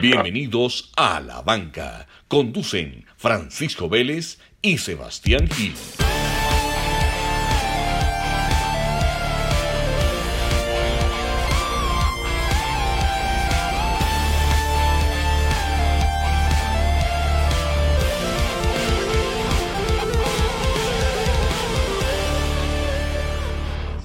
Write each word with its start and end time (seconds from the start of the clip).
Bienvenidos 0.00 0.90
a 0.96 1.20
La 1.20 1.42
Banca. 1.42 2.06
Conducen 2.26 3.04
Francisco 3.18 3.86
Vélez 3.86 4.38
y 4.62 4.78
Sebastián 4.78 5.46
Gil. 5.48 5.74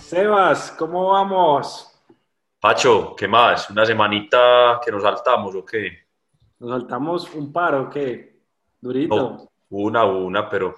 Sebas, 0.09 0.71
¿cómo 0.77 1.07
vamos? 1.11 1.94
Pacho, 2.65 3.15
¿qué 3.15 3.27
más? 3.27 3.69
¿Una 3.69 3.85
semanita 3.85 4.81
que 4.83 4.91
nos 4.91 5.03
saltamos 5.03 5.53
o 5.53 5.63
qué? 5.63 5.99
¿Nos 6.57 6.71
saltamos 6.71 7.31
un 7.35 7.53
par 7.53 7.75
o 7.75 7.87
qué? 7.91 8.39
Durito. 8.81 9.15
No, 9.15 9.51
una, 9.69 10.03
una, 10.05 10.49
pero, 10.49 10.73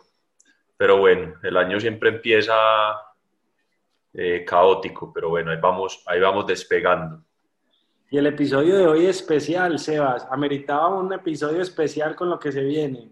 pero 0.75 0.97
bueno, 0.97 1.35
el 1.41 1.55
año 1.55 1.79
siempre 1.79 2.09
empieza 2.09 2.53
eh, 4.13 4.43
caótico, 4.45 5.13
pero 5.13 5.29
bueno, 5.29 5.49
ahí 5.49 5.59
vamos, 5.61 6.03
ahí 6.07 6.19
vamos 6.19 6.45
despegando. 6.45 7.23
Y 8.11 8.17
el 8.17 8.27
episodio 8.27 8.75
de 8.75 8.85
hoy 8.85 9.05
es 9.05 9.21
especial, 9.21 9.79
Sebas. 9.79 10.27
Ameritaba 10.29 10.89
un 10.89 11.13
episodio 11.13 11.61
especial 11.61 12.17
con 12.17 12.29
lo 12.29 12.37
que 12.37 12.51
se 12.51 12.65
viene. 12.65 13.11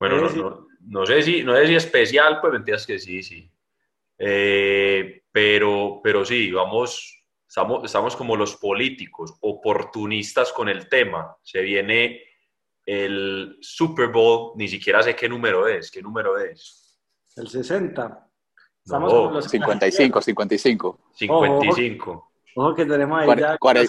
Bueno, 0.00 0.16
no 0.16 1.04
sé 1.04 1.20
si, 1.20 1.44
no 1.44 1.54
sé 1.54 1.66
si 1.66 1.74
especial, 1.74 2.40
pues 2.40 2.54
mentiras 2.54 2.86
que 2.86 2.98
sí, 2.98 3.22
sí. 3.22 3.52
Eh, 4.16 5.24
pero, 5.30 6.00
pero 6.02 6.24
sí, 6.24 6.50
vamos, 6.50 7.21
estamos, 7.52 7.84
estamos 7.84 8.16
como 8.16 8.34
los 8.34 8.56
políticos, 8.56 9.34
oportunistas 9.40 10.54
con 10.54 10.70
el 10.70 10.88
tema. 10.88 11.36
Se 11.42 11.60
viene 11.60 12.22
el 12.86 13.58
Super 13.60 14.08
Bowl, 14.08 14.52
ni 14.56 14.68
siquiera 14.68 15.02
sé 15.02 15.14
qué 15.14 15.28
número 15.28 15.68
es, 15.68 15.90
qué 15.90 16.00
número 16.00 16.38
es. 16.38 16.98
El 17.36 17.48
60. 17.48 18.26
Estamos 18.82 19.12
No, 19.12 19.18
como 19.24 19.34
los 19.34 19.50
55, 19.50 20.22
55. 20.22 20.98
55. 21.12 22.32
Ojo 22.56 22.74
que 22.74 22.86
tenemos 22.86 23.20
ahí 23.20 23.28
ya. 23.38 23.58
cuare- 23.58 23.86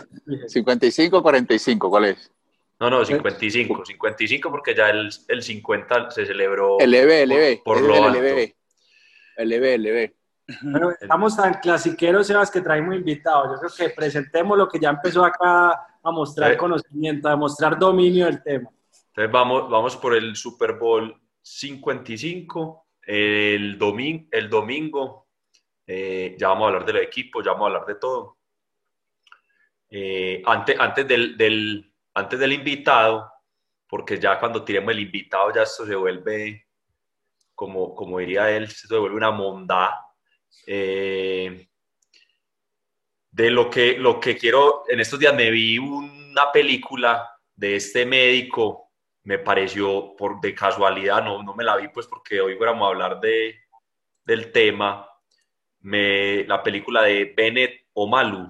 55, 0.47 1.23
45, 1.23 1.89
¿cuál 1.89 2.05
es? 2.05 2.31
No, 2.81 2.89
no, 2.89 3.05
55. 3.05 3.85
55 3.85 4.51
porque 4.51 4.75
ya 4.75 4.89
el, 4.89 5.09
el 5.29 5.41
50 5.41 6.11
se 6.11 6.25
celebró 6.25 6.77
LB, 6.81 7.25
LB. 7.27 7.63
por, 7.63 7.77
por 7.79 7.81
LB, 7.81 7.87
lo 7.87 8.03
alto. 8.03 8.19
LB. 8.19 8.53
LB, 9.37 9.77
LB. 9.77 10.13
Bueno, 10.61 10.91
estamos 10.91 11.37
tan 11.37 11.53
clasiqueros, 11.55 12.27
Sebas, 12.27 12.51
que 12.51 12.61
traemos 12.61 12.95
invitados. 12.95 13.49
Yo 13.61 13.67
creo 13.69 13.89
que 13.89 13.95
presentemos 13.95 14.57
lo 14.57 14.67
que 14.67 14.79
ya 14.79 14.89
empezó 14.89 15.23
acá 15.23 15.71
a 16.03 16.11
mostrar 16.11 16.51
Eh. 16.51 16.57
conocimiento, 16.57 17.29
a 17.29 17.35
mostrar 17.35 17.79
dominio 17.79 18.25
del 18.25 18.43
tema. 18.43 18.69
Entonces 19.07 19.31
vamos, 19.31 19.69
vamos 19.69 19.95
por 19.97 20.15
el 20.15 20.35
Super 20.35 20.73
Bowl 20.73 21.15
55. 21.41 22.87
El, 23.01 23.77
domin- 23.79 24.27
el 24.31 24.49
domingo 24.49 25.27
eh, 25.85 26.35
ya 26.39 26.47
vamos 26.49 26.63
a 26.65 26.67
hablar 26.69 26.85
del 26.85 26.97
equipo, 26.97 27.41
ya 27.41 27.51
vamos 27.51 27.65
a 27.65 27.67
hablar 27.67 27.85
de 27.85 27.95
todo. 27.95 28.37
Eh, 29.89 30.41
antes, 30.45 30.79
antes, 30.79 31.07
del, 31.07 31.37
del- 31.37 31.93
antes 32.15 32.39
del 32.39 32.53
invitado, 32.53 33.31
porque 33.87 34.19
ya 34.19 34.39
cuando 34.39 34.63
tiremos 34.63 34.91
el 34.91 34.99
invitado 35.01 35.53
ya 35.53 35.63
esto 35.63 35.85
se 35.85 35.95
vuelve, 35.95 36.67
como, 37.53 37.93
como 37.93 38.19
diría 38.19 38.49
él, 38.49 38.67
se 38.69 38.87
vuelve 38.97 39.15
una 39.17 39.31
mondá. 39.31 39.99
Eh, 40.67 41.67
de 43.31 43.49
lo 43.49 43.69
que, 43.69 43.97
lo 43.97 44.19
que 44.19 44.37
quiero, 44.37 44.83
en 44.87 44.99
estos 44.99 45.19
días 45.19 45.33
me 45.33 45.49
vi 45.49 45.79
una 45.79 46.51
película 46.51 47.35
de 47.55 47.75
este 47.75 48.05
médico, 48.05 48.91
me 49.23 49.39
pareció 49.39 50.15
por 50.15 50.39
de 50.39 50.53
casualidad, 50.53 51.23
no, 51.23 51.41
no 51.41 51.55
me 51.55 51.63
la 51.63 51.77
vi 51.77 51.87
pues 51.87 52.07
porque 52.07 52.41
hoy 52.41 52.55
fuéramos 52.55 52.85
a 52.85 52.89
hablar 52.89 53.19
de, 53.19 53.55
del 54.23 54.51
tema, 54.51 55.09
me, 55.79 56.43
la 56.45 56.61
película 56.61 57.03
de 57.03 57.33
Bennett 57.35 57.87
Omalu, 57.93 58.49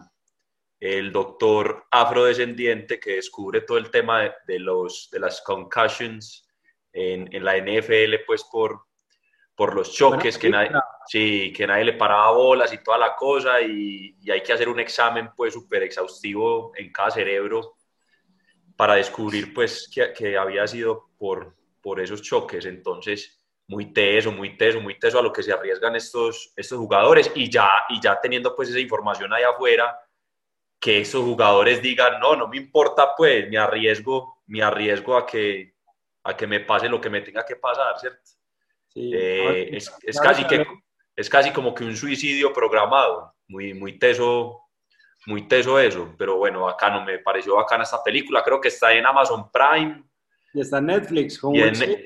el 0.79 1.11
doctor 1.13 1.85
afrodescendiente 1.89 2.99
que 2.99 3.15
descubre 3.15 3.61
todo 3.61 3.77
el 3.77 3.89
tema 3.89 4.21
de, 4.21 4.33
de 4.47 4.59
los, 4.59 5.09
de 5.11 5.19
las 5.19 5.41
concussions 5.41 6.45
en, 6.91 7.33
en 7.33 7.43
la 7.43 7.57
NFL 7.57 8.25
pues 8.25 8.43
por, 8.43 8.85
por 9.55 9.75
los 9.75 9.93
choques 9.93 10.37
que 10.37 10.49
nadie, 10.49 10.69
película. 10.69 10.92
Sí, 11.07 11.53
que 11.55 11.67
nadie 11.67 11.85
le 11.85 11.93
paraba 11.93 12.31
bolas 12.31 12.73
y 12.73 12.83
toda 12.83 12.97
la 12.97 13.15
cosa 13.15 13.61
y, 13.61 14.15
y 14.21 14.31
hay 14.31 14.41
que 14.41 14.53
hacer 14.53 14.69
un 14.69 14.79
examen 14.79 15.29
pues 15.35 15.53
súper 15.53 15.83
exhaustivo 15.83 16.71
en 16.75 16.91
cada 16.91 17.11
cerebro 17.11 17.75
para 18.75 18.95
descubrir 18.95 19.53
pues 19.53 19.89
que, 19.93 20.11
que 20.13 20.37
había 20.37 20.67
sido 20.67 21.09
por, 21.17 21.55
por 21.81 21.99
esos 21.99 22.21
choques. 22.21 22.65
Entonces, 22.65 23.39
muy 23.67 23.93
teso, 23.93 24.31
muy 24.31 24.57
teso, 24.57 24.81
muy 24.81 24.99
teso 24.99 25.19
a 25.19 25.21
lo 25.21 25.31
que 25.31 25.43
se 25.43 25.53
arriesgan 25.53 25.95
estos, 25.95 26.53
estos 26.55 26.77
jugadores 26.77 27.31
y 27.35 27.49
ya, 27.49 27.69
y 27.89 28.01
ya 28.01 28.19
teniendo 28.19 28.55
pues 28.55 28.69
esa 28.69 28.79
información 28.79 29.33
ahí 29.33 29.43
afuera, 29.43 29.97
que 30.79 31.01
esos 31.01 31.23
jugadores 31.23 31.81
digan, 31.81 32.19
no, 32.19 32.35
no 32.35 32.47
me 32.47 32.57
importa 32.57 33.15
pues, 33.15 33.49
me 33.49 33.57
arriesgo, 33.57 34.41
me 34.47 34.61
arriesgo 34.61 35.15
a 35.15 35.25
que, 35.25 35.75
a 36.23 36.35
que 36.35 36.45
me 36.45 36.59
pase 36.59 36.89
lo 36.89 36.99
que 36.99 37.09
me 37.09 37.21
tenga 37.21 37.45
que 37.45 37.55
pasar, 37.55 37.97
¿cierto? 37.99 38.31
Sí. 38.89 39.11
Eh, 39.13 39.77
es, 39.77 39.91
es 40.03 40.19
casi 40.19 40.45
que, 40.45 40.65
es 41.15 41.29
casi 41.29 41.51
como 41.51 41.73
que 41.73 41.83
un 41.83 41.95
suicidio 41.95 42.51
programado, 42.53 43.33
muy, 43.47 43.73
muy 43.73 43.99
teso, 43.99 44.61
muy 45.25 45.47
teso 45.47 45.79
eso, 45.79 46.13
pero 46.17 46.37
bueno, 46.37 46.61
bacano, 46.61 47.03
me 47.03 47.19
pareció 47.19 47.55
bacana 47.55 47.83
esta 47.83 48.03
película, 48.03 48.43
creo 48.43 48.59
que 48.59 48.69
está 48.69 48.93
en 48.93 49.05
Amazon 49.05 49.49
Prime 49.51 50.03
Y 50.53 50.61
está 50.61 50.79
en 50.79 50.87
Netflix. 50.87 51.39
Con 51.39 51.55
y 51.55 51.59
Will 51.59 51.69
en, 51.69 51.75
Smith. 51.75 51.99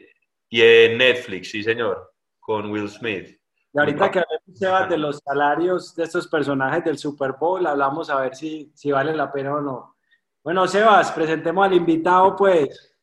y 0.50 0.62
en 0.62 0.98
Netflix, 0.98 1.52
sí 1.52 1.64
señor, 1.64 2.14
con 2.40 2.70
Will 2.70 2.90
Smith. 2.90 3.40
Y 3.74 3.80
ahorita 3.80 4.12
que 4.12 4.20
hablemos, 4.20 4.60
Sebas, 4.60 4.90
de 4.90 4.98
los 4.98 5.20
salarios 5.20 5.96
de 5.96 6.04
estos 6.04 6.28
personajes 6.28 6.84
del 6.84 6.98
Super 6.98 7.34
Bowl, 7.34 7.66
hablamos 7.66 8.10
a 8.10 8.22
ver 8.22 8.36
si, 8.36 8.72
si 8.74 8.92
vale 8.92 9.14
la 9.14 9.32
pena 9.32 9.56
o 9.56 9.62
no. 9.62 9.96
Bueno, 10.44 10.68
Sebas, 10.68 11.12
presentemos 11.12 11.66
al 11.66 11.74
invitado, 11.74 12.36
pues. 12.36 12.96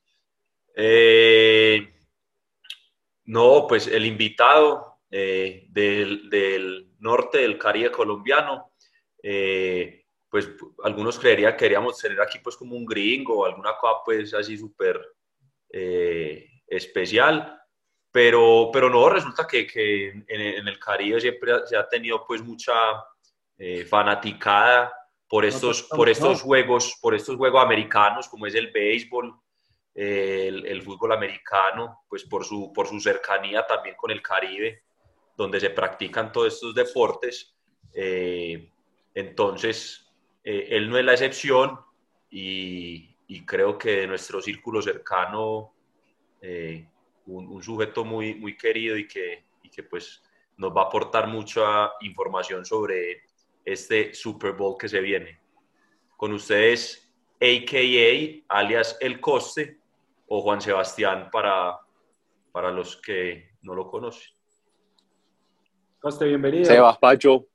Eh, 0.74 1.94
no, 3.26 3.66
pues 3.68 3.86
el 3.86 4.06
invitado 4.06 4.93
eh, 5.16 5.66
del, 5.68 6.28
del 6.28 6.90
norte 6.98 7.38
del 7.38 7.56
Caribe 7.56 7.92
colombiano, 7.92 8.72
eh, 9.22 10.06
pues 10.28 10.50
algunos 10.82 11.20
creerían 11.20 11.52
que 11.52 11.58
queríamos 11.58 11.96
tener 12.00 12.20
aquí 12.20 12.40
pues 12.40 12.56
como 12.56 12.74
un 12.74 12.84
gringo 12.84 13.38
o 13.38 13.44
alguna 13.44 13.76
cosa 13.76 14.00
pues 14.04 14.34
así 14.34 14.58
súper 14.58 15.00
eh, 15.70 16.48
especial, 16.66 17.56
pero, 18.10 18.70
pero 18.72 18.90
no, 18.90 19.08
resulta 19.08 19.46
que, 19.46 19.68
que 19.68 20.08
en, 20.08 20.26
en 20.26 20.66
el 20.66 20.80
Caribe 20.80 21.20
siempre 21.20 21.64
se 21.64 21.76
ha 21.76 21.88
tenido 21.88 22.26
pues 22.26 22.42
mucha 22.42 22.72
fanaticada 23.88 24.92
por 25.28 25.44
estos, 25.44 25.82
pues, 25.82 25.96
por 25.96 26.08
estos 26.08 26.42
juegos, 26.42 26.98
por 27.00 27.14
estos 27.14 27.36
juegos 27.36 27.62
americanos 27.62 28.28
como 28.28 28.48
es 28.48 28.54
el 28.56 28.72
béisbol, 28.72 29.32
el, 29.94 30.66
el 30.66 30.82
fútbol 30.82 31.12
americano, 31.12 32.00
pues 32.08 32.24
por 32.24 32.44
su, 32.44 32.72
por 32.72 32.88
su 32.88 32.98
cercanía 32.98 33.64
también 33.64 33.94
con 33.94 34.10
el 34.10 34.20
Caribe, 34.20 34.82
donde 35.36 35.60
se 35.60 35.70
practican 35.70 36.32
todos 36.32 36.54
estos 36.54 36.74
deportes. 36.74 37.54
Eh, 37.92 38.70
entonces, 39.14 40.12
eh, 40.42 40.68
él 40.70 40.88
no 40.88 40.98
es 40.98 41.04
la 41.04 41.12
excepción 41.12 41.78
y, 42.30 43.10
creo 43.46 43.76
que 43.76 43.96
de 43.96 44.06
nuestro 44.06 44.40
círculo 44.40 44.80
cercano, 44.80 45.74
eh, 46.40 46.88
un, 47.26 47.48
un 47.48 47.62
sujeto 47.62 48.04
muy, 48.04 48.34
muy 48.36 48.56
querido 48.56 48.96
y 48.96 49.08
que, 49.08 49.44
y 49.62 49.68
que 49.68 49.82
pues 49.82 50.22
nos 50.56 50.74
va 50.74 50.82
a 50.82 50.84
aportar 50.84 51.26
mucha 51.26 51.92
información 52.00 52.64
sobre 52.64 53.24
este 53.64 54.14
Super 54.14 54.52
Bowl 54.52 54.76
que 54.78 54.88
se 54.88 55.00
viene. 55.00 55.40
Con 56.16 56.32
ustedes, 56.32 57.12
AKA, 57.40 58.44
alias 58.48 58.96
El 59.00 59.20
Coste, 59.20 59.78
o 60.26 60.40
Juan 60.40 60.60
Sebastián 60.60 61.28
para, 61.30 61.78
para 62.52 62.70
los 62.70 62.96
que 62.96 63.50
no 63.62 63.74
lo 63.74 63.88
conocen. 63.88 64.33
Coste, 66.04 66.26
bienvenido. 66.26 66.66
Sebas 66.66 66.98
Pacho. 66.98 67.46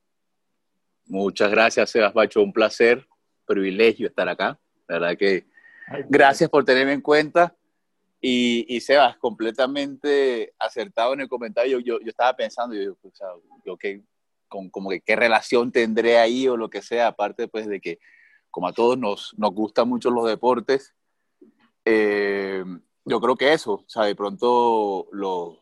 Muchas 1.06 1.52
gracias, 1.52 1.88
Sebas 1.88 2.12
Pacho. 2.12 2.42
Un 2.42 2.52
placer, 2.52 3.06
privilegio 3.46 4.08
estar 4.08 4.28
acá. 4.28 4.58
La 4.88 4.98
verdad 4.98 5.16
que 5.16 5.46
Ay, 5.86 6.02
gracias 6.08 6.50
por 6.50 6.64
tenerme 6.64 6.94
en 6.94 7.00
cuenta. 7.00 7.54
Y, 8.20 8.66
y 8.68 8.80
Sebas, 8.80 9.16
completamente 9.18 10.52
acertado 10.58 11.12
en 11.12 11.20
el 11.20 11.28
comentario. 11.28 11.78
Yo, 11.78 12.00
yo 12.00 12.08
estaba 12.08 12.34
pensando, 12.34 12.74
yo, 12.74 12.96
o 13.00 13.14
sea, 13.14 13.28
yo 13.64 13.76
que, 13.76 14.02
con, 14.48 14.68
como 14.68 14.90
que 14.90 15.00
qué 15.00 15.14
relación 15.14 15.70
tendré 15.70 16.18
ahí 16.18 16.48
o 16.48 16.56
lo 16.56 16.68
que 16.68 16.82
sea, 16.82 17.06
aparte 17.06 17.46
pues 17.46 17.68
de 17.68 17.80
que 17.80 18.00
como 18.50 18.66
a 18.66 18.72
todos 18.72 18.98
nos, 18.98 19.32
nos 19.38 19.52
gustan 19.52 19.88
mucho 19.88 20.10
los 20.10 20.26
deportes, 20.26 20.92
eh, 21.84 22.64
yo 23.04 23.20
creo 23.20 23.36
que 23.36 23.52
eso, 23.52 23.74
o 23.74 23.84
sea, 23.86 24.06
de 24.06 24.16
pronto 24.16 25.06
los, 25.12 25.56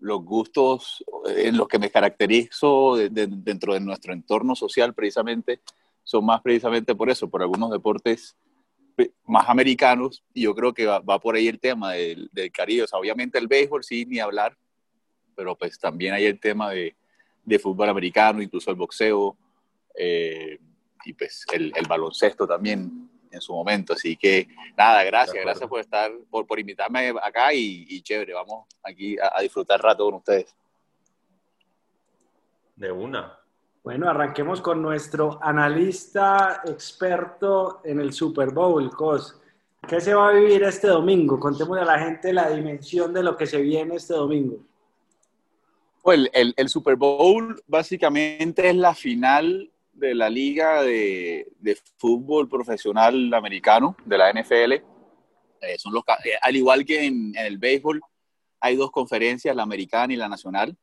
los 0.00 0.24
gustos 0.24 1.04
en 1.26 1.56
los 1.56 1.68
que 1.68 1.78
me 1.78 1.90
caracterizo 1.90 2.96
de- 2.96 3.08
de- 3.08 3.26
dentro 3.28 3.74
de 3.74 3.80
nuestro 3.80 4.12
entorno 4.12 4.54
social 4.54 4.94
precisamente 4.94 5.60
son 6.04 6.24
más 6.24 6.40
precisamente 6.40 6.94
por 6.94 7.10
eso, 7.10 7.28
por 7.28 7.42
algunos 7.42 7.70
deportes 7.70 8.36
más 9.26 9.48
americanos, 9.48 10.24
y 10.34 10.42
yo 10.42 10.54
creo 10.54 10.72
que 10.74 10.86
va, 10.86 11.00
por 11.20 11.36
ahí 11.36 11.46
el 11.46 11.60
tema 11.60 11.92
del, 11.92 12.28
del. 12.32 12.50
O 12.82 12.86
sea, 12.86 12.98
obviamente 12.98 13.38
el 13.38 13.46
béisbol, 13.46 13.84
sí, 13.84 14.04
ni 14.06 14.18
hablar, 14.18 14.56
pero 15.36 15.56
pues 15.56 15.78
también 15.78 16.14
hay 16.14 16.24
el 16.24 16.40
tema 16.40 16.70
de, 16.70 16.96
de 17.44 17.58
fútbol 17.58 17.88
americano, 17.88 18.42
incluso 18.42 18.70
el 18.70 18.76
boxeo, 18.76 19.36
eh, 19.96 20.58
y 21.04 21.12
pues 21.12 21.44
el, 21.52 21.72
baloncesto 21.88 22.46
también 22.46 23.07
en 23.30 23.40
su 23.40 23.52
momento. 23.52 23.92
Así 23.92 24.16
que 24.16 24.48
nada, 24.76 25.02
gracias, 25.04 25.44
gracias 25.44 25.68
por 25.68 25.80
estar, 25.80 26.10
por, 26.30 26.46
por 26.46 26.58
invitarme 26.58 27.14
acá 27.22 27.52
y, 27.52 27.86
y, 27.88 28.02
chévere, 28.02 28.34
vamos 28.34 28.66
aquí 28.82 29.18
a, 29.18 29.32
a 29.34 29.42
disfrutar 29.42 29.80
rato 29.80 30.04
con 30.04 30.14
ustedes. 30.14 30.54
De 32.76 32.92
una. 32.92 33.38
Bueno, 33.82 34.08
arranquemos 34.08 34.60
con 34.60 34.82
nuestro 34.82 35.38
analista 35.42 36.62
experto 36.66 37.80
en 37.84 38.00
el 38.00 38.12
Super 38.12 38.50
Bowl, 38.50 38.90
Cos. 38.90 39.40
¿Qué 39.86 40.00
se 40.00 40.14
va 40.14 40.28
a 40.28 40.32
vivir 40.32 40.62
este 40.64 40.88
domingo? 40.88 41.40
Contémosle 41.40 41.82
a 41.82 41.86
la 41.86 41.98
gente 41.98 42.32
la 42.32 42.50
dimensión 42.50 43.12
de 43.12 43.22
lo 43.22 43.36
que 43.36 43.46
se 43.46 43.62
viene 43.62 43.96
este 43.96 44.14
domingo. 44.14 44.58
Pues 46.02 46.28
el, 46.32 46.54
el, 46.56 46.68
Super 46.68 46.96
Bowl 46.96 47.62
básicamente 47.66 48.68
es 48.68 48.76
la 48.76 48.94
final 48.94 49.70
de 49.98 50.14
la 50.14 50.30
liga 50.30 50.82
de, 50.82 51.48
de 51.58 51.76
fútbol 51.96 52.48
profesional 52.48 53.32
americano, 53.34 53.96
de 54.04 54.18
la 54.18 54.32
NFL. 54.32 54.72
Eh, 54.72 55.78
son 55.78 55.92
los, 55.92 56.04
eh, 56.24 56.32
al 56.40 56.56
igual 56.56 56.84
que 56.84 57.04
en, 57.04 57.36
en 57.36 57.46
el 57.46 57.58
béisbol, 57.58 58.00
hay 58.60 58.76
dos 58.76 58.90
conferencias, 58.90 59.54
la 59.54 59.62
americana 59.62 60.12
y 60.12 60.16
la 60.16 60.28
nacional 60.28 60.76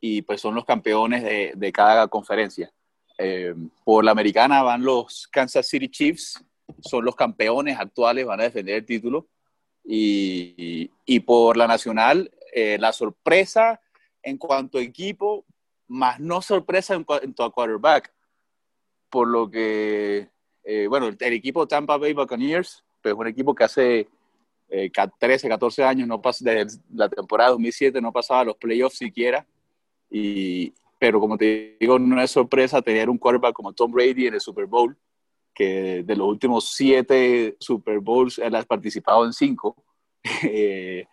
y 0.00 0.22
pues 0.22 0.40
son 0.40 0.54
los 0.54 0.64
campeones 0.64 1.22
de, 1.22 1.52
de 1.56 1.72
cada 1.72 2.08
conferencia. 2.08 2.72
Eh, 3.18 3.54
por 3.84 4.04
la 4.04 4.12
americana 4.12 4.62
van 4.62 4.84
los 4.84 5.26
Kansas 5.28 5.66
City 5.66 5.88
Chiefs, 5.88 6.42
son 6.80 7.04
los 7.04 7.16
campeones 7.16 7.78
actuales, 7.78 8.26
van 8.26 8.40
a 8.40 8.44
defender 8.44 8.76
el 8.76 8.86
título. 8.86 9.28
Y, 9.84 10.90
y 11.06 11.20
por 11.20 11.56
la 11.56 11.66
nacional, 11.66 12.30
eh, 12.52 12.76
la 12.78 12.92
sorpresa 12.92 13.80
en 14.22 14.36
cuanto 14.36 14.78
a 14.78 14.82
equipo, 14.82 15.44
más 15.88 16.20
no 16.20 16.42
sorpresa 16.42 16.94
en 16.94 17.04
cuanto 17.04 17.42
a 17.42 17.50
quarterback. 17.50 18.12
Por 19.10 19.28
lo 19.28 19.50
que, 19.50 20.28
eh, 20.64 20.86
bueno, 20.88 21.06
el, 21.06 21.16
el, 21.18 21.32
equipo 21.32 21.66
Tampa 21.66 21.96
Bay 21.96 22.12
Buccaneers, 22.12 22.84
pues 23.02 23.14
un 23.14 23.26
equipo 23.26 23.54
que 23.54 23.64
hace 23.64 24.08
13, 25.18 25.48
14 25.48 25.84
años, 25.84 26.08
no 26.08 26.20
pasa, 26.20 26.44
desde 26.44 26.78
la 26.92 27.08
temporada 27.08 27.50
2007 27.50 28.00
no 28.00 28.12
pasaba 28.12 28.40
a 28.40 28.44
los 28.44 28.56
playoffs 28.56 28.98
siquiera 28.98 29.46
y, 30.10 30.72
pero 30.98 31.20
como 31.20 31.36
te 31.36 31.76
digo, 31.78 31.98
no 31.98 32.20
es 32.20 32.30
sorpresa 32.30 32.82
tener 32.82 33.08
un 33.08 33.18
quarterback 33.18 33.54
como 33.54 33.72
Tom 33.72 33.92
Brady 33.92 34.26
en 34.26 34.34
el 34.34 34.40
Super 34.40 34.66
Bowl, 34.66 34.96
que 35.54 36.02
de 36.04 36.16
los 36.16 36.28
últimos 36.28 36.72
siete 36.74 37.56
Super 37.60 38.00
Bowls 38.00 38.38
él 38.38 38.54
ha 38.54 38.62
participado 38.62 39.24
en 39.24 39.32
cinco. 39.32 39.76
Eh, 40.42 41.06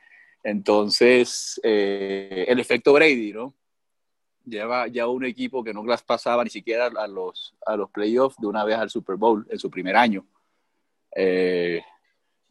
entonces, 0.44 1.60
eh, 1.64 2.46
el 2.48 2.60
efecto 2.60 2.94
Brady, 2.94 3.34
¿no? 3.34 3.56
Lleva 4.46 4.88
ya 4.88 5.08
un 5.08 5.26
equipo 5.26 5.64
que 5.64 5.74
no 5.74 5.84
las 5.86 6.04
pasaba 6.04 6.44
ni 6.44 6.50
siquiera 6.50 6.88
a 6.88 7.08
los, 7.08 7.56
a 7.66 7.76
los 7.76 7.90
playoffs 7.90 8.38
de 8.38 8.48
una 8.48 8.64
vez 8.64 8.78
al 8.78 8.90
Super 8.90 9.16
Bowl 9.16 9.46
en 9.50 9.60
su 9.60 9.70
primer 9.70 9.96
año. 9.96 10.26
Eh, 11.16 11.82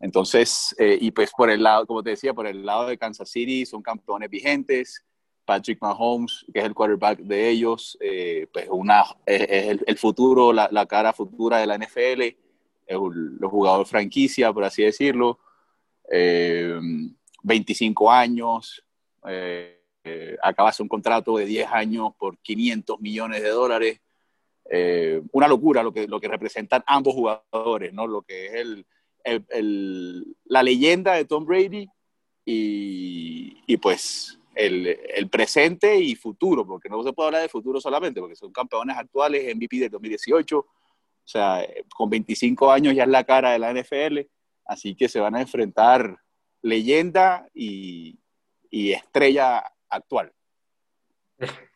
entonces, 0.00 0.74
eh, 0.78 0.98
y 1.00 1.10
pues 1.10 1.30
por 1.36 1.50
el 1.50 1.62
lado, 1.62 1.86
como 1.86 2.02
te 2.02 2.10
decía, 2.10 2.34
por 2.34 2.46
el 2.46 2.64
lado 2.64 2.86
de 2.86 2.98
Kansas 2.98 3.30
City 3.30 3.64
son 3.64 3.82
campeones 3.82 4.28
vigentes. 4.30 5.04
Patrick 5.44 5.80
Mahomes, 5.80 6.44
que 6.52 6.60
es 6.60 6.64
el 6.64 6.74
quarterback 6.74 7.18
de 7.18 7.50
ellos, 7.50 7.98
eh, 8.00 8.46
pues 8.52 8.66
una, 8.70 9.04
es, 9.26 9.42
el, 9.48 9.84
el, 9.86 9.98
futuro, 9.98 10.54
la, 10.54 10.68
la, 10.72 10.86
cara 10.86 11.12
futura 11.12 11.58
de 11.58 11.66
la 11.66 11.76
NFL, 11.76 12.22
es 12.86 12.96
un, 12.96 13.38
el 13.40 13.48
jugador 13.48 13.86
franquicia, 13.86 14.52
por 14.52 14.64
así 14.64 14.82
decirlo, 14.82 15.38
eh, 16.10 16.80
25 17.42 18.10
años, 18.10 18.82
eh, 19.28 19.83
acaba 20.42 20.70
de 20.70 20.82
un 20.82 20.88
contrato 20.88 21.36
de 21.36 21.46
10 21.46 21.68
años 21.72 22.12
por 22.18 22.38
500 22.38 23.00
millones 23.00 23.42
de 23.42 23.48
dólares, 23.48 24.00
eh, 24.70 25.22
una 25.32 25.48
locura 25.48 25.82
lo 25.82 25.92
que, 25.92 26.06
lo 26.06 26.20
que 26.20 26.28
representan 26.28 26.82
ambos 26.86 27.14
jugadores, 27.14 27.92
¿no? 27.92 28.06
lo 28.06 28.22
que 28.22 28.46
es 28.46 28.54
el, 28.54 28.86
el, 29.24 30.36
la 30.44 30.62
leyenda 30.62 31.14
de 31.14 31.24
Tom 31.24 31.44
Brady 31.44 31.88
y, 32.44 33.58
y 33.66 33.76
pues 33.76 34.38
el, 34.54 34.86
el, 34.86 35.28
presente 35.28 35.98
y 35.98 36.14
futuro, 36.14 36.66
porque 36.66 36.88
no 36.88 37.02
se 37.02 37.12
puede 37.12 37.28
hablar 37.28 37.42
de 37.42 37.48
futuro 37.48 37.80
solamente, 37.80 38.20
porque 38.20 38.36
son 38.36 38.52
campeones 38.52 38.96
actuales, 38.96 39.54
MVP 39.54 39.78
del 39.78 39.90
2018, 39.90 40.58
o 40.58 40.66
sea, 41.24 41.66
con 41.94 42.08
25 42.10 42.70
años 42.70 42.94
ya 42.94 43.04
es 43.04 43.08
la 43.08 43.24
cara 43.24 43.52
de 43.52 43.58
la 43.58 43.72
NFL, 43.72 44.20
así 44.66 44.94
que 44.94 45.08
se 45.08 45.20
van 45.20 45.34
a 45.34 45.40
enfrentar 45.40 46.18
leyenda 46.62 47.48
y, 47.52 48.18
y 48.70 48.92
estrella 48.92 49.73
actual. 49.94 50.32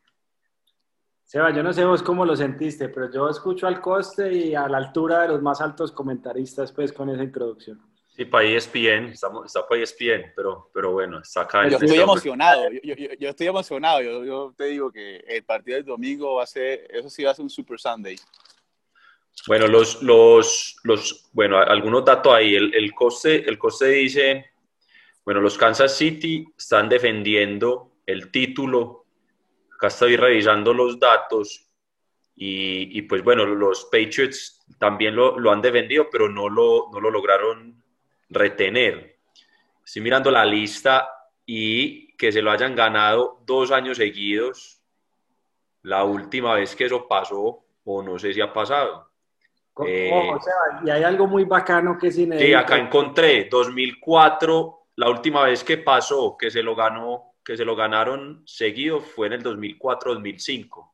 Seba, 1.24 1.50
yo 1.50 1.62
no 1.62 1.74
sé 1.74 1.84
vos 1.84 2.02
cómo 2.02 2.24
lo 2.24 2.34
sentiste, 2.34 2.88
pero 2.88 3.12
yo 3.12 3.28
escucho 3.28 3.66
al 3.66 3.82
coste 3.82 4.32
y 4.32 4.54
a 4.54 4.66
la 4.66 4.78
altura 4.78 5.22
de 5.22 5.28
los 5.28 5.42
más 5.42 5.60
altos 5.60 5.92
comentaristas, 5.92 6.72
pues, 6.72 6.90
con 6.90 7.10
esa 7.10 7.22
introducción. 7.22 7.82
Sí, 8.08 8.24
para 8.24 8.48
ESPN, 8.48 9.10
estamos, 9.12 9.44
está 9.44 9.68
para 9.68 9.82
ESPN, 9.82 10.32
pero, 10.34 10.70
pero 10.72 10.92
bueno, 10.92 11.20
está 11.20 11.42
acá. 11.42 11.68
Yo 11.68 11.76
estoy 11.76 12.00
emocionado, 12.00 12.70
yo, 12.82 12.94
yo, 12.94 13.14
yo, 13.18 13.28
estoy 13.28 13.46
emocionado, 13.46 14.00
yo, 14.00 14.24
yo, 14.24 14.54
te 14.56 14.64
digo 14.64 14.90
que 14.90 15.18
el 15.18 15.44
partido 15.44 15.76
del 15.76 15.84
domingo 15.84 16.36
va 16.36 16.44
a 16.44 16.46
ser, 16.46 16.86
eso 16.90 17.10
sí 17.10 17.22
va 17.22 17.32
a 17.32 17.34
ser 17.34 17.42
un 17.42 17.50
Super 17.50 17.78
Sunday. 17.78 18.16
Bueno, 19.46 19.66
los, 19.66 20.02
los, 20.02 20.78
los 20.82 21.28
bueno, 21.32 21.58
algunos 21.58 22.06
datos 22.06 22.32
ahí, 22.32 22.54
el, 22.54 22.74
el, 22.74 22.94
coste, 22.94 23.46
el 23.46 23.58
coste 23.58 23.86
dice, 23.88 24.46
bueno, 25.26 25.42
los 25.42 25.58
Kansas 25.58 25.94
City 25.94 26.46
están 26.56 26.88
defendiendo 26.88 27.97
el 28.08 28.30
título, 28.30 29.04
acá 29.76 29.88
estoy 29.88 30.16
revisando 30.16 30.72
los 30.72 30.98
datos, 30.98 31.70
y, 32.34 32.98
y 32.98 33.02
pues 33.02 33.22
bueno, 33.22 33.44
los 33.44 33.84
Patriots 33.92 34.64
también 34.78 35.14
lo, 35.14 35.38
lo 35.38 35.50
han 35.50 35.60
defendido, 35.60 36.08
pero 36.10 36.26
no 36.26 36.48
lo, 36.48 36.88
no 36.90 37.00
lo 37.00 37.10
lograron 37.10 37.82
retener. 38.30 39.18
Estoy 39.84 40.00
mirando 40.00 40.30
la 40.30 40.46
lista 40.46 41.06
y 41.44 42.16
que 42.16 42.32
se 42.32 42.40
lo 42.40 42.50
hayan 42.50 42.74
ganado 42.74 43.42
dos 43.44 43.70
años 43.72 43.98
seguidos. 43.98 44.80
La 45.82 46.04
última 46.04 46.54
vez 46.54 46.74
que 46.74 46.86
eso 46.86 47.06
pasó, 47.06 47.62
o 47.84 48.02
no 48.02 48.18
sé 48.18 48.32
si 48.32 48.40
ha 48.40 48.52
pasado. 48.52 49.10
Eh, 49.86 50.10
o 50.12 50.40
sea, 50.40 50.54
y 50.82 50.90
hay 50.90 51.02
algo 51.02 51.26
muy 51.26 51.44
bacano 51.44 51.98
que 51.98 52.06
inédito. 52.06 52.38
Sí, 52.38 52.54
acá 52.54 52.78
encontré 52.78 53.48
2004, 53.50 54.86
la 54.96 55.10
última 55.10 55.44
vez 55.44 55.62
que 55.62 55.76
pasó, 55.76 56.36
que 56.38 56.50
se 56.50 56.62
lo 56.62 56.74
ganó, 56.74 57.27
que 57.48 57.56
se 57.56 57.64
lo 57.64 57.74
ganaron 57.74 58.42
seguido 58.44 59.00
fue 59.00 59.26
en 59.28 59.32
el 59.32 59.42
2004-2005. 59.42 60.92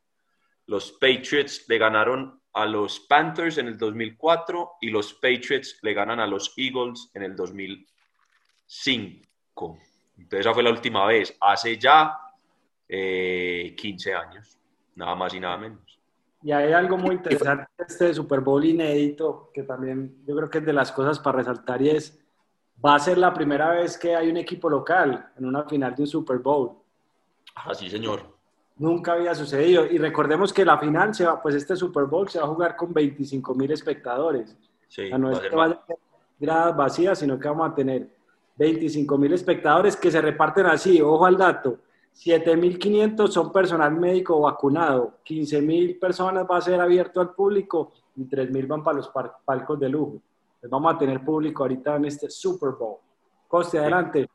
Los 0.66 0.92
Patriots 0.92 1.64
le 1.66 1.78
ganaron 1.78 2.40
a 2.52 2.64
los 2.64 3.00
Panthers 3.00 3.58
en 3.58 3.66
el 3.66 3.76
2004 3.76 4.74
y 4.80 4.90
los 4.90 5.14
Patriots 5.14 5.80
le 5.82 5.94
ganan 5.94 6.20
a 6.20 6.28
los 6.28 6.54
Eagles 6.56 7.10
en 7.12 7.24
el 7.24 7.34
2005. 7.34 9.78
Entonces 10.16 10.46
esa 10.46 10.54
fue 10.54 10.62
la 10.62 10.70
última 10.70 11.04
vez, 11.06 11.36
hace 11.40 11.76
ya 11.76 12.16
eh, 12.88 13.74
15 13.76 14.14
años, 14.14 14.56
nada 14.94 15.16
más 15.16 15.34
y 15.34 15.40
nada 15.40 15.56
menos. 15.56 15.98
Y 16.40 16.52
hay 16.52 16.72
algo 16.72 16.96
muy 16.96 17.16
interesante 17.16 17.66
este 17.78 18.14
Super 18.14 18.42
Bowl 18.42 18.64
inédito, 18.64 19.50
que 19.52 19.64
también 19.64 20.24
yo 20.24 20.36
creo 20.36 20.48
que 20.48 20.58
es 20.58 20.64
de 20.64 20.72
las 20.72 20.92
cosas 20.92 21.18
para 21.18 21.38
resaltar 21.38 21.82
y 21.82 21.90
es, 21.90 22.23
va 22.84 22.94
a 22.94 22.98
ser 22.98 23.18
la 23.18 23.32
primera 23.34 23.70
vez 23.72 23.98
que 23.98 24.14
hay 24.14 24.30
un 24.30 24.36
equipo 24.36 24.70
local 24.70 25.30
en 25.36 25.44
una 25.44 25.64
final 25.64 25.94
de 25.94 26.02
un 26.02 26.06
Super 26.06 26.38
Bowl. 26.38 26.72
Así, 27.54 27.86
ah, 27.86 27.90
señor. 27.90 28.22
Nunca 28.76 29.12
había 29.12 29.34
sucedido. 29.34 29.86
Y 29.86 29.98
recordemos 29.98 30.52
que 30.52 30.64
la 30.64 30.78
final, 30.78 31.14
se 31.14 31.26
va, 31.26 31.40
pues 31.40 31.54
este 31.54 31.76
Super 31.76 32.04
Bowl 32.04 32.28
se 32.28 32.38
va 32.38 32.44
a 32.44 32.48
jugar 32.48 32.76
con 32.76 32.92
25 32.92 33.54
mil 33.54 33.70
espectadores. 33.70 34.56
Sí, 34.88 35.02
o 35.02 35.08
sea, 35.08 35.18
no 35.18 35.30
es 35.30 35.40
que 35.40 35.54
vaya 35.54 35.74
a 35.74 35.86
ser 35.86 35.96
gradas 36.38 36.76
vacías, 36.76 37.18
sino 37.18 37.38
que 37.38 37.48
vamos 37.48 37.70
a 37.70 37.74
tener 37.74 38.08
25 38.56 39.18
mil 39.18 39.32
espectadores 39.32 39.96
que 39.96 40.10
se 40.10 40.20
reparten 40.20 40.66
así. 40.66 41.00
Ojo 41.00 41.26
al 41.26 41.36
dato. 41.36 41.78
7.500 42.14 43.28
son 43.28 43.52
personal 43.52 43.92
médico 43.92 44.40
vacunado, 44.40 45.18
15.000 45.26 45.98
personas 45.98 46.46
va 46.48 46.58
a 46.58 46.60
ser 46.60 46.80
abierto 46.80 47.20
al 47.20 47.34
público 47.34 47.92
y 48.14 48.24
3.000 48.24 48.68
van 48.68 48.84
para 48.84 48.98
los 48.98 49.10
palcos 49.44 49.80
de 49.80 49.88
lujo. 49.88 50.22
Entonces 50.64 50.82
vamos 50.82 50.94
a 50.94 50.98
tener 50.98 51.22
público 51.22 51.62
ahorita 51.62 51.96
en 51.96 52.06
este 52.06 52.30
Super 52.30 52.70
Bowl. 52.70 52.96
Coste, 53.48 53.78
adelante. 53.78 54.26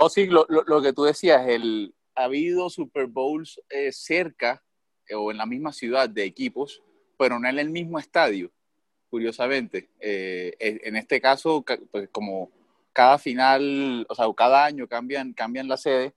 No, 0.00 0.08
sí, 0.08 0.26
lo, 0.26 0.82
que 0.82 0.94
tú 0.94 1.02
decías, 1.02 1.46
el, 1.46 1.94
ha 2.14 2.24
habido 2.24 2.70
Super 2.70 3.06
Bowls 3.06 3.60
eh, 3.68 3.92
cerca 3.92 4.64
eh, 5.06 5.14
o 5.14 5.30
en 5.30 5.36
la 5.36 5.44
misma 5.44 5.70
ciudad 5.70 6.08
de 6.08 6.24
equipos, 6.24 6.82
pero 7.18 7.38
no 7.38 7.46
en 7.46 7.58
el 7.58 7.68
mismo 7.68 7.98
estadio, 7.98 8.50
curiosamente. 9.10 9.90
Eh, 10.00 10.56
en 10.58 10.96
este 10.96 11.20
caso, 11.20 11.62
pues 11.90 12.08
como 12.08 12.50
cada 12.94 13.18
final, 13.18 14.06
o 14.08 14.14
sea, 14.14 14.24
cada 14.34 14.64
año 14.64 14.88
cambian, 14.88 15.34
cambian 15.34 15.68
la 15.68 15.76
sede, 15.76 16.14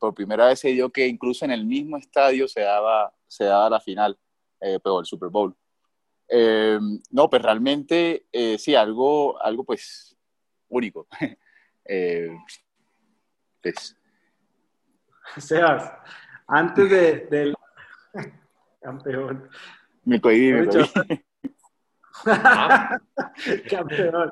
por 0.00 0.14
primera 0.14 0.48
vez 0.48 0.58
se 0.58 0.70
dio 0.70 0.90
que 0.90 1.06
incluso 1.06 1.44
en 1.44 1.52
el 1.52 1.64
mismo 1.64 1.96
estadio 1.96 2.48
se 2.48 2.62
daba, 2.62 3.14
se 3.28 3.44
daba 3.44 3.70
la 3.70 3.80
final, 3.80 4.18
pero 4.58 4.98
el 4.98 5.06
Super 5.06 5.28
Bowl. 5.28 5.54
Eh, 6.32 6.78
no, 7.10 7.28
pues 7.28 7.42
realmente 7.42 8.26
eh, 8.30 8.56
sí, 8.56 8.76
algo, 8.76 9.42
algo 9.42 9.64
pues 9.64 10.16
único. 10.68 11.08
eh, 11.84 12.30
pues. 13.60 13.96
Sebas, 15.36 15.92
antes 16.46 16.88
de, 16.88 17.26
del 17.30 17.54
campeón. 18.80 19.48
Me 20.04 20.20
cohibí, 20.20 20.52
me 20.52 20.66
cohibí. 20.68 21.24
campeón. 23.68 24.30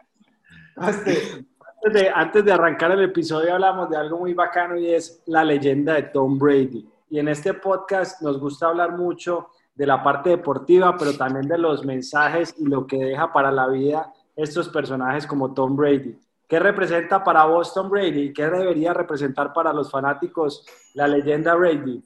Este, 0.89 1.45
antes 1.85 1.93
de, 1.93 2.09
antes 2.09 2.45
de 2.45 2.53
arrancar 2.53 2.93
el 2.93 3.03
episodio 3.03 3.55
hablamos 3.55 3.91
de 3.91 3.97
algo 3.97 4.19
muy 4.19 4.35
bacano 4.35 4.77
y 4.77 4.95
es 4.95 5.23
la 5.27 5.43
leyenda 5.43 5.95
de 5.95 6.05
Tom 6.05 6.39
Brady. 6.39 6.89
Y 7.11 7.19
en 7.19 7.29
este 7.29 7.55
podcast 7.55 8.23
nos 8.23 8.39
gusta 8.39 8.69
hablar 8.69 8.97
mucho 8.97 9.51
de 9.79 9.87
la 9.87 10.03
parte 10.03 10.31
deportiva, 10.31 10.97
pero 10.99 11.17
también 11.17 11.47
de 11.47 11.57
los 11.57 11.85
mensajes 11.85 12.53
y 12.59 12.65
lo 12.65 12.85
que 12.85 12.97
deja 12.97 13.33
para 13.33 13.53
la 13.53 13.69
vida 13.69 14.13
estos 14.35 14.69
personajes 14.69 15.25
como 15.25 15.55
Tom 15.55 15.77
Brady. 15.77 16.19
¿Qué 16.49 16.59
representa 16.59 17.23
para 17.23 17.45
vos 17.45 17.73
Tom 17.73 17.89
Brady? 17.89 18.33
¿Qué 18.33 18.43
debería 18.43 18.93
representar 18.93 19.53
para 19.53 19.73
los 19.73 19.89
fanáticos 19.89 20.67
la 20.95 21.07
leyenda 21.07 21.55
Brady? 21.55 22.03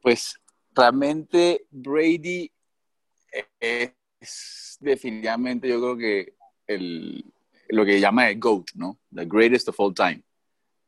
Pues 0.00 0.40
realmente 0.74 1.66
Brady 1.70 2.50
es 3.60 4.78
definitivamente 4.80 5.68
yo 5.68 5.78
creo 5.78 5.96
que 5.98 6.36
el, 6.66 7.22
lo 7.68 7.84
que 7.84 8.00
llama 8.00 8.30
el 8.30 8.40
GOAT, 8.40 8.70
¿no? 8.76 8.98
The 9.14 9.26
greatest 9.26 9.68
of 9.68 9.78
all 9.78 9.92
time. 9.92 10.22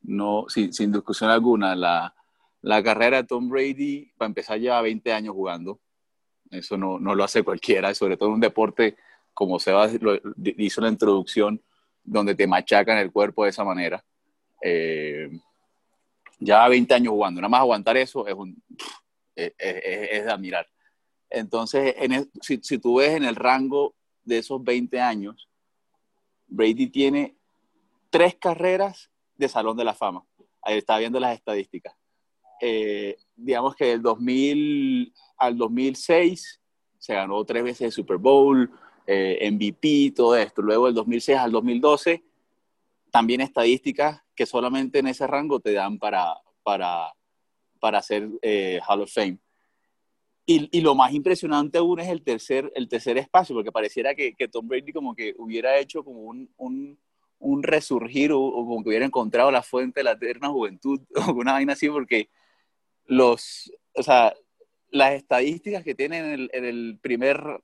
No, 0.01 0.47
sin, 0.49 0.73
sin 0.73 0.93
discusión 0.93 1.29
alguna, 1.29 1.77
la, 1.77 2.15
la 2.63 2.83
carrera 2.83 3.19
de 3.19 3.29
Tom 3.29 3.49
Brady, 3.49 4.13
para 4.17 4.29
empezar, 4.29 4.59
lleva 4.59 4.81
20 4.83 5.13
años 5.13 5.35
jugando. 5.35 5.81
Eso 6.51 6.77
no, 6.77 6.99
lo 6.99 7.25
hace 7.25 7.43
cualquiera, 7.43 7.95
sobre 7.95 8.17
todo 8.17 8.31
en 8.31 8.37
un 8.37 8.41
deporte 8.41 8.97
como 9.35 9.61
se 9.61 9.71
lo, 9.71 10.19
hizo 10.57 10.81
la 10.81 10.89
introducción, 10.89 11.63
donde 12.03 12.35
te 12.35 12.47
machacan 12.47 12.99
el 12.99 13.13
cuerpo 13.13 13.45
de 13.45 13.51
esa 13.51 13.63
manera. 13.63 14.05
Eh, 14.63 15.31
lleva 16.41 16.69
20 16.69 16.93
años 16.95 17.13
jugando. 17.13 17.41
Nada 17.41 17.51
más 17.51 17.61
aguantar 17.61 17.97
eso 17.97 18.27
es, 18.27 18.35
es, 19.37 19.53
es, 19.59 20.25
de 20.25 20.31
admirar. 20.31 20.67
Entonces, 21.31 21.95
en 21.99 22.29
si, 22.41 22.59
si 22.63 22.79
tú 22.79 22.97
ves 22.97 23.11
en 23.11 23.25
el 23.25 23.37
rango 23.37 23.95
de 24.25 24.39
esos 24.39 24.63
20 24.65 25.01
años, 25.01 25.49
Brady 26.49 26.89
tiene 26.89 27.37
tres 28.11 28.35
carreras 28.35 29.11
de 29.37 29.49
Salón 29.49 29.77
de 29.77 29.85
la 29.85 29.95
Fama. 29.95 30.25
Ahí 30.63 30.79
está 30.79 30.99
viendo 30.99 31.21
las 31.21 31.35
estadísticas. 31.35 31.95
Eh, 32.61 33.17
digamos 33.37 33.75
que 33.75 33.87
del 33.87 34.03
2000 34.03 35.13
al 35.39 35.57
2006 35.57 36.61
se 36.99 37.15
ganó 37.15 37.45
tres 37.45 37.63
veces 37.63 37.83
el 37.83 37.93
Super 37.93 38.17
Bowl, 38.17 38.71
eh, 39.07 39.49
MVP, 39.51 40.13
todo 40.15 40.37
esto. 40.37 40.61
Luego 40.63 40.87
del 40.87 40.95
2006 40.95 41.39
al 41.39 41.53
2012, 41.53 42.23
también 43.11 43.41
estadísticas 43.41 44.23
que 44.35 44.47
solamente 44.47 44.99
en 44.99 45.07
ese 45.07 45.27
rango 45.27 45.61
te 45.61 45.73
dan 45.73 45.99
para, 45.99 46.35
para, 46.63 47.13
para 47.81 47.99
hacer 47.99 48.29
eh, 48.43 48.81
Hall 48.87 49.03
of 49.03 49.13
Fame. 49.13 49.39
Y, 50.45 50.69
y, 50.77 50.81
lo 50.81 50.95
más 50.95 51.13
impresionante 51.13 51.77
aún 51.77 52.01
es 52.01 52.09
el 52.09 52.23
tercer, 52.23 52.73
el 52.75 52.89
tercer 52.89 53.19
espacio, 53.19 53.55
porque 53.55 53.71
pareciera 53.71 54.15
que, 54.15 54.35
que 54.35 54.49
Tom 54.49 54.67
Brady 54.67 54.93
como 54.93 55.15
que 55.15 55.35
hubiera 55.37 55.79
hecho 55.79 56.03
como 56.03 56.21
un, 56.23 56.51
un, 56.57 56.99
un 57.39 57.63
resurgir 57.63 58.33
o, 58.33 58.41
o, 58.41 58.67
como 58.67 58.83
que 58.83 58.89
hubiera 58.89 59.05
encontrado 59.05 59.51
la 59.51 59.63
fuente 59.63 60.01
de 60.01 60.05
la 60.05 60.13
eterna 60.13 60.49
juventud 60.49 61.01
o 61.29 61.33
una 61.33 61.53
vaina 61.53 61.75
así, 61.75 61.89
porque 61.89 62.31
los, 63.09 63.73
o 63.95 64.03
sea, 64.03 64.35
las 64.91 65.15
estadísticas 65.15 65.83
que 65.83 65.95
tienen 65.95 66.25
en 66.25 66.33
el, 66.33 66.51
en 66.53 66.65
el 66.65 66.99
primer, 67.01 67.61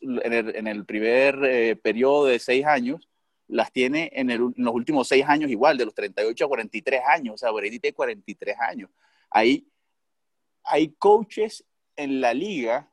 en 0.00 0.32
el, 0.32 0.56
en 0.56 0.66
el 0.66 0.84
primer 0.84 1.42
eh, 1.44 1.76
periodo 1.76 2.26
de 2.26 2.38
seis 2.38 2.66
años, 2.66 3.08
las 3.48 3.72
tiene 3.72 4.10
en, 4.14 4.30
el, 4.30 4.40
en, 4.40 4.64
los 4.64 4.74
últimos 4.74 5.08
seis 5.08 5.24
años 5.26 5.50
igual, 5.50 5.78
de 5.78 5.84
los 5.84 5.94
38 5.94 6.44
a 6.44 6.48
43 6.48 7.02
años, 7.06 7.34
o 7.34 7.38
sea, 7.38 7.50
Brady 7.50 7.78
tiene 7.78 7.94
43 7.94 8.56
años. 8.60 8.90
Ahí 9.30 9.66
hay 10.64 10.88
coaches 10.98 11.64
en 11.96 12.20
la 12.20 12.34
liga 12.34 12.90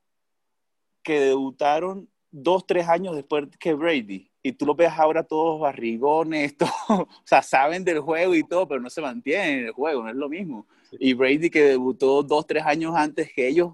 que 1.03 1.19
debutaron 1.19 2.10
dos, 2.31 2.65
tres 2.67 2.88
años 2.88 3.15
después 3.15 3.48
que 3.60 3.74
Brady. 3.74 4.29
Y 4.41 4.53
tú 4.53 4.65
lo 4.65 4.75
ves 4.75 4.91
ahora 4.96 5.24
todos 5.24 5.60
barrigones, 5.60 6.55
todo, 6.58 6.72
o 6.88 7.08
sea, 7.25 7.41
saben 7.41 7.84
del 7.84 8.00
juego 8.00 8.36
y 8.36 8.43
todo, 8.43 8.67
pero 8.67 8.79
no 8.79 8.89
se 8.89 9.01
mantienen 9.01 9.60
en 9.60 9.65
el 9.67 9.72
juego, 9.72 10.03
no 10.03 10.10
es 10.10 10.15
lo 10.15 10.29
mismo. 10.29 10.67
Y 10.91 11.13
Brady 11.13 11.50
que 11.50 11.63
debutó 11.63 12.24
dos, 12.24 12.48
tres 12.48 12.65
años 12.65 12.93
antes 12.96 13.31
que 13.34 13.48
ellos 13.48 13.74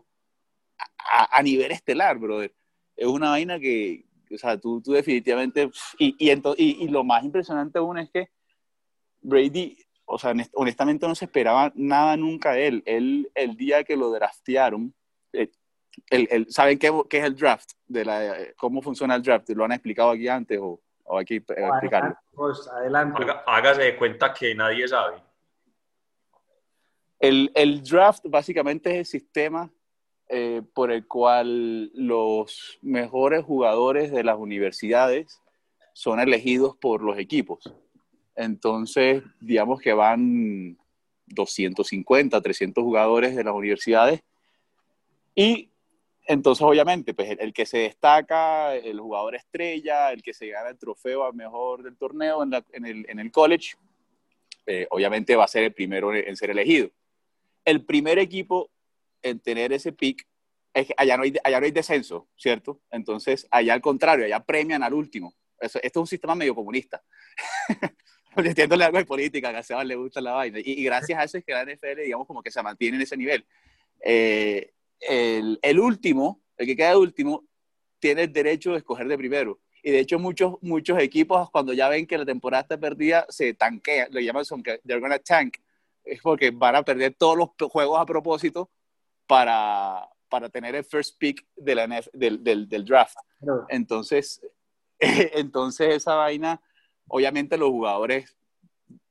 a, 1.11 1.37
a, 1.37 1.43
nivel 1.43 1.71
estelar, 1.71 2.17
brother. 2.17 2.53
Es 2.95 3.07
una 3.07 3.29
vaina 3.29 3.59
que, 3.59 4.05
o 4.31 4.37
sea, 4.37 4.59
tú, 4.59 4.81
tú 4.81 4.93
definitivamente... 4.93 5.69
Y, 5.97 6.15
y, 6.17 6.31
y, 6.31 6.83
y, 6.83 6.87
lo 6.87 7.03
más 7.03 7.23
impresionante 7.23 7.79
aún 7.79 7.97
es 7.97 8.09
que 8.09 8.29
Brady, 9.21 9.77
o 10.05 10.17
sea, 10.17 10.33
honestamente 10.53 11.07
no 11.07 11.15
se 11.15 11.25
esperaba 11.25 11.71
nada 11.75 12.17
nunca 12.17 12.53
de 12.53 12.67
él. 12.67 12.83
Él, 12.85 13.31
el 13.35 13.55
día 13.55 13.83
que 13.83 13.95
lo 13.95 14.11
draftearon, 14.11 14.93
el, 15.31 16.27
el, 16.29 16.51
¿saben 16.51 16.77
qué, 16.77 16.91
qué, 17.09 17.19
es 17.19 17.25
el 17.25 17.35
draft? 17.35 17.71
De 17.87 18.05
la, 18.05 18.37
¿Cómo 18.57 18.81
funciona 18.81 19.15
el 19.15 19.21
draft? 19.21 19.49
¿Lo 19.49 19.65
han 19.65 19.71
explicado 19.71 20.11
aquí 20.11 20.27
antes 20.27 20.59
o, 20.61 20.81
o 21.05 21.17
hay 21.17 21.25
que 21.25 21.35
explicarlo? 21.35 22.15
Pues 22.33 22.67
adelante. 22.67 23.25
Hágase 23.45 23.81
de 23.81 23.97
cuenta 23.97 24.33
que 24.33 24.53
nadie 24.53 24.87
sabe. 24.87 25.24
El, 27.19 27.51
el, 27.55 27.81
draft 27.83 28.25
básicamente 28.27 28.91
es 28.91 28.97
el 28.97 29.05
sistema 29.05 29.71
eh, 30.27 30.61
por 30.73 30.91
el 30.91 31.07
cual 31.07 31.91
los 31.93 32.79
mejores 32.81 33.43
jugadores 33.43 34.11
de 34.11 34.23
las 34.23 34.37
universidades 34.37 35.41
son 35.93 36.19
elegidos 36.19 36.75
por 36.75 37.01
los 37.01 37.17
equipos. 37.17 37.71
Entonces, 38.35 39.23
digamos 39.39 39.79
que 39.79 39.93
van 39.93 40.77
250, 41.27 42.41
300 42.41 42.83
jugadores 42.83 43.35
de 43.35 43.43
las 43.43 43.53
universidades 43.53 44.23
y 45.35 45.69
entonces, 46.27 46.63
obviamente, 46.63 47.13
pues 47.13 47.37
el, 47.39 47.53
que 47.53 47.67
se 47.67 47.77
destaca, 47.77 48.73
el 48.75 48.99
jugador 48.99 49.35
estrella, 49.35 50.11
el 50.11 50.23
que 50.23 50.33
se 50.33 50.47
gana 50.47 50.69
el 50.69 50.77
trofeo 50.79 51.23
al 51.23 51.35
mejor 51.35 51.83
del 51.83 51.97
torneo 51.97 52.41
en, 52.41 52.85
el, 52.85 53.05
en 53.07 53.19
el, 53.19 53.31
college, 53.31 53.75
eh, 54.65 54.87
obviamente 54.89 55.35
va 55.35 55.43
a 55.43 55.47
ser 55.47 55.65
el 55.65 55.73
primero 55.73 56.15
en 56.15 56.35
ser 56.35 56.49
elegido 56.49 56.89
el 57.65 57.83
primer 57.83 58.19
equipo 58.19 58.71
en 59.21 59.39
tener 59.39 59.73
ese 59.73 59.91
pick, 59.91 60.25
es 60.73 60.87
que 60.87 60.93
allá 60.97 61.17
no, 61.17 61.23
hay, 61.23 61.33
allá 61.43 61.59
no 61.59 61.65
hay 61.65 61.71
descenso, 61.71 62.27
¿cierto? 62.35 62.81
Entonces, 62.91 63.47
allá 63.49 63.73
al 63.73 63.81
contrario, 63.81 64.25
allá 64.25 64.43
premian 64.43 64.83
al 64.83 64.93
último. 64.93 65.33
Eso, 65.59 65.79
esto 65.81 65.99
es 65.99 66.01
un 66.01 66.07
sistema 66.07 66.35
medio 66.35 66.53
comunista. 66.53 67.03
Entiendo 68.37 68.75
algo 68.75 68.97
de 68.97 69.05
política, 69.05 69.51
que 69.51 69.57
a 69.57 69.63
Sebas 69.63 69.85
le 69.85 69.95
gusta 69.95 70.19
la 70.19 70.33
vaina. 70.33 70.59
Y, 70.59 70.81
y, 70.81 70.83
gracias 70.83 71.17
a 71.17 71.23
eso 71.23 71.37
es 71.37 71.45
que 71.45 71.53
la 71.53 71.63
NFL, 71.63 72.01
digamos, 72.03 72.27
como 72.27 72.43
que 72.43 72.51
se 72.51 72.61
mantiene 72.61 72.97
en 72.97 73.03
ese 73.03 73.15
nivel. 73.15 73.45
Eh, 74.01 74.73
el, 74.99 75.57
el, 75.61 75.79
último, 75.79 76.41
el 76.57 76.67
que 76.67 76.75
queda 76.75 76.97
último, 76.97 77.45
tiene 77.99 78.23
el 78.23 78.33
derecho 78.33 78.71
de 78.71 78.77
escoger 78.79 79.07
de 79.07 79.17
primero. 79.17 79.61
Y 79.81 79.91
de 79.91 79.99
hecho, 79.99 80.19
muchos, 80.19 80.55
muchos 80.61 80.99
equipos, 80.99 81.49
cuando 81.51 81.71
ya 81.71 81.87
ven 81.87 82.05
que 82.05 82.17
la 82.17 82.25
temporada 82.25 82.63
está 82.63 82.77
perdida, 82.77 83.25
se 83.29 83.53
tanquean, 83.53 84.09
lo 84.11 84.19
llaman 84.19 84.43
son 84.43 84.61
they're 84.63 84.99
gonna 84.99 85.19
tank, 85.19 85.57
es 86.05 86.21
porque 86.21 86.51
van 86.51 86.75
a 86.75 86.83
perder 86.83 87.15
todos 87.17 87.37
los 87.37 87.71
juegos 87.71 87.99
a 87.99 88.05
propósito 88.05 88.69
para, 89.27 90.07
para 90.29 90.49
tener 90.49 90.75
el 90.75 90.83
first 90.83 91.17
pick 91.17 91.45
de 91.55 91.75
la 91.75 91.87
del, 92.13 92.43
del, 92.43 92.69
del, 92.69 92.85
draft. 92.85 93.17
Entonces, 93.69 94.41
entonces, 94.99 95.95
esa 95.95 96.15
vaina, 96.15 96.61
obviamente 97.07 97.57
los 97.57 97.69
jugadores 97.69 98.37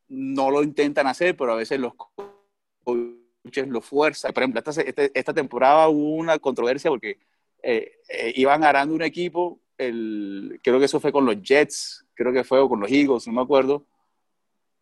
no 0.08 0.50
lo 0.50 0.62
intentan 0.62 1.06
hacer, 1.06 1.36
pero 1.36 1.52
a 1.52 1.56
veces 1.56 1.80
los 1.80 1.94
coaches 1.94 3.68
lo 3.68 3.80
fuerzan. 3.80 4.32
Por 4.32 4.42
ejemplo, 4.42 4.62
esta, 4.64 4.80
esta, 4.82 5.02
esta 5.12 5.34
temporada 5.34 5.88
hubo 5.88 6.14
una 6.14 6.38
controversia 6.38 6.90
porque 6.90 7.18
eh, 7.62 7.92
eh, 8.08 8.32
iban 8.36 8.60
ganando 8.60 8.94
un 8.94 9.02
equipo, 9.02 9.60
el, 9.78 10.60
creo 10.62 10.78
que 10.78 10.84
eso 10.84 11.00
fue 11.00 11.12
con 11.12 11.24
los 11.24 11.42
Jets, 11.42 12.06
creo 12.14 12.32
que 12.32 12.44
fue 12.44 12.60
o 12.60 12.68
con 12.68 12.80
los 12.80 12.90
Eagles, 12.90 13.26
no 13.26 13.32
me 13.32 13.42
acuerdo. 13.42 13.86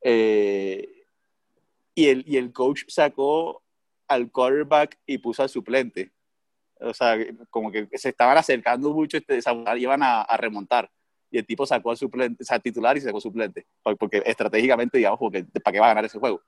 Eh, 0.03 0.92
y 1.95 2.07
el, 2.09 2.25
y 2.27 2.37
el 2.37 2.53
coach 2.53 2.83
sacó 2.89 3.63
al 4.09 4.31
quarterback 4.31 4.99
y 5.07 5.19
puso 5.19 5.43
al 5.43 5.49
suplente. 5.49 6.13
O 6.81 6.93
sea, 6.93 7.17
como 7.51 7.71
que 7.71 7.89
se 7.95 8.09
estaban 8.09 8.37
acercando 8.37 8.93
mucho, 8.93 9.17
este, 9.17 9.41
iban 9.77 10.03
a, 10.03 10.23
a, 10.23 10.37
remontar. 10.37 10.91
Y 11.31 11.39
el 11.39 11.47
tipo 11.47 11.65
sacó 11.65 11.91
al 11.91 11.97
suplente, 11.97 12.43
o 12.43 12.47
sea, 12.47 12.59
titular 12.59 12.97
y 12.97 13.01
sacó 13.01 13.21
suplente. 13.21 13.67
Porque 13.83 14.23
estratégicamente, 14.25 14.99
digamos, 14.99 15.19
porque, 15.19 15.45
¿para 15.45 15.73
qué 15.73 15.81
va 15.81 15.87
a 15.87 15.91
ganar 15.91 16.05
ese 16.05 16.19
juego? 16.19 16.43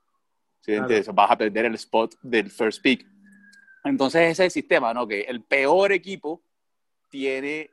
¿Sí? 0.61 0.73
Entonces, 0.73 1.07
vas 1.13 1.31
a 1.31 1.37
perder 1.37 1.65
el 1.65 1.75
spot 1.75 2.15
del 2.21 2.51
first 2.51 2.81
pick. 2.81 3.05
Entonces, 3.83 4.21
ese 4.23 4.31
es 4.31 4.39
el 4.39 4.51
sistema, 4.51 4.93
¿no? 4.93 5.07
Que 5.07 5.21
el 5.21 5.43
peor 5.43 5.91
equipo 5.91 6.41
tiene 7.09 7.69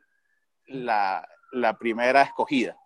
la, 0.67 1.27
la 1.51 1.77
primera 1.77 2.21
escogida. 2.21 2.77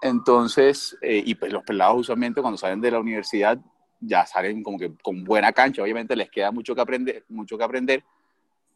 Entonces, 0.00 0.96
eh, 1.02 1.22
y 1.24 1.34
pues 1.34 1.52
los 1.52 1.64
pelados 1.64 1.98
usualmente 1.98 2.40
cuando 2.40 2.58
salen 2.58 2.80
de 2.80 2.90
la 2.90 3.00
universidad 3.00 3.58
ya 4.00 4.26
salen 4.26 4.62
como 4.62 4.78
que 4.78 4.92
con 5.02 5.24
buena 5.24 5.52
cancha. 5.52 5.82
Obviamente 5.82 6.16
les 6.16 6.30
queda 6.30 6.50
mucho 6.50 6.74
que 6.74 6.80
aprender, 6.80 7.24
mucho 7.28 7.56
que 7.58 7.64
aprender 7.64 8.04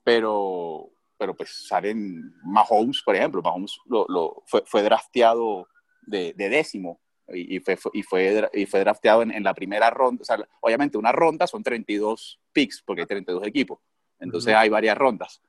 pero, 0.04 0.90
pero 1.18 1.34
pues 1.34 1.66
salen 1.66 2.34
Mahomes, 2.44 3.02
por 3.02 3.14
ejemplo, 3.14 3.42
Mahomes 3.42 3.78
lo, 3.86 4.06
lo 4.08 4.42
fue, 4.46 4.62
fue, 4.66 4.82
drafteado 4.82 5.68
de, 6.02 6.32
de 6.34 6.48
décimo 6.48 7.00
y, 7.28 7.60
fue, 7.60 7.78
y, 7.92 8.02
fue, 8.02 8.50
y 8.52 8.66
fue 8.66 8.80
drafteado 8.80 9.22
en, 9.22 9.30
en, 9.30 9.44
la 9.44 9.54
primera 9.54 9.90
ronda. 9.90 10.22
O 10.22 10.24
sea, 10.24 10.48
obviamente 10.60 10.98
una 10.98 11.12
ronda 11.12 11.46
son 11.46 11.62
32 11.62 12.40
picks 12.52 12.82
porque 12.82 13.02
hay 13.02 13.06
32 13.06 13.46
equipos, 13.46 13.78
entonces 14.18 14.52
uh 14.52 14.56
-huh. 14.56 14.60
hay 14.60 14.68
varias 14.68 14.98
rondas. 14.98 15.40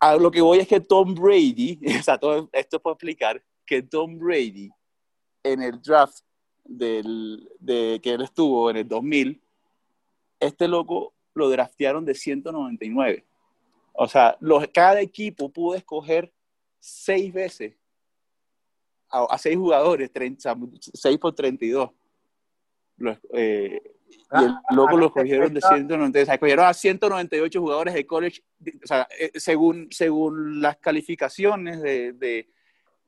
A 0.00 0.16
lo 0.16 0.30
que 0.30 0.40
voy 0.40 0.58
es 0.58 0.68
que 0.68 0.80
Tom 0.80 1.14
Brady, 1.14 1.80
o 2.00 2.02
sea, 2.02 2.18
todo 2.18 2.48
esto 2.52 2.80
puedo 2.80 2.94
explicar, 2.94 3.42
que 3.66 3.82
Tom 3.82 4.18
Brady 4.18 4.70
en 5.42 5.62
el 5.62 5.80
draft 5.82 6.20
del, 6.64 7.50
de, 7.60 8.00
que 8.02 8.12
él 8.12 8.22
estuvo 8.22 8.70
en 8.70 8.78
el 8.78 8.88
2000, 8.88 9.40
este 10.40 10.68
loco 10.68 11.14
lo 11.34 11.48
draftearon 11.48 12.04
de 12.04 12.14
199. 12.14 13.24
O 13.92 14.08
sea, 14.08 14.36
los, 14.40 14.66
cada 14.68 15.00
equipo 15.00 15.50
pudo 15.50 15.76
escoger 15.76 16.32
seis 16.80 17.32
veces 17.32 17.74
a, 19.10 19.24
a 19.24 19.38
seis 19.38 19.56
jugadores, 19.56 20.12
30, 20.12 20.56
6 20.80 21.18
por 21.18 21.34
32. 21.34 21.90
Los, 22.96 23.18
eh, 23.32 23.80
y 24.32 24.44
el 24.44 24.54
loco 24.70 24.96
lo 24.96 25.06
escogieron 25.06 25.54
de 25.54 25.60
190, 25.60 26.22
o 26.22 26.24
sea, 26.24 26.34
escogieron 26.34 26.64
a 26.66 26.74
198 26.74 27.60
jugadores 27.60 27.94
de 27.94 28.06
college, 28.06 28.42
o 28.82 28.86
sea, 28.86 29.08
eh, 29.18 29.30
según, 29.34 29.88
según 29.90 30.60
las 30.60 30.76
calificaciones 30.78 31.80
de... 31.80 32.12
de 32.14 32.48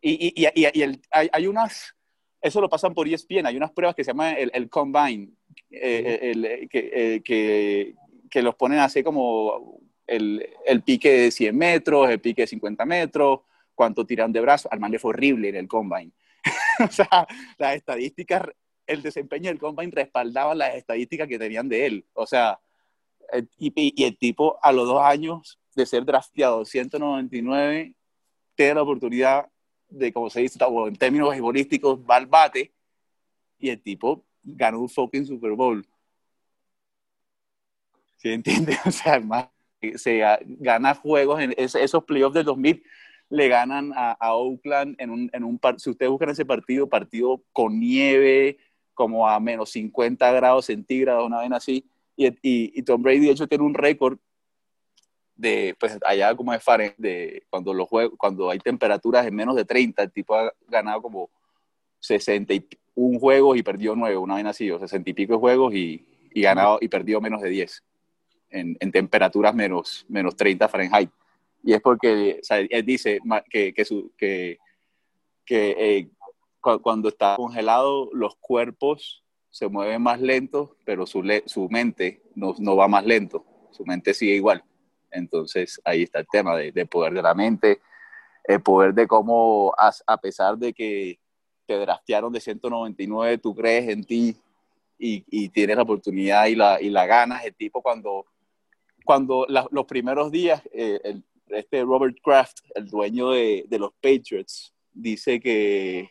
y, 0.01 0.29
y, 0.29 0.47
y, 0.47 0.69
y 0.73 0.83
el, 0.83 1.03
hay, 1.11 1.29
hay, 1.33 1.47
unas, 1.47 1.96
eso 2.47 2.61
lo 2.61 2.69
pasan 2.69 2.95
por 2.95 3.09
ESPN, 3.09 3.47
hay 3.47 3.57
unas 3.57 3.73
pruebas 3.73 3.95
que 3.95 4.05
se 4.05 4.11
llaman 4.11 4.37
el, 4.39 4.51
el 4.55 4.69
Combine, 4.69 5.31
eh, 5.71 6.19
el, 6.23 6.69
que, 6.69 6.91
eh, 6.93 7.23
que, 7.23 7.95
que, 8.31 8.43
los 8.43 8.55
ponen 8.55 8.79
así 8.79 9.03
como 9.03 9.81
el, 10.07 10.49
el, 10.65 10.83
pique 10.83 11.11
de 11.11 11.31
100 11.31 11.57
metros, 11.57 12.09
el 12.09 12.21
pique 12.21 12.43
de 12.43 12.49
50 12.49 12.85
metros, 12.85 13.41
cuánto 13.75 14.07
tiran 14.07 14.33
de 14.33 14.41
brazo, 14.41 14.69
al 14.71 14.81
man 14.81 14.93
le 14.93 14.99
fue 14.99 15.11
horrible 15.11 15.49
en 15.49 15.57
el 15.57 15.69
Combine. 15.69 16.13
o 16.85 16.91
sea, 16.91 17.27
las 17.59 17.77
estadísticas 17.77 18.43
el 18.87 19.03
desempeño 19.03 19.51
del 19.51 19.59
Combine 19.59 19.93
respaldaba 19.93 20.55
las 20.55 20.75
estadísticas 20.77 21.29
que 21.29 21.39
tenían 21.39 21.69
de 21.69 21.87
él. 21.87 22.07
O 22.15 22.27
sea, 22.27 22.61
y, 23.59 23.73
y, 23.75 24.05
el 24.05 24.17
tipo 24.17 24.59
a 24.63 24.73
los 24.73 24.87
dos 24.87 25.03
años 25.03 25.59
de 25.75 25.87
ser 25.87 26.05
drafteado 26.05 26.65
199 26.65 27.95
tiene 28.55 28.75
la 28.75 28.83
oportunidad 28.83 29.51
de, 29.89 30.13
como 30.13 30.31
se 30.31 30.41
dice, 30.41 30.59
en 30.63 30.97
términos 30.97 31.31
beisbolísticos, 31.31 32.01
va 32.01 32.17
al 32.17 32.27
bate 32.27 32.73
y 33.59 33.71
el 33.71 33.81
tipo 33.81 34.25
ganó 34.43 34.81
un 34.81 34.89
fucking 34.89 35.27
Super 35.27 35.53
Bowl. 35.53 35.87
¿Sí 38.17 38.31
entiendes? 38.31 38.79
O 38.87 38.91
sea, 38.91 39.21
más, 39.21 39.49
se 39.97 40.23
gana 40.41 40.95
juegos 40.95 41.41
en 41.41 41.55
esos 41.57 42.05
playoffs 42.05 42.35
del 42.35 42.45
2000 42.45 42.83
le 43.29 43.49
ganan 43.49 43.93
a, 43.95 44.13
a 44.13 44.35
Oakland 44.35 44.95
en 44.99 45.11
un, 45.11 45.31
en 45.33 45.45
un 45.45 45.61
si 45.79 45.91
ustedes 45.91 46.11
buscan 46.11 46.31
ese 46.31 46.45
partido, 46.45 46.89
partido 46.89 47.43
con 47.53 47.79
nieve, 47.79 48.59
como 48.95 49.29
a 49.29 49.41
menos 49.41 49.71
50 49.71 50.31
grados 50.33 50.67
centígrados, 50.67 51.27
una 51.27 51.41
vez 51.41 51.53
así, 51.53 51.85
y, 52.17 52.29
y, 52.29 52.33
y, 52.43 52.83
Tom 52.83 53.03
Brady 53.03 53.21
de 53.21 53.31
hecho 53.31 53.47
tiene 53.47 53.65
un 53.65 53.75
récord 53.75 54.19
de, 55.37 55.77
pues 55.79 55.99
allá 56.05 56.35
como 56.35 56.53
es 56.53 56.63
Fahrenheit, 56.63 57.45
cuando, 57.51 57.75
los 57.75 57.89
juegos, 57.89 58.19
cuando 58.19 58.51
hay 58.51 58.59
temperaturas 58.59 59.25
de 59.25 59.31
menos 59.31 59.55
de 59.55 59.65
30, 59.65 60.03
el 60.03 60.11
tipo 60.11 60.35
ha 60.35 60.53
ganado 60.69 61.03
como 61.03 61.31
61 62.01 63.19
juegos 63.19 63.57
y 63.57 63.63
perdió 63.63 63.95
9, 63.95 64.17
una 64.17 64.37
vez 64.37 64.47
así, 64.47 64.71
o 64.71 64.79
60 64.79 65.11
y 65.11 65.13
pico 65.13 65.39
juegos 65.39 65.75
y, 65.75 66.07
y 66.33 66.43
ganado 66.43 66.79
y 66.81 66.89
perdió 66.89 67.21
menos 67.21 67.43
de 67.43 67.51
10 67.51 67.85
en, 68.51 68.77
en 68.81 68.93
temperaturas 68.93 69.55
menos, 69.55 70.07
menos 70.09 70.37
30 70.37 70.69
Fahrenheit. 70.69 71.11
Y 71.63 71.73
es 71.73 71.81
porque, 71.81 72.41
él 72.71 72.87
dice 72.87 73.19
que, 73.51 73.75
que, 73.75 74.59
que, 75.45 75.77
eh, 75.79 76.09
cuando 76.61 77.09
está 77.09 77.37
congelado, 77.37 78.09
los 78.13 78.37
cuerpos 78.37 79.25
se 79.51 79.69
mueven 79.69 80.03
más 80.03 80.21
lentos, 80.21 80.71
pero 80.85 81.07
su, 81.07 81.23
su 81.47 81.69
mente 81.69 82.23
no, 82.35 82.55
no, 82.59 82.77
va 82.77 82.89
más 82.89 83.05
lento, 83.05 83.45
su 83.71 83.85
mente 83.85 84.15
sigue 84.15 84.35
igual. 84.35 84.63
Entonces 85.17 85.81
ahí 85.85 86.03
está 86.03 86.21
el 86.21 86.27
tema 86.31 86.57
de, 86.57 86.73
de 86.73 86.87
poder 86.87 87.13
de 87.13 87.23
la 87.23 87.35
mente, 87.35 87.81
el 88.45 88.63
poder 88.63 88.95
de 88.95 89.07
cómo, 89.07 89.75
a, 89.77 90.17
pesar 90.19 90.57
de 90.57 90.73
que 90.73 91.19
te 91.67 91.79
draftearon 91.79 92.33
de 92.33 92.41
199, 92.41 93.39
tú 93.39 93.55
crees 93.55 93.89
en 93.89 94.05
ti 94.05 94.37
y, 94.99 95.25
y 95.29 95.49
tienes 95.49 95.77
la 95.77 95.83
oportunidad 95.83 96.47
y 96.47 96.55
la, 96.55 96.81
y 96.81 96.91
la 96.91 97.07
ganas. 97.07 97.45
El 97.45 97.55
tipo 97.55 97.83
cuando, 97.83 98.27
cuando 99.05 99.47
los 99.49 99.85
primeros 99.87 100.31
días, 100.31 100.63
eh, 100.73 101.21
este 101.49 101.83
Robert 101.83 102.17
Kraft, 102.23 102.59
el 102.75 102.89
dueño 102.89 103.31
de, 103.31 103.65
de 103.69 103.79
los 103.79 103.93
Patriots, 104.01 104.73
dice 104.93 105.41
que, 105.41 106.11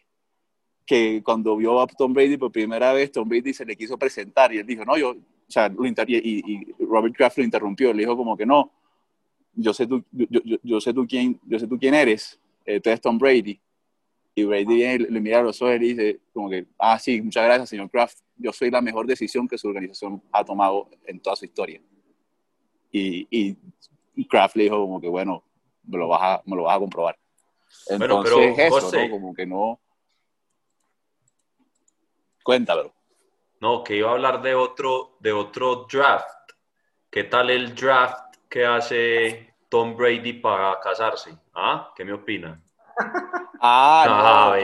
que 0.85 1.21
cuando 1.23 1.57
vio 1.57 1.81
a 1.81 1.87
Tom 1.87 2.13
Brady 2.13 2.37
por 2.37 2.51
primera 2.51 2.93
vez, 2.93 3.11
Tom 3.11 3.27
Brady 3.27 3.53
se 3.53 3.65
le 3.65 3.75
quiso 3.75 3.97
presentar 3.97 4.53
y 4.53 4.59
él 4.59 4.65
dijo, 4.65 4.85
no, 4.85 4.97
yo, 4.97 5.11
o 5.11 5.51
sea, 5.51 5.71
y, 6.07 6.17
y, 6.17 6.85
Robert 6.85 7.15
Kraft 7.15 7.37
lo 7.37 7.43
interrumpió, 7.43 7.93
le 7.93 8.03
dijo 8.03 8.15
como 8.15 8.37
que 8.37 8.45
no, 8.45 8.71
yo 9.55 9.73
sé 9.73 9.87
tú, 9.87 10.03
yo, 10.11 10.27
yo, 10.43 10.57
yo 10.63 10.81
sé 10.81 10.93
tú 10.93 11.05
quién, 11.07 11.39
yo 11.45 11.59
sé 11.59 11.67
tú 11.67 11.77
quién 11.77 11.93
eres, 11.93 12.39
eh, 12.65 12.79
tú 12.79 12.89
eres 12.89 13.01
Tom 13.01 13.17
Brady. 13.17 13.59
Y 14.37 14.43
Brady 14.43 14.65
viene, 14.65 14.97
le 15.09 15.21
mira 15.21 15.39
a 15.39 15.43
los 15.43 15.61
ojos 15.61 15.75
y 15.75 15.79
dice 15.79 16.19
como 16.33 16.49
que, 16.49 16.65
ah, 16.77 16.99
sí, 16.99 17.21
muchas 17.21 17.45
gracias, 17.45 17.69
señor 17.69 17.89
Kraft, 17.89 18.19
yo 18.35 18.51
soy 18.51 18.69
la 18.69 18.81
mejor 18.81 19.07
decisión 19.07 19.47
que 19.47 19.57
su 19.57 19.67
organización 19.67 20.21
ha 20.31 20.43
tomado 20.43 20.89
en 21.05 21.19
toda 21.21 21.35
su 21.35 21.45
historia. 21.45 21.81
Y, 22.91 23.27
y 24.15 24.25
Kraft 24.25 24.55
le 24.55 24.63
dijo 24.63 24.79
como 24.79 25.01
que, 25.01 25.07
bueno, 25.07 25.43
me 25.83 25.97
lo 25.97 26.07
vas 26.07 26.21
a, 26.21 26.41
me 26.45 26.55
lo 26.55 26.63
vas 26.63 26.77
a 26.77 26.79
comprobar. 26.79 27.17
Entonces, 27.89 27.99
bueno, 27.99 28.23
pero, 28.23 28.41
eso, 28.41 28.79
José, 28.79 29.07
¿no? 29.07 29.11
Como 29.11 29.33
que 29.33 29.45
no... 29.45 29.79
Cuéntalo. 32.43 32.93
No, 33.59 33.83
que 33.83 33.97
iba 33.97 34.09
a 34.09 34.13
hablar 34.13 34.41
de 34.41 34.55
otro, 34.55 35.17
de 35.19 35.33
otro 35.33 35.87
draft. 35.91 36.51
¿Qué 37.09 37.23
tal 37.23 37.49
el 37.49 37.73
draft 37.75 38.24
que 38.49 38.65
hace 38.65 39.53
Tom 39.69 39.95
Brady 39.95 40.33
para 40.33 40.79
casarse? 40.79 41.37
¿Ah? 41.53 41.91
¿Qué 41.95 42.05
me 42.05 42.13
opina? 42.13 42.61
Ah, 43.67 44.53
no, 44.57 44.63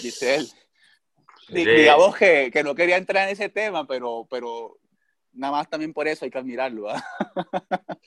dice 0.00 0.36
él. 0.36 0.46
Sí. 1.48 1.64
Digamos 1.64 2.16
que, 2.16 2.50
que, 2.50 2.62
no 2.62 2.74
quería 2.74 2.96
entrar 2.96 3.24
en 3.24 3.32
ese 3.32 3.48
tema, 3.48 3.86
pero, 3.86 4.26
pero 4.30 4.78
nada 5.32 5.52
más 5.52 5.68
también 5.68 5.92
por 5.92 6.06
eso 6.08 6.24
hay 6.24 6.30
que 6.30 6.38
admirarlo. 6.38 6.88
¿ah? 6.88 7.02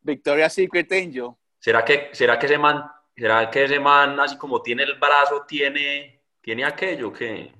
Victoria's 0.00 0.54
Secret 0.54 0.90
Angel. 0.92 1.30
¿Será 1.58 1.84
que, 1.84 2.10
será 2.12 2.38
que 2.38 2.46
ese 2.46 2.58
man, 2.58 2.84
será 3.16 3.50
que 3.50 3.64
ese 3.64 3.80
man, 3.80 4.18
así 4.20 4.38
como 4.38 4.62
tiene 4.62 4.84
el 4.84 4.98
brazo, 4.98 5.44
tiene, 5.46 6.22
tiene 6.40 6.64
aquello 6.64 7.12
que... 7.12 7.52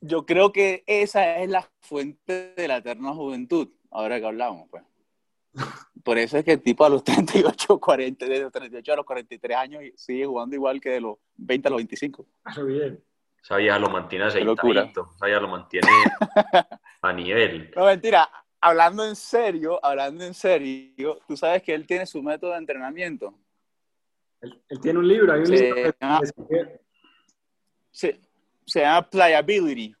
Yo 0.00 0.26
creo 0.26 0.52
que 0.52 0.84
esa 0.86 1.38
es 1.38 1.48
la 1.48 1.68
fuente 1.80 2.54
de 2.54 2.68
la 2.68 2.76
eterna 2.76 3.12
juventud, 3.12 3.68
ahora 3.90 4.20
que 4.20 4.26
hablamos, 4.26 4.68
pues. 4.70 4.84
Por 6.04 6.18
eso 6.18 6.38
es 6.38 6.44
que 6.44 6.52
el 6.52 6.62
tipo 6.62 6.84
a 6.84 6.88
los 6.88 7.04
38, 7.04 7.78
40, 7.78 8.26
de 8.26 8.40
los 8.40 8.52
38 8.52 8.92
a 8.92 8.96
los 8.96 9.06
43 9.06 9.56
años 9.56 9.82
sigue 9.96 10.26
jugando 10.26 10.56
igual 10.56 10.80
que 10.80 10.90
de 10.90 11.00
los 11.00 11.18
20 11.36 11.68
a 11.68 11.70
los 11.70 11.78
25. 11.78 12.26
Eso 12.50 12.64
bien. 12.64 13.02
Esa 13.42 13.56
vieja 13.56 13.78
lo 13.78 13.88
mantiene 13.88 14.24
aceitadito, 14.24 15.10
esa 15.14 15.26
vieja 15.26 15.40
lo 15.40 15.48
mantiene 15.48 15.88
a 17.02 17.12
nivel. 17.12 17.70
No, 17.74 17.86
mentira, 17.86 18.28
hablando 18.60 19.06
en 19.06 19.16
serio, 19.16 19.78
hablando 19.82 20.24
en 20.24 20.34
serio, 20.34 21.18
tú 21.26 21.36
sabes 21.36 21.62
que 21.62 21.72
él 21.72 21.86
tiene 21.86 22.04
su 22.04 22.22
método 22.22 22.52
de 22.52 22.58
entrenamiento. 22.58 23.38
Él, 24.40 24.60
él 24.68 24.80
tiene 24.80 24.98
un 24.98 25.08
libro, 25.08 25.32
hay 25.32 25.40
un 25.40 25.46
se 25.46 25.52
libro. 25.52 25.94
Llama, 26.00 26.20
se, 27.90 28.20
se, 28.66 28.80
llama 28.80 29.08
Playability. 29.08 29.94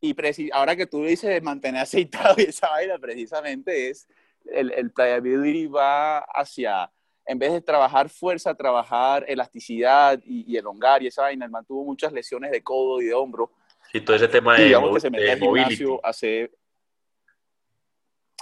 Y 0.00 0.50
ahora 0.52 0.76
que 0.76 0.86
tú 0.86 1.04
dices 1.04 1.42
mantener 1.42 1.82
aceitado 1.82 2.34
y 2.36 2.42
esa 2.42 2.68
vaina, 2.68 2.98
precisamente 2.98 3.90
es 3.90 4.06
el, 4.44 4.72
el 4.72 4.90
Playability 4.90 5.66
va 5.66 6.18
hacia, 6.18 6.90
en 7.26 7.38
vez 7.38 7.52
de 7.52 7.60
trabajar 7.60 8.08
fuerza, 8.08 8.54
trabajar 8.54 9.24
elasticidad 9.28 10.20
y, 10.24 10.52
y 10.52 10.56
elongar 10.56 11.02
y 11.02 11.08
esa 11.08 11.22
vaina. 11.22 11.44
Él 11.44 11.50
mantuvo 11.50 11.84
muchas 11.84 12.12
lesiones 12.12 12.50
de 12.50 12.62
codo 12.62 13.00
y 13.00 13.06
de 13.06 13.14
hombro. 13.14 13.50
Y 13.92 14.00
todo 14.00 14.16
ese 14.16 14.28
tema 14.28 14.56
de, 14.56 14.64
digamos 14.64 14.94
que 14.94 15.00
se 15.00 15.10
mete 15.10 15.32
al 15.32 15.38
gimnasio, 15.38 16.00
hace 16.04 16.50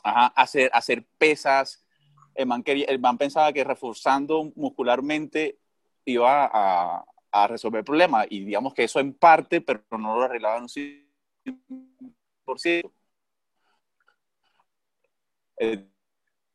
Ajá, 0.02 0.26
hacer, 0.28 0.70
hacer 0.72 1.04
pesas. 1.18 1.84
El 2.34 2.46
man, 2.46 2.62
quería, 2.62 2.86
el 2.86 2.98
man 2.98 3.18
pensaba 3.18 3.52
que 3.52 3.62
reforzando 3.62 4.50
muscularmente 4.56 5.58
iba 6.04 6.50
a, 6.52 7.04
a 7.30 7.46
resolver 7.46 7.80
el 7.80 7.84
problema. 7.84 8.24
Y 8.28 8.44
digamos 8.44 8.74
que 8.74 8.84
eso 8.84 9.00
en 9.00 9.14
parte, 9.14 9.60
pero 9.60 9.82
no 9.90 10.16
lo 10.16 10.22
arreglaba 10.22 10.56
en 10.56 10.62
un 10.62 10.68
100%. 12.46 12.92
El 15.56 15.91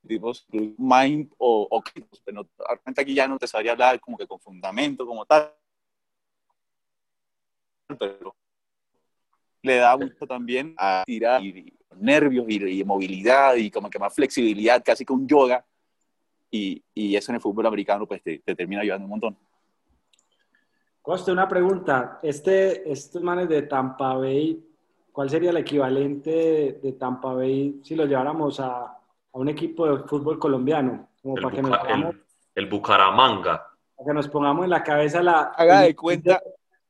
tipo 0.07 0.31
mind 0.77 1.31
o, 1.37 1.67
o 1.69 1.83
pero 2.25 2.47
realmente 2.57 3.01
aquí 3.01 3.13
ya 3.13 3.27
no 3.27 3.37
te 3.37 3.47
sabría 3.47 3.73
hablar 3.73 3.99
como 3.99 4.17
que 4.17 4.27
con 4.27 4.39
fundamento 4.39 5.05
como 5.05 5.25
tal. 5.25 5.53
Pero 7.99 8.35
le 9.61 9.77
da 9.77 9.93
gusto 9.93 10.25
también 10.25 10.75
a 10.77 11.03
tirar 11.05 11.43
y, 11.43 11.73
nervios 11.95 12.45
y, 12.47 12.79
y, 12.79 12.83
movilidad 12.83 13.55
y 13.55 13.71
como 13.71 13.89
que 13.89 13.99
más 13.99 14.13
flexibilidad, 14.13 14.83
casi 14.83 15.05
que 15.05 15.13
un 15.13 15.27
yoga. 15.27 15.65
y, 16.51 16.83
y 16.93 17.15
eso 17.15 17.31
en 17.31 17.35
el 17.35 17.41
fútbol 17.41 17.65
americano 17.65 18.05
pues 18.05 18.21
te, 18.21 18.39
te 18.39 18.55
termina 18.55 18.81
ayudando 18.81 19.05
un 19.05 19.09
montón. 19.11 19.37
Coste, 21.01 21.31
una 21.31 21.47
pregunta. 21.47 22.19
Este, 22.21 22.91
estos 22.91 23.21
manes 23.21 23.47
de 23.47 23.61
Tampa 23.61 24.15
Bay, 24.15 24.61
¿cuál 25.11 25.29
sería 25.29 25.51
el 25.51 25.57
equivalente 25.57 26.29
de, 26.29 26.73
de 26.83 26.93
Tampa 26.93 27.33
Bay 27.33 27.79
si 27.81 27.95
lo 27.95 28.05
lleváramos 28.05 28.59
a, 28.59 28.96
a, 29.37 29.41
un 29.41 29.49
equipo 29.49 29.85
de 29.87 30.03
fútbol 30.07 30.39
colombiano? 30.39 31.09
Como 31.21 31.37
El, 31.37 31.43
para 31.43 31.55
que, 31.55 31.61
nos 31.61 31.71
Buca- 31.71 31.79
pongamos, 31.81 32.15
el- 32.15 32.23
el 32.55 32.65
Bucaramanga. 32.69 33.67
para 33.95 34.07
que 34.07 34.13
nos 34.13 34.27
pongamos 34.29 34.63
en 34.65 34.69
la 34.69 34.83
cabeza 34.83 35.21
la, 35.23 35.41
Haga 35.55 35.81
de 35.81 35.87
el- 35.89 35.95
cuenta, 35.95 36.41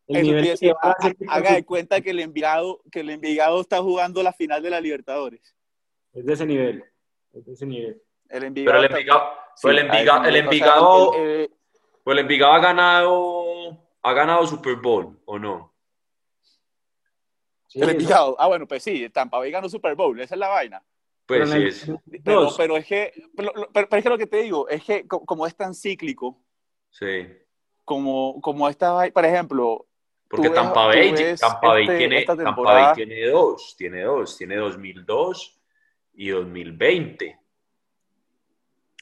el 0.08 0.24
nivel 0.24 0.44
que 0.44 0.50
decir, 0.52 0.70
equipo 0.70 1.32
haga 1.32 1.54
de 1.54 1.66
cuenta 1.66 2.02
que 2.02 2.10
el 2.12 2.20
Envigado, 2.20 2.82
que 2.92 3.02
el 3.02 3.10
Envigado 3.10 3.62
está 3.62 3.82
jugando 3.82 4.24
la 4.24 4.34
final 4.34 4.62
de 4.62 4.70
la 4.70 4.80
Libertadores. 4.82 5.56
Es 6.14 6.26
de 6.26 6.34
ese 6.34 6.46
nivel. 6.46 6.84
Es 7.34 7.46
de 7.46 7.54
ese 7.54 7.66
nivel. 7.66 8.02
El 8.30 8.40
Pero 8.40 8.46
Envigado, 8.48 8.80
el 8.80 8.86
Envigado, 8.92 9.24
pero 9.62 9.72
el 9.72 9.80
Sí, 9.80 9.86
Envigado, 9.86 10.20
ese 10.22 10.28
el 10.28 10.34
nivel, 10.34 10.48
o 10.48 10.52
sea, 10.52 10.68
Envigado, 10.76 11.14
el- 11.16 11.22
el- 11.42 11.52
pues 12.04 12.14
el 12.16 12.20
Envigado 12.20 12.54
ha 12.54 12.60
ganado, 12.60 13.78
ha 14.04 14.14
ganado 14.14 14.48
Super 14.48 14.76
Bowl, 14.78 15.20
¿o 15.26 15.38
no? 15.40 15.74
Sí, 17.68 17.82
el 17.82 17.90
Envigado. 17.90 18.36
Ah, 18.40 18.48
bueno, 18.48 18.66
pues 18.68 18.82
sí, 18.84 19.10
Tampa 19.10 19.38
Bay 19.40 19.52
ganó 19.52 19.68
Super 19.70 19.96
Bowl, 19.96 20.20
esa 20.22 20.36
es 20.36 20.40
la 20.40 20.48
vaina. 20.48 20.82
Pues 21.28 21.42
pero 21.42 21.46
sí 21.48 21.68
es, 21.68 21.92
Pero, 22.58 22.78
es 22.78 22.86
que, 22.88 23.12
pero, 23.36 23.52
es 23.92 24.04
que 24.04 24.10
lo 24.10 24.18
que 24.18 24.28
te 24.28 24.38
digo, 24.38 24.68
es 24.70 24.84
que 24.84 25.06
co- 25.08 25.26
como 25.26 25.46
es 25.46 25.56
tan 25.56 25.74
cíclico, 25.76 26.40
sí. 26.90 27.28
como, 27.84 28.40
como 28.42 28.70
esta 28.70 29.10
por 29.12 29.26
ejemplo, 29.26 29.86
Porque 30.30 30.50
Tampa 30.50 30.88
Bay, 30.88 31.12
ves 31.12 31.40
Tampa 31.42 31.68
Bay 31.68 31.84
este- 31.84 31.98
tiene, 31.98 32.24
Tampa 32.24 32.54
Bay 32.62 32.94
tiene 32.96 33.28
dos, 33.28 33.76
tiene 33.78 34.04
dos, 34.04 34.38
tiene 34.38 34.56
2002 34.56 35.60
y 36.14 36.30
2020. 36.30 37.38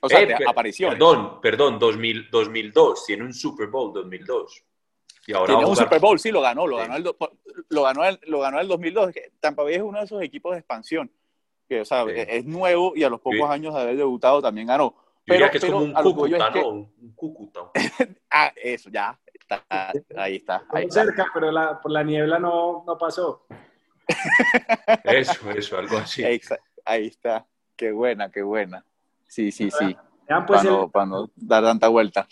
o 0.01 0.09
sea, 0.09 0.21
Eh, 0.21 0.35
apariciones. 0.47 0.95
Perdón, 0.99 1.39
perdón, 1.41 1.79
2000, 1.79 2.29
2002, 2.31 3.05
tiene 3.05 3.23
un 3.23 3.33
Super 3.33 3.67
Bowl 3.67 3.91
2002. 3.93 4.63
Y 5.27 5.33
ahora 5.33 5.53
Tiene 5.55 5.65
un 5.69 5.75
Super 5.75 5.99
Bowl, 5.99 6.19
sí, 6.19 6.31
lo 6.31 6.41
ganó, 6.41 6.67
lo 6.67 6.77
Sí. 6.77 6.83
ganó 6.87 6.95
el, 6.97 7.03
lo 7.69 7.81
ganó 7.83 8.05
el, 8.05 8.19
lo 8.27 8.39
ganó 8.39 8.59
el 8.59 8.67
2002. 8.67 9.09
Es 9.09 9.13
que 9.15 9.31
Tampa 9.39 9.63
Bay 9.63 9.75
es 9.75 9.81
uno 9.81 9.97
de 9.99 10.05
esos 10.05 10.21
equipos 10.21 10.51
de 10.53 10.59
expansión, 10.59 11.11
que, 11.67 11.81
o 11.81 11.85
sea, 11.85 12.03
Sí. 12.05 12.11
es 12.15 12.27
es 12.29 12.45
nuevo 12.45 12.93
y 12.95 13.03
a 13.03 13.09
los 13.09 13.19
pocos 13.19 13.37
Sí. 13.39 13.43
años 13.53 13.73
de 13.73 13.81
haber 13.81 13.97
debutado 13.97 14.41
también 14.41 14.67
ganó. 14.67 14.95
Pero, 15.25 15.49
que 15.49 15.57
es 15.57 15.61
pero 15.63 15.73
como 15.73 15.85
un 15.85 15.93
Cúcuta, 15.93 16.47
es 16.47 16.53
que- 16.53 16.61
¿no? 16.61 16.67
Un 16.69 17.13
Cúcuta. 17.15 17.59
Ah, 18.37 18.51
eso, 18.61 18.89
ya, 18.89 19.17
está, 19.33 19.63
ahí 20.17 20.35
está, 20.35 20.57
ahí 20.57 20.63
Muy 20.73 20.81
está. 20.85 21.03
cerca, 21.05 21.25
pero 21.33 21.51
la, 21.51 21.79
por 21.81 21.89
la 21.91 22.03
niebla 22.03 22.37
no, 22.37 22.83
no 22.85 22.97
pasó. 22.97 23.45
Eso, 25.03 25.51
eso, 25.51 25.77
algo 25.77 25.97
así. 25.97 26.21
Exa- 26.23 26.59
Ahí 26.83 27.07
está, 27.07 27.47
qué 27.75 27.91
buena, 27.91 28.29
qué 28.31 28.43
buena. 28.43 28.85
Sí, 29.27 29.51
sí, 29.51 29.71
sí, 29.71 29.97
Vean 30.27 30.45
pues, 30.45 30.59
para 30.61 30.69
el, 30.69 30.75
no, 30.81 30.89
para 30.91 31.05
no 31.07 31.29
dar 31.35 31.63
tanta 31.63 31.87
vuelta. 31.87 32.27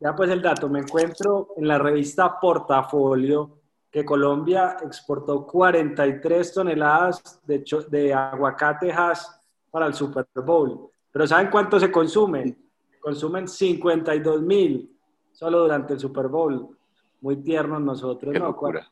vean, 0.00 0.16
pues 0.16 0.30
el 0.30 0.40
dato. 0.40 0.68
Me 0.68 0.80
encuentro 0.80 1.48
en 1.56 1.68
la 1.68 1.78
revista 1.78 2.38
Portafolio 2.40 3.58
que 3.94 4.04
Colombia 4.04 4.76
exportó 4.82 5.46
43 5.46 6.52
toneladas 6.52 7.40
de, 7.46 7.64
de 7.88 8.12
aguacate 8.12 8.90
Hass 8.90 9.40
para 9.70 9.86
el 9.86 9.94
Super 9.94 10.26
Bowl. 10.44 10.90
Pero 11.12 11.28
¿saben 11.28 11.48
cuánto 11.48 11.78
se 11.78 11.92
consumen? 11.92 12.58
Consumen 12.98 13.46
52 13.46 14.42
mil 14.42 14.90
solo 15.30 15.60
durante 15.60 15.92
el 15.92 16.00
Super 16.00 16.26
Bowl. 16.26 16.76
Muy 17.20 17.36
tiernos 17.36 17.80
nosotros, 17.80 18.32
Qué 18.32 18.40
¿no? 18.40 18.46
locura. 18.46 18.84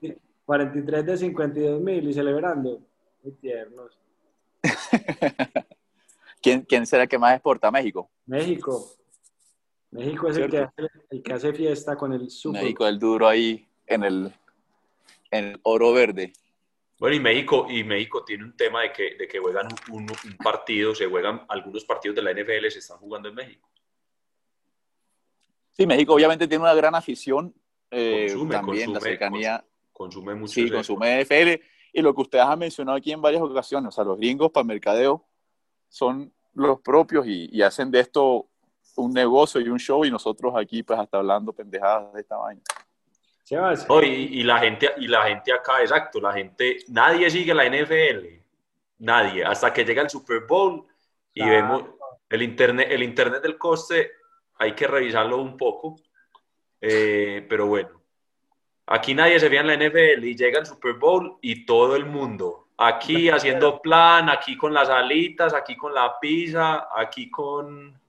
43 0.44 1.04
de 1.04 1.16
52 1.16 1.80
mil 1.80 2.08
y 2.08 2.14
celebrando. 2.14 2.78
Muy 3.24 3.32
tiernos. 3.32 3.98
¿Quién, 6.40 6.62
¿Quién 6.62 6.86
será 6.86 7.02
el 7.02 7.08
que 7.08 7.18
más 7.18 7.34
exporta 7.34 7.66
a 7.66 7.72
México? 7.72 8.08
México. 8.26 8.86
México 9.90 10.28
es 10.28 10.36
el 10.36 10.48
que, 10.48 10.58
hace, 10.58 10.88
el 11.10 11.22
que 11.24 11.32
hace 11.32 11.52
fiesta 11.52 11.96
con 11.96 12.12
el 12.12 12.30
Super 12.30 12.62
México, 12.62 12.86
el 12.86 13.00
duro 13.00 13.26
ahí 13.26 13.66
en 13.84 14.04
el, 14.04 14.32
en 15.32 15.44
el 15.46 15.60
oro 15.64 15.92
verde. 15.92 16.32
Bueno, 17.00 17.16
y 17.16 17.20
México, 17.20 17.66
y 17.68 17.82
México 17.82 18.22
tiene 18.24 18.44
un 18.44 18.56
tema 18.56 18.82
de 18.82 18.92
que, 18.92 19.16
de 19.16 19.26
que 19.26 19.40
juegan 19.40 19.66
un, 19.90 20.02
un 20.02 20.36
partido, 20.36 20.94
se 20.94 21.06
juegan 21.06 21.44
algunos 21.48 21.84
partidos 21.84 22.14
de 22.14 22.22
la 22.22 22.32
NFL, 22.32 22.68
se 22.70 22.78
están 22.78 22.98
jugando 22.98 23.28
en 23.28 23.34
México. 23.34 23.68
Sí, 25.70 25.86
México 25.86 26.14
obviamente 26.14 26.46
tiene 26.46 26.62
una 26.62 26.74
gran 26.74 26.94
afición. 26.94 27.52
eh, 27.90 28.26
Consume, 28.28 28.54
también 28.54 28.92
la 28.92 29.00
cercanía. 29.00 29.64
Consume 29.92 30.34
mucho. 30.34 30.52
Sí, 30.52 30.70
consume 30.70 31.24
NFL. 31.24 31.60
Y 31.94 32.02
lo 32.02 32.14
que 32.14 32.20
ustedes 32.22 32.44
han 32.44 32.58
mencionado 32.58 32.96
aquí 32.96 33.10
en 33.10 33.20
varias 33.20 33.42
ocasiones, 33.42 33.88
o 33.88 33.92
sea, 33.92 34.04
los 34.04 34.18
gringos 34.18 34.50
para 34.52 34.64
mercadeo 34.64 35.26
son 35.88 36.32
los 36.54 36.80
propios 36.80 37.26
y, 37.26 37.48
y 37.50 37.62
hacen 37.62 37.90
de 37.90 38.00
esto 38.00 38.48
un 38.96 39.12
negocio 39.12 39.60
y 39.60 39.68
un 39.68 39.78
show 39.78 40.04
y 40.04 40.10
nosotros 40.10 40.54
aquí 40.56 40.82
pues 40.82 40.98
hasta 40.98 41.18
hablando 41.18 41.52
pendejadas 41.52 42.12
de 42.12 42.20
esta 42.20 42.36
vaina. 42.36 42.62
Sebas, 43.42 43.88
No, 43.88 44.02
y, 44.02 44.07
y 44.07 44.42
la 44.44 44.59
gente, 44.59 44.90
y 44.98 45.09
la 45.09 45.22
gente 45.24 45.52
acá, 45.52 45.81
exacto, 45.81 46.20
la 46.20 46.33
gente, 46.33 46.78
nadie 46.88 47.28
sigue 47.31 47.52
la 47.55 47.64
NFL, 47.66 48.40
nadie, 48.98 49.44
hasta 49.44 49.72
que 49.72 49.85
llega 49.85 50.02
el 50.02 50.11
Super 50.11 50.40
Bowl 50.48 50.87
y 51.35 51.40
Claro. 51.40 51.52
vemos 51.52 51.83
el 52.31 52.42
internet, 52.42 52.88
el 52.90 53.02
internet 53.02 53.42
del 53.42 53.59
coste, 53.59 54.12
hay 54.59 54.72
que 54.72 54.87
revisarlo 54.87 55.38
un 55.38 55.57
poco, 55.57 55.96
eh, 56.81 57.44
pero 57.48 57.66
bueno, 57.66 58.00
aquí 58.87 59.14
nadie 59.14 59.38
se 59.40 59.50
fía 59.50 59.61
en 59.61 59.66
la 59.66 59.74
NFL 59.74 60.24
y 60.24 60.37
llega 60.37 60.61
el 60.61 60.66
Super 60.66 60.94
Bowl 60.94 61.38
y 61.40 61.66
todo 61.66 61.96
el 61.96 62.05
mundo, 62.07 62.68
aquí 62.78 63.28
haciendo 63.28 63.81
plan, 63.83 64.31
aquí 64.31 64.57
con 64.57 64.72
las 64.72 64.88
alitas, 64.88 65.52
aquí 65.52 65.76
con 65.76 65.92
la 65.92 66.18
pizza, 66.20 66.88
aquí 66.96 67.28
con 67.31 68.00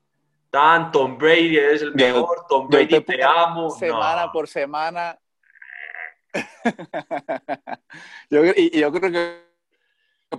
Dan, 0.52 0.92
Tom 0.92 1.18
Brady 1.18 1.58
es 1.58 1.82
el 1.82 1.96
mejor, 1.96 2.46
Tom 2.48 2.68
Brady 2.68 2.88
te 2.88 3.02
te, 3.02 3.24
amo. 3.24 3.72
Semana 3.72 4.28
No. 4.28 4.32
por 4.32 4.48
semana. 4.48 5.18
yo, 8.30 8.42
creo- 8.42 8.54
y, 8.58 8.78
y 8.78 8.82
yo 8.82 8.92
creo 8.92 9.12
que 9.12 9.44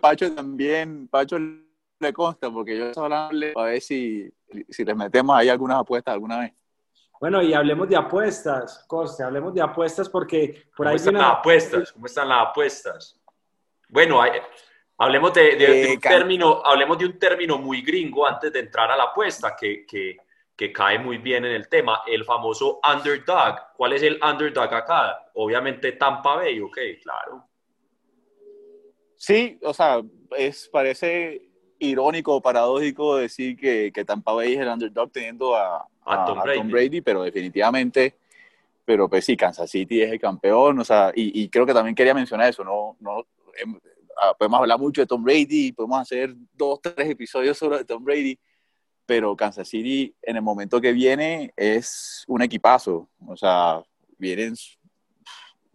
Pacho 0.00 0.35
también, 0.35 1.09
Pacho 1.09 1.38
le 1.38 2.12
consta, 2.12 2.50
porque 2.50 2.76
yo 2.76 2.87
estaba 2.87 3.07
hablando 3.26 3.61
a 3.61 3.64
ver 3.66 3.80
si, 3.80 4.28
si 4.68 4.85
les 4.85 4.96
metemos 4.96 5.37
ahí 5.37 5.48
algunas 5.48 5.78
apuestas 5.78 6.12
alguna 6.14 6.40
vez. 6.40 6.52
bueno, 7.20 7.40
y 7.42 7.54
hablemos 7.54 7.88
de 7.88 7.96
apuestas, 7.96 8.85
Coste, 8.88 9.22
hablemos 9.22 9.54
de 9.54 9.62
apuestas 9.62 10.09
porque 10.09 10.64
por 10.76 10.87
¿Cómo 10.87 10.88
ahí 10.90 10.96
están 10.96 11.14
viene- 11.14 11.28
las 11.28 11.37
apuestas? 11.38 11.92
¿Cómo 11.92 12.07
están 12.07 12.28
las 12.28 12.48
apuestas? 12.48 13.20
Bueno, 13.88 14.20
hay- 14.20 14.40
hablemos 14.98 15.33
de, 15.33 15.42
de- 15.42 15.57
de 15.57 15.85
Eh, 15.85 15.94
un 15.94 16.00
can- 16.00 16.12
término, 16.18 16.61
hablemos 16.64 16.98
de 16.98 17.07
un 17.07 17.18
término 17.18 17.57
muy 17.59 17.83
gringo 17.83 18.26
antes 18.26 18.52
de 18.52 18.59
entrar 18.59 18.90
a 18.90 18.96
la 18.96 19.04
apuesta 19.04 19.54
que, 19.59 19.87
que, 19.87 20.16
que 20.56 20.72
cae 20.72 20.98
muy 20.98 21.18
bien 21.18 21.44
en 21.44 21.52
el 21.52 21.68
tema, 21.68 22.02
el 22.06 22.24
famoso 22.24 22.80
underdog. 22.88 23.56
¿Cuál 23.76 23.94
es 23.94 24.02
el 24.02 24.20
underdog 24.22 24.72
acá? 24.72 25.30
Obviamente 25.34 25.92
Tampa 25.92 26.36
Bay, 26.36 26.60
ok, 26.60 26.78
claro. 27.02 27.44
Sí, 29.16 29.58
o 29.62 29.72
sea, 29.72 30.02
es, 30.36 30.68
parece 30.68 31.42
irónico 31.78 32.36
o 32.36 32.42
paradójico 32.42 33.16
decir 33.16 33.56
que, 33.56 33.90
que 33.92 34.04
Tampa 34.04 34.32
Bay 34.32 34.54
es 34.54 34.60
el 34.60 34.68
underdog 34.68 35.10
teniendo 35.10 35.56
a, 35.56 35.86
A 36.04 36.24
Tom 36.24 36.40
Brady. 36.70 37.00
pero 37.00 37.22
definitivamente, 37.22 38.14
pero 38.84 39.08
pues 39.08 39.24
sí, 39.24 39.36
Kansas 39.36 39.70
City 39.70 40.02
es 40.02 40.12
el 40.12 40.20
campeón, 40.20 40.78
o 40.78 40.84
sea, 40.84 41.10
y, 41.14 41.42
y 41.42 41.48
creo 41.48 41.66
que 41.66 41.74
también 41.74 41.94
quería 41.94 42.14
mencionar 42.14 42.48
eso, 42.48 42.62
no, 42.62 42.96
no 43.00 43.26
em, 43.56 43.78
ah, 44.22 44.34
podemos 44.38 44.60
hablar 44.60 44.78
mucho 44.78 45.00
de 45.00 45.06
Tom 45.06 45.24
Brady, 45.24 45.72
podemos 45.72 46.00
hacer 46.00 46.34
dos, 46.52 46.80
tres 46.80 47.10
episodios 47.10 47.58
sobre 47.58 47.84
Tom 47.84 48.04
Brady, 48.04 48.38
pero 49.06 49.36
Kansas 49.36 49.68
City 49.68 50.14
en 50.22 50.36
el 50.36 50.42
momento 50.42 50.80
que 50.80 50.92
viene 50.92 51.52
es 51.56 52.24
un 52.26 52.42
equipazo, 52.42 53.08
o 53.26 53.36
sea, 53.36 53.82
vienen, 54.18 54.54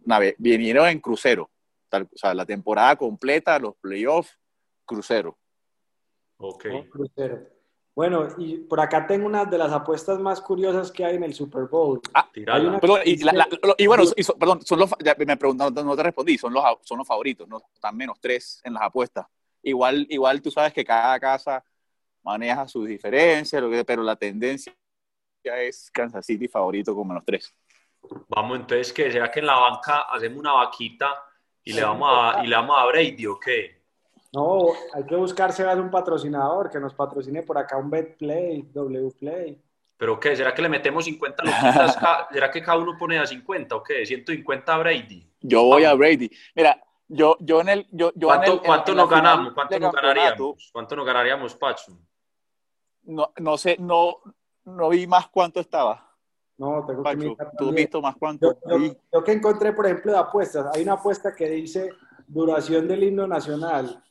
nave- 0.04 0.34
vinieron 0.38 0.88
en 0.88 1.00
crucero, 1.00 1.50
tal- 1.88 2.08
o 2.12 2.18
sea, 2.18 2.34
la 2.34 2.46
temporada 2.46 2.96
completa, 2.96 3.58
los 3.58 3.76
playoffs, 3.76 4.38
crucero. 4.84 5.38
Ok. 6.38 6.64
¿no? 6.66 6.88
Crucero. 6.90 7.46
Bueno, 7.94 8.28
y 8.38 8.56
por 8.58 8.80
acá 8.80 9.06
tengo 9.06 9.26
una 9.26 9.44
de 9.44 9.58
las 9.58 9.72
apuestas 9.72 10.18
más 10.20 10.40
curiosas 10.40 10.90
que 10.90 11.04
hay 11.04 11.16
en 11.16 11.24
el 11.24 11.34
Super 11.34 11.64
Bowl. 11.64 12.00
Una- 12.68 12.80
Perdón, 12.80 13.00
y, 13.04 13.16
la- 13.18 13.32
la- 13.32 13.48
lo- 13.62 13.74
y 13.76 13.86
bueno, 13.86 14.04
y 14.16 14.22
son- 14.22 14.38
perdón, 14.38 14.62
son 14.62 14.78
los, 14.78 14.90
ya 15.04 15.14
me 15.18 15.36
preguntaron, 15.36 15.74
no 15.86 15.96
te 15.96 16.02
respondí, 16.02 16.38
son 16.38 16.52
los, 16.54 16.64
son 16.82 16.98
los 16.98 17.06
favoritos, 17.06 17.46
no 17.48 17.60
están 17.74 17.96
menos 17.96 18.18
tres 18.20 18.60
en 18.64 18.72
las 18.74 18.84
apuestas. 18.84 19.26
Igual, 19.62 20.06
igual 20.08 20.40
tú 20.40 20.50
sabes 20.50 20.72
que 20.72 20.84
cada 20.84 21.18
casa 21.20 21.62
maneja 22.22 22.66
sus 22.68 22.86
diferencias, 22.86 23.60
lo 23.62 23.70
que- 23.70 23.84
pero 23.84 24.02
la 24.02 24.16
tendencia 24.16 24.72
es 25.44 25.90
Kansas 25.90 26.24
City 26.26 26.48
favorito 26.48 26.94
con 26.94 27.08
menos 27.08 27.24
tres. 27.24 27.54
Vamos 28.28 28.58
entonces, 28.60 28.92
¿qué? 28.92 29.10
¿Será 29.12 29.30
que 29.30 29.40
en 29.40 29.46
la 29.46 29.56
banca 29.58 30.02
hacemos 30.10 30.38
una 30.38 30.52
vaquita 30.52 31.22
y 31.64 31.72
le 31.72 31.82
vamos 31.82 32.08
a, 32.10 32.42
y 32.44 32.46
le 32.46 32.56
damos 32.56 32.76
a 32.78 32.86
Brady 32.86 33.26
o 33.26 33.38
qué? 33.38 33.80
No, 34.32 34.58
hay 34.94 35.04
que 35.04 35.16
buscar 35.16 35.52
Sebas 35.52 35.76
un 35.78 35.90
patrocinador 35.90 36.70
que 36.70 36.78
nos 36.78 36.94
patrocine 36.94 37.42
por 37.42 37.58
acá 37.58 37.76
un 37.76 37.90
BetPlay, 37.90 38.62
WPlay. 38.72 39.60
¿Pero 39.96 40.18
qué? 40.18 40.34
¿Será 40.36 40.54
que 40.54 40.62
le 40.62 40.68
metemos 40.68 41.04
50 41.04 41.42
loquitas? 41.44 41.96
ca- 41.96 42.28
¿Será 42.32 42.50
que 42.50 42.62
cada 42.62 42.78
uno 42.78 42.96
pone 42.96 43.18
a 43.18 43.26
50 43.26 43.76
o 43.76 43.82
qué? 43.82 44.06
150 44.06 44.74
a 44.74 44.78
Brady. 44.78 45.28
Yo 45.40 45.64
voy 45.64 45.84
a 45.84 45.92
Brady. 45.94 46.30
Mira, 46.54 46.80
yo, 47.08 47.36
yo 47.40 47.60
en 47.60 47.68
el. 47.70 47.86
Yo, 47.90 48.12
yo 48.14 48.28
en 48.32 48.36
¿Cuánto, 48.36 48.52
el- 48.52 48.58
en- 48.58 48.64
cuánto 48.64 48.90
en 48.92 48.96
nos 48.96 49.10
ganamos? 49.10 49.52
¿Cuánto 49.52 49.78
nos 49.78 49.92
ganaríamos? 49.92 50.70
¿Cuánto 50.72 50.96
nos 50.96 51.06
ganaríamos, 51.06 51.54
Pacho? 51.56 51.98
No, 53.10 53.32
no 53.38 53.58
sé, 53.58 53.76
no, 53.80 54.18
no 54.64 54.88
vi 54.88 55.04
más 55.06 55.28
cuánto 55.28 55.58
estaba. 55.58 56.14
No, 56.58 56.84
tengo 56.86 57.02
que 57.02 57.04
Pacho, 57.04 57.18
mirar 57.30 57.50
tú 57.58 57.68
has 57.68 57.74
visto 57.74 58.00
más 58.00 58.14
cuánto. 58.16 58.54
Yo, 58.68 58.78
yo- 59.12 59.24
que 59.24 59.32
encontré, 59.32 59.72
por 59.72 59.86
ejemplo, 59.86 60.12
de 60.12 60.18
apuestas, 60.18 60.66
hay 60.74 60.82
una 60.84 60.92
apuesta 60.92 61.34
que 61.34 61.48
dice 61.48 61.90
duración 62.28 62.86
del 62.86 63.02
himno 63.02 63.26
nacional. 63.26 64.04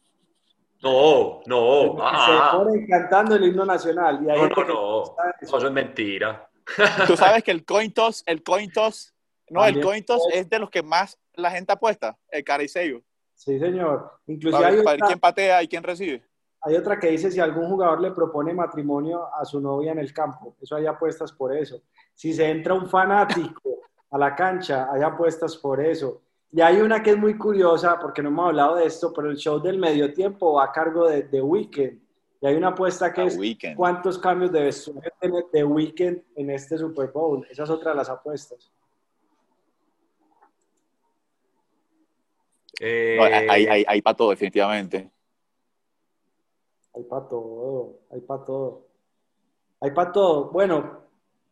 No, 0.81 1.41
no. 1.45 1.95
Se 1.95 2.01
Ah, 2.01 2.51
ponen 2.55 2.87
cantando 2.87 3.35
el 3.35 3.43
himno 3.45 3.65
nacional. 3.65 4.21
Y 4.25 4.29
hay 4.29 4.37
no, 4.41 4.47
no, 4.49 4.55
que 4.55 4.65
no. 4.65 5.03
eso. 5.03 5.57
Eso 5.57 5.67
es 5.67 5.71
mentira. 5.73 6.49
Tú 7.07 7.15
sabes 7.15 7.43
que 7.43 7.51
el 7.51 7.63
coin 7.65 7.93
toss, 7.93 8.23
el 8.25 8.43
coin 8.43 8.71
toss, 8.71 9.13
no, 9.49 9.61
el 9.65 9.73
También. 9.75 9.85
coin 9.87 10.05
toss 10.05 10.23
es 10.33 10.49
de 10.49 10.59
los 10.59 10.69
que 10.69 10.83
más 10.83 11.17
la 11.33 11.51
gente 11.51 11.71
apuesta, 11.71 12.17
el 12.29 12.43
caricello. 12.43 13.01
Sí, 13.33 13.57
señor. 13.59 14.11
Inclusive 14.27 14.51
Para 14.61 14.67
hay 14.75 14.83
para 14.83 14.95
otra, 14.95 15.07
quién 15.07 15.19
patea 15.19 15.63
y 15.63 15.67
quién 15.69 15.83
recibe. 15.83 16.23
Hay 16.61 16.75
otra 16.75 16.99
que 16.99 17.07
dice 17.09 17.31
si 17.31 17.39
algún 17.39 17.69
jugador 17.69 18.01
le 18.01 18.11
propone 18.11 18.53
matrimonio 18.53 19.27
a 19.33 19.45
su 19.45 19.61
novia 19.61 19.91
en 19.93 19.99
el 19.99 20.13
campo. 20.13 20.55
Eso 20.61 20.75
hay 20.75 20.85
apuestas 20.85 21.31
por 21.31 21.55
eso. 21.55 21.81
Si 22.13 22.33
se 22.33 22.49
entra 22.49 22.73
un 22.73 22.89
fanático 22.89 23.79
a 24.11 24.17
la 24.17 24.35
cancha, 24.35 24.89
hay 24.91 25.01
apuestas 25.01 25.55
por 25.57 25.79
eso. 25.81 26.21
Y 26.51 26.61
hay 26.61 26.81
una 26.81 27.01
que 27.03 27.11
es 27.11 27.17
muy 27.17 27.37
curiosa, 27.37 27.97
porque 27.99 28.21
no 28.23 28.29
hemos 28.29 28.47
hablado 28.47 28.75
de 28.75 28.85
esto, 28.85 29.13
pero 29.13 29.29
el 29.29 29.37
show 29.37 29.59
del 29.61 29.77
medio 29.77 30.13
tiempo 30.13 30.53
va 30.53 30.65
a 30.65 30.71
cargo 30.71 31.07
de 31.07 31.21
The 31.23 31.41
Weeknd. 31.41 31.99
Y 32.41 32.47
hay 32.47 32.55
una 32.55 32.69
apuesta 32.69 33.13
que 33.13 33.21
The 33.21 33.27
es 33.27 33.37
Weeknd. 33.37 33.75
cuántos 33.75 34.17
cambios 34.17 34.51
de 34.51 34.63
vestuario 34.63 35.11
tiene 35.19 35.43
The 35.51 35.63
Weeknd 35.63 36.21
en 36.35 36.49
este 36.49 36.77
Super 36.77 37.09
Bowl. 37.11 37.45
Esa 37.49 37.63
es 37.63 37.69
otra 37.69 37.91
de 37.91 37.97
las 37.97 38.09
apuestas. 38.09 38.71
Eh, 42.81 43.15
No, 43.17 43.23
hay, 43.25 43.65
hay, 43.67 43.85
hay 43.87 44.01
para 44.01 44.15
todo, 44.17 44.31
definitivamente. 44.31 45.11
Hay 46.95 47.03
para 47.03 47.27
todo, 47.27 47.99
hay 48.11 48.21
para 48.21 48.45
todo. 48.45 48.85
Hay 49.81 49.91
para 49.91 50.11
todo. 50.11 50.49
Bueno, 50.51 51.01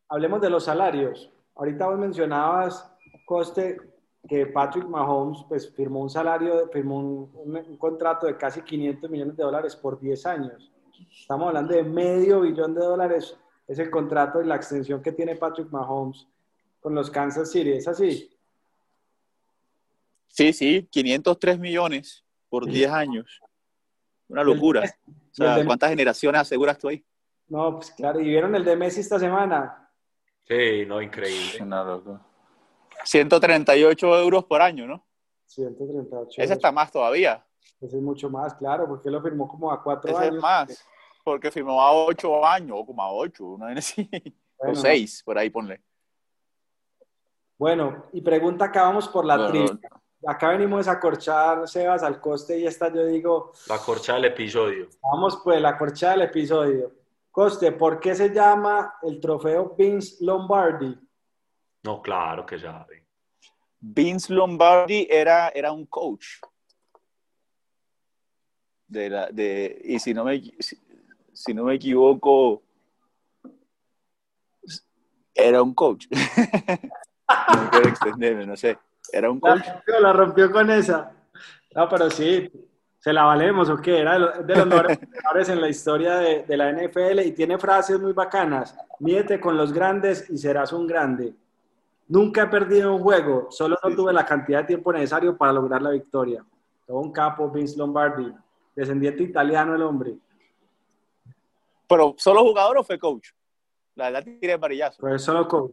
hablemos 0.09 0.41
de 0.41 0.49
los 0.49 0.63
salarios. 0.65 1.31
Ahorita 1.55 1.87
vos 1.87 1.97
mencionabas, 1.99 2.91
Coste, 3.25 3.77
que 4.27 4.47
Patrick 4.47 4.85
Mahomes 4.87 5.45
pues, 5.47 5.73
firmó 5.73 6.01
un 6.01 6.09
salario, 6.09 6.67
firmó 6.69 6.99
un, 6.99 7.31
un- 7.33 7.55
un 7.57 7.77
contrato 7.77 8.25
de 8.27 8.35
casi 8.37 8.61
500 8.61 9.09
millones 9.09 9.37
de 9.37 9.43
dólares 9.43 9.75
por 9.75 9.99
10 9.99 10.25
años. 10.25 10.71
Estamos 11.17 11.47
hablando 11.47 11.73
de 11.73 11.83
medio 11.83 12.41
billón 12.41 12.73
de 12.73 12.81
dólares. 12.81 13.37
Es 13.67 13.79
el 13.79 13.89
contrato 13.89 14.41
y 14.41 14.45
la 14.45 14.55
extensión 14.55 15.01
que 15.01 15.11
tiene 15.11 15.35
Patrick 15.35 15.69
Mahomes 15.71 16.27
con 16.81 16.93
los 16.95 17.09
Kansas 17.09 17.51
City. 17.51 17.71
¿Es 17.73 17.87
así? 17.87 18.29
Sí, 20.27 20.53
sí, 20.53 20.87
503 20.91 21.59
millones 21.59 22.23
por 22.49 22.65
10 22.65 22.91
años. 22.91 23.39
Una 24.29 24.43
locura. 24.43 24.83
Sea, 25.37 25.65
¿cuántas 25.65 25.89
generaciones 25.91 26.41
aseguras 26.41 26.77
tú 26.77 26.87
ahí? 26.87 27.05
No, 27.47 27.75
pues 27.75 27.91
claro. 27.91 28.19
¿Y 28.19 28.25
vieron 28.25 28.55
el 28.55 28.65
de 28.65 28.75
Messi 28.75 29.01
esta 29.01 29.19
semana? 29.19 29.89
Sí, 30.47 30.85
no, 30.87 31.01
increíble. 31.01 31.61
Una 31.61 31.83
locura. 31.83 32.21
138 33.03 34.19
euros 34.19 34.45
por 34.45 34.61
año, 34.61 34.87
¿no? 34.87 35.05
138. 35.45 36.41
Ese 36.41 36.53
está 36.53 36.71
más 36.71 36.91
todavía. 36.91 37.45
Ese 37.79 37.97
es 37.97 38.01
mucho 38.01 38.29
más, 38.29 38.55
claro, 38.55 38.87
porque 38.87 39.09
él 39.09 39.13
lo 39.13 39.21
firmó 39.21 39.47
como 39.47 39.71
a 39.71 39.83
cuatro 39.83 40.11
Ese 40.11 40.19
años. 40.19 40.35
es 40.35 40.41
más. 40.41 40.85
Porque 41.23 41.51
firmó 41.51 41.81
a 41.81 41.93
8 41.93 42.45
años, 42.45 42.77
o 42.79 42.85
como 42.85 43.03
a 43.03 43.11
8, 43.11 43.45
una 43.45 43.67
vez 43.67 43.77
así. 43.79 44.09
Bueno, 44.57 44.73
o 44.73 44.75
6, 44.75 45.23
por 45.23 45.37
ahí 45.37 45.49
ponle. 45.49 45.81
Bueno, 47.57 48.05
y 48.13 48.21
pregunta 48.21 48.65
acá, 48.65 48.83
vamos 48.83 49.07
por 49.09 49.25
la 49.25 49.37
No. 49.37 49.69
Acá 50.27 50.49
venimos 50.49 50.89
a 50.89 50.99
corchar, 50.99 51.65
Sebas, 51.69 52.03
al 52.03 52.19
coste, 52.19 52.59
y 52.59 52.67
esta 52.67 52.93
yo 52.93 53.05
digo, 53.05 53.53
La 53.69 53.79
corcha 53.79 54.15
del 54.15 54.25
episodio. 54.25 54.89
vamos 55.01 55.39
pues, 55.41 55.61
la 55.61 55.77
corchada 55.77 56.17
del 56.17 56.23
episodio. 56.23 56.91
Coste, 57.31 57.71
¿por 57.71 57.97
qué 57.97 58.13
se 58.13 58.33
llama 58.33 58.95
el 59.03 59.21
trofeo 59.21 59.73
Vince 59.77 60.17
Lombardi? 60.25 60.99
No, 61.83 62.01
claro 62.01 62.45
que 62.45 62.59
sabe. 62.59 63.05
Vince 63.79 64.33
Lombardi 64.33 65.07
era, 65.09 65.47
era 65.47 65.71
un 65.71 65.85
coach. 65.85 66.41
De 68.85 69.09
la, 69.09 69.27
de, 69.27 69.81
y 69.81 69.97
si 69.97 70.13
no, 70.13 70.25
me, 70.25 70.41
si, 70.59 70.77
si 71.31 71.53
no 71.53 71.63
me 71.63 71.75
equivoco, 71.75 72.63
era 75.33 75.61
un 75.61 75.73
coach. 75.73 76.07
no 76.11 77.69
quiero 77.71 77.87
extenderme, 77.87 78.45
no 78.45 78.57
sé. 78.57 78.77
Era 79.11 79.31
un 79.31 79.39
La 79.41 79.51
coach. 79.53 79.65
rompió, 79.67 79.99
la 79.99 80.13
rompió 80.13 80.51
con 80.51 80.69
esa. 80.71 81.11
No, 81.75 81.87
pero 81.89 82.09
sí, 82.09 82.49
¿se 82.99 83.13
la 83.13 83.23
valemos 83.23 83.69
o 83.69 83.77
qué? 83.77 83.99
Era 83.99 84.13
de 84.13 84.19
los, 84.19 84.47
de 84.47 84.55
los 84.55 84.67
mejores 84.67 84.99
jugadores 85.13 85.49
en 85.49 85.61
la 85.61 85.69
historia 85.69 86.15
de, 86.17 86.43
de 86.43 86.57
la 86.57 86.71
NFL 86.71 87.19
y 87.25 87.31
tiene 87.33 87.57
frases 87.57 87.99
muy 87.99 88.13
bacanas. 88.13 88.75
Mídete 88.99 89.39
con 89.39 89.55
los 89.57 89.71
grandes 89.73 90.29
y 90.29 90.37
serás 90.37 90.73
un 90.73 90.87
grande. 90.87 91.33
Nunca 92.07 92.43
he 92.43 92.47
perdido 92.47 92.95
un 92.95 93.01
juego, 93.01 93.47
solo 93.51 93.77
no 93.83 93.89
Sí, 93.89 93.95
tuve 93.95 94.13
la 94.13 94.25
cantidad 94.25 94.59
de 94.61 94.67
tiempo 94.67 94.93
necesario 94.93 95.37
para 95.37 95.51
lograr 95.53 95.81
la 95.81 95.89
victoria. 95.91 96.43
Todo 96.85 96.99
un 96.99 97.11
capo, 97.11 97.49
Vince 97.49 97.77
Lombardi. 97.77 98.33
Descendiente 98.75 99.23
italiano 99.23 99.75
el 99.75 99.81
hombre. 99.81 100.15
Pero, 101.87 102.15
¿solo 102.17 102.43
jugador 102.43 102.77
o 102.77 102.83
fue 102.83 102.97
coach? 102.97 103.29
La 103.95 104.05
verdad, 104.09 104.23
tiré 104.39 104.55
varillazo. 104.55 105.01
Pues 105.01 105.21
solo 105.21 105.47
coach. 105.47 105.71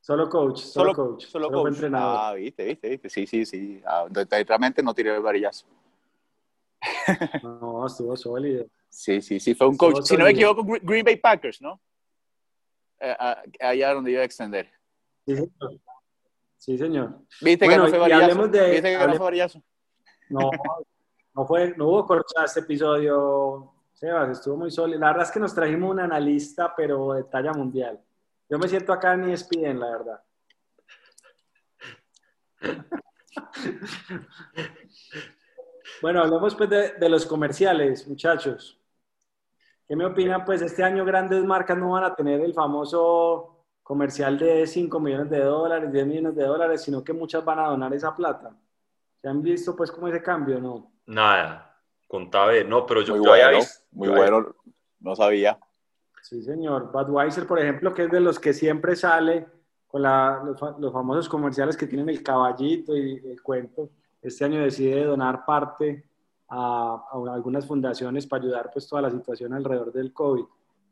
Solo 0.00 0.28
coach, 0.28 0.58
solo, 0.60 0.94
coach. 0.94 1.26
Solo 1.26 1.46
solo 1.48 1.62
coach. 1.62 1.72
entrenador. 1.74 2.16
Ah, 2.18 2.34
viste, 2.34 2.64
viste, 2.64 2.88
viste. 2.88 3.10
Sí, 3.10 3.26
sí, 3.26 3.44
sí. 3.44 3.82
Ah, 3.84 4.06
realmente 4.46 4.82
no 4.82 4.94
tiré 4.94 5.18
varillazo. 5.18 5.66
No, 7.42 7.86
estuvo 7.86 8.16
sólido. 8.16 8.66
Sí, 8.88 9.20
sí, 9.20 9.38
sí, 9.38 9.54
fue 9.54 9.66
un 9.68 9.74
Estuvo 9.74 9.92
coach. 9.92 10.04
Si 10.06 10.16
no 10.16 10.24
me 10.24 10.30
equivoco, 10.30 10.62
Gre- 10.64 10.80
Green 10.82 11.04
Bay 11.04 11.16
Packers, 11.16 11.60
¿no? 11.60 11.80
Eh, 12.98 13.14
ah, 13.18 13.42
allá 13.60 13.94
donde 13.94 14.10
iba 14.12 14.22
a 14.22 14.24
extender. 14.24 14.70
Sí, 15.26 15.36
señor. 15.36 15.80
Sí, 16.56 16.78
señor. 16.78 17.18
¿Viste 17.40 17.64
Bueno, 17.66 17.84
que 17.84 17.90
no 17.90 17.90
fue 17.90 17.98
varillazo? 17.98 18.48
de- 18.48 18.70
¿Viste 18.70 18.90
que 18.98 19.06
no 19.06 19.14
fue 19.16 19.24
varillazo? 19.24 19.62
No, 20.30 20.50
no, 21.34 21.46
fue, 21.46 21.74
no 21.76 21.88
hubo 21.88 22.06
corchada 22.06 22.46
este 22.46 22.60
episodio, 22.60 23.72
Sebas, 23.92 24.30
estuvo 24.30 24.56
muy 24.56 24.70
sólido. 24.70 24.98
La 25.00 25.08
verdad 25.08 25.24
es 25.24 25.30
que 25.30 25.40
nos 25.40 25.54
trajimos 25.54 25.90
un 25.90 26.00
analista, 26.00 26.72
pero 26.76 27.12
de 27.14 27.24
talla 27.24 27.52
mundial. 27.52 28.00
Yo 28.50 28.58
me 28.58 28.68
siento 28.68 28.92
acá 28.92 29.14
en 29.14 29.30
ESPN, 29.30 29.78
la 29.78 29.90
verdad. 29.90 30.22
Bueno, 36.02 36.20
hablemos 36.22 36.54
pues 36.54 36.70
de, 36.70 36.92
de 36.94 37.08
los 37.08 37.26
comerciales, 37.26 38.06
muchachos. 38.08 38.78
¿Qué 39.86 39.96
me 39.96 40.06
opinan? 40.06 40.44
Pues 40.44 40.62
este 40.62 40.82
año 40.82 41.04
grandes 41.04 41.44
marcas 41.44 41.76
no 41.76 41.90
van 41.90 42.04
a 42.04 42.14
tener 42.14 42.40
el 42.40 42.54
famoso 42.54 43.66
comercial 43.82 44.38
de 44.38 44.66
5 44.66 45.00
millones 45.00 45.28
de 45.30 45.40
dólares, 45.40 45.92
10 45.92 46.06
millones 46.06 46.36
de 46.36 46.44
dólares, 46.44 46.82
sino 46.82 47.02
que 47.02 47.12
muchas 47.12 47.44
van 47.44 47.58
a 47.58 47.66
donar 47.68 47.92
esa 47.92 48.14
plata. 48.14 48.56
¿Se 49.20 49.28
han 49.28 49.42
visto 49.42 49.74
pues 49.76 49.90
cómo 49.90 50.08
ese 50.08 50.22
cambio, 50.22 50.60
no? 50.60 50.92
Nada. 51.06 51.66
Contaba, 52.06 52.52
no, 52.66 52.86
pero 52.86 53.02
yo, 53.02 53.16
Muy 53.16 53.24
yo 53.26 53.32
había 53.32 53.46
bueno, 53.46 53.58
visto. 53.58 53.84
muy 53.92 54.08
yo 54.08 54.14
había- 54.14 54.30
bueno. 54.30 54.54
No 55.00 55.16
sabía. 55.16 55.58
Sí, 56.30 56.40
señor. 56.44 56.92
Budweiser, 56.92 57.44
por 57.44 57.58
ejemplo, 57.58 57.92
que 57.92 58.04
es 58.04 58.10
de 58.12 58.20
los 58.20 58.38
que 58.38 58.52
siempre 58.52 58.94
sale 58.94 59.48
con 59.88 60.02
la- 60.02 60.40
los, 60.44 60.60
los 60.78 60.92
famosos 60.92 61.28
comerciales 61.28 61.76
que 61.76 61.88
tienen 61.88 62.08
el 62.08 62.22
caballito 62.22 62.96
y 62.96 63.16
el 63.16 63.42
cuento. 63.42 63.90
Este 64.22 64.44
año 64.44 64.60
decide 64.60 65.02
donar 65.04 65.44
parte 65.44 66.04
a, 66.48 67.04
a 67.10 67.34
algunas 67.34 67.66
fundaciones 67.66 68.28
para 68.28 68.44
ayudar 68.44 68.70
pues 68.72 68.86
toda 68.88 69.02
la 69.02 69.10
situación 69.10 69.52
alrededor 69.54 69.92
del 69.92 70.12
COVID. 70.12 70.44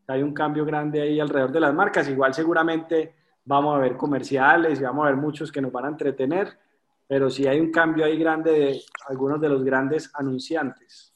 Hay 0.08 0.24
un 0.24 0.34
cambio 0.34 0.64
grande 0.64 1.00
ahí 1.02 1.20
alrededor 1.20 1.52
de 1.52 1.60
las 1.60 1.72
marcas. 1.72 2.08
Igual 2.08 2.34
seguramente 2.34 3.14
vamos 3.44 3.76
a 3.76 3.78
ver 3.78 3.96
comerciales 3.96 4.80
y 4.80 4.82
vamos 4.82 5.04
a 5.04 5.10
ver 5.10 5.16
muchos 5.18 5.52
que 5.52 5.60
nos 5.60 5.70
van 5.70 5.84
a 5.84 5.88
entretener, 5.90 6.58
pero 7.06 7.30
sí 7.30 7.46
hay 7.46 7.60
un 7.60 7.70
cambio 7.70 8.04
ahí 8.04 8.18
grande 8.18 8.50
de 8.50 8.82
algunos 9.08 9.40
de 9.40 9.48
los 9.50 9.62
grandes 9.62 10.10
anunciantes. 10.16 11.14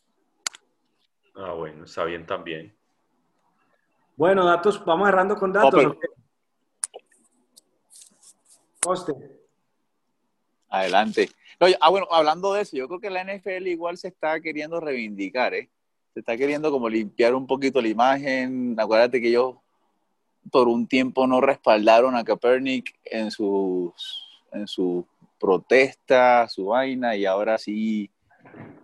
Ah, 1.34 1.54
bueno, 1.54 1.86
está 1.86 2.04
bien 2.04 2.24
también. 2.24 2.72
Bueno, 4.16 4.44
datos, 4.44 4.84
vamos 4.84 5.08
cerrando 5.08 5.36
con 5.36 5.52
datos. 5.52 5.70
pero- 5.74 5.90
¿o 5.90 5.98
qué? 5.98 6.08
Coste. 8.80 9.12
Adelante. 10.68 11.28
No, 11.60 11.66
ah, 11.80 11.90
bueno, 11.90 12.06
hablando 12.10 12.52
de 12.54 12.62
eso, 12.62 12.76
yo 12.76 12.88
creo 12.88 13.00
que 13.00 13.10
la 13.10 13.20
NFL 13.24 13.68
igual 13.68 13.96
se 13.96 14.08
está 14.08 14.40
queriendo 14.40 14.80
reivindicar, 14.80 15.54
¿eh? 15.54 15.70
Se 16.14 16.20
está 16.20 16.36
queriendo 16.36 16.70
como 16.70 16.88
limpiar 16.88 17.34
un 17.34 17.46
poquito 17.46 17.80
la 17.80 17.88
imagen. 17.88 18.74
Acuérdate 18.78 19.20
que 19.20 19.28
ellos 19.28 19.54
por 20.50 20.66
un 20.68 20.86
tiempo 20.86 21.26
no 21.26 21.40
respaldaron 21.40 22.16
a 22.16 22.24
Kaepernick 22.24 22.94
en 23.04 23.30
sus 23.30 23.92
en 24.52 24.66
su 24.66 25.06
protesta, 25.38 26.48
su 26.48 26.66
vaina, 26.66 27.16
y 27.16 27.24
ahora 27.24 27.58
sí, 27.58 28.10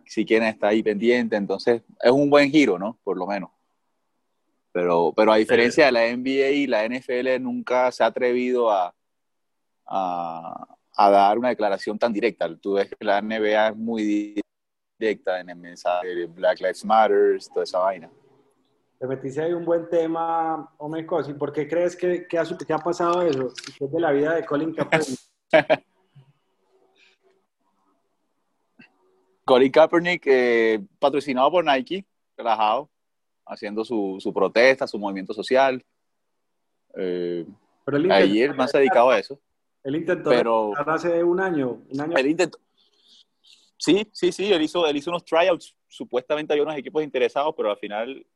sí 0.06 0.24
quieren 0.24 0.48
estar 0.48 0.70
ahí 0.70 0.82
pendiente. 0.82 1.36
Entonces, 1.36 1.82
es 2.02 2.10
un 2.10 2.30
buen 2.30 2.50
giro, 2.50 2.78
¿no? 2.78 2.98
Por 3.04 3.16
lo 3.18 3.26
menos. 3.26 3.50
Pero, 4.72 5.12
pero 5.16 5.32
a 5.32 5.36
diferencia 5.36 5.86
de 5.86 5.92
la 5.92 6.16
NBA 6.16 6.50
y 6.50 6.66
la 6.66 6.86
NFL 6.86 7.40
nunca 7.40 7.90
se 7.90 8.02
ha 8.04 8.06
atrevido 8.06 8.70
a, 8.70 8.94
a, 9.86 10.78
a 10.96 11.10
dar 11.10 11.38
una 11.38 11.48
declaración 11.48 11.98
tan 11.98 12.12
directa. 12.12 12.48
Tú 12.56 12.74
ves 12.74 12.88
que 12.88 13.04
la 13.04 13.22
NBA 13.22 13.68
es 13.68 13.76
muy 13.76 14.42
directa 14.98 15.40
en 15.40 15.50
el 15.50 15.56
mensaje 15.56 16.08
de 16.08 16.26
Black 16.26 16.58
Lives 16.60 16.84
Matter, 16.84 17.38
toda 17.52 17.62
esa 17.64 17.78
vaina. 17.78 18.10
te 18.98 19.06
metiste 19.06 19.40
ahí 19.42 19.52
un 19.52 19.64
buen 19.64 19.88
tema, 19.88 20.74
Omecos. 20.78 21.28
¿Y 21.28 21.34
por 21.34 21.52
qué 21.52 21.68
crees 21.68 21.96
que, 21.96 22.26
que, 22.26 22.36
ha, 22.38 22.44
que 22.44 22.72
ha 22.72 22.78
pasado 22.78 23.22
eso? 23.22 23.52
¿Qué 23.78 23.84
es 23.84 23.92
de 23.92 24.00
la 24.00 24.10
vida 24.10 24.34
de 24.34 24.44
Colin 24.44 24.74
Kaepernick? 24.74 25.18
Colin 29.44 29.72
Kaepernick, 29.72 30.26
eh, 30.26 30.84
patrocinado 30.98 31.50
por 31.50 31.64
Nike, 31.64 32.04
relajado, 32.36 32.90
haciendo 33.48 33.84
su, 33.84 34.18
su 34.20 34.32
protesta, 34.32 34.86
su 34.86 34.98
movimiento 34.98 35.32
social. 35.34 35.84
Eh, 36.96 37.46
pero 37.84 38.12
ayer 38.12 38.54
más 38.54 38.70
se 38.70 38.78
dedicado 38.78 39.10
a 39.10 39.18
eso. 39.18 39.38
Él 39.82 39.96
intentó 39.96 40.30
pero, 40.30 40.72
hace 40.76 41.22
un 41.24 41.40
año, 41.40 41.80
un 41.88 42.00
año. 42.00 42.16
Él 42.16 42.26
intentó. 42.26 42.58
Sí, 43.76 44.08
sí, 44.12 44.32
sí, 44.32 44.52
él 44.52 44.62
hizo, 44.62 44.86
él 44.86 44.96
hizo 44.96 45.10
unos 45.10 45.24
tryouts. 45.24 45.74
Supuestamente 45.86 46.52
había 46.52 46.64
unos 46.64 46.76
equipos 46.76 47.02
interesados, 47.02 47.54
pero 47.56 47.70
al 47.70 47.78
final 47.78 48.26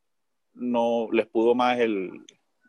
no 0.54 1.08
les 1.12 1.26
pudo 1.26 1.54
más 1.54 1.78
el, 1.78 2.24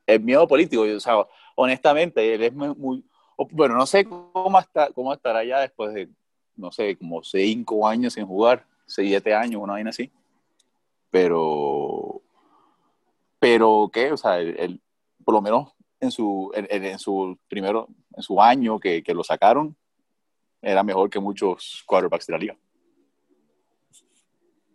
el 0.08 0.20
miedo 0.20 0.48
político. 0.48 0.82
O 0.82 1.00
sea, 1.00 1.26
honestamente, 1.56 2.34
él 2.34 2.44
es 2.44 2.54
muy, 2.54 3.04
bueno, 3.52 3.76
no 3.76 3.86
sé 3.86 4.06
cómo, 4.06 4.60
está, 4.60 4.92
cómo 4.92 5.14
estará 5.14 5.44
ya 5.44 5.60
después 5.60 5.94
de, 5.94 6.10
no 6.56 6.72
sé, 6.72 6.98
como 6.98 7.24
cinco 7.24 7.88
años 7.88 8.14
sin 8.14 8.26
jugar, 8.26 8.66
siete 8.86 9.34
años, 9.34 9.62
una 9.62 9.74
vaina 9.74 9.90
así. 9.90 10.12
Pero, 11.10 11.93
pero, 13.44 13.90
¿qué? 13.92 14.10
O 14.10 14.16
sea, 14.16 14.40
él, 14.40 14.82
por 15.26 15.34
lo 15.34 15.42
menos 15.42 15.74
en 16.00 16.12
su, 16.12 16.50
en, 16.54 16.98
su 16.98 17.38
primero, 17.50 17.90
en 18.16 18.24
su 18.24 18.42
año 18.42 18.80
que, 18.80 19.04
que, 19.04 19.14
lo 19.14 19.22
sacaron, 19.22 19.76
era 20.62 20.82
mejor 20.82 21.10
que 21.10 21.20
muchos 21.20 21.84
quarterbacks 21.86 22.26
de 22.28 22.32
la 22.32 22.40
liga. 22.40 22.58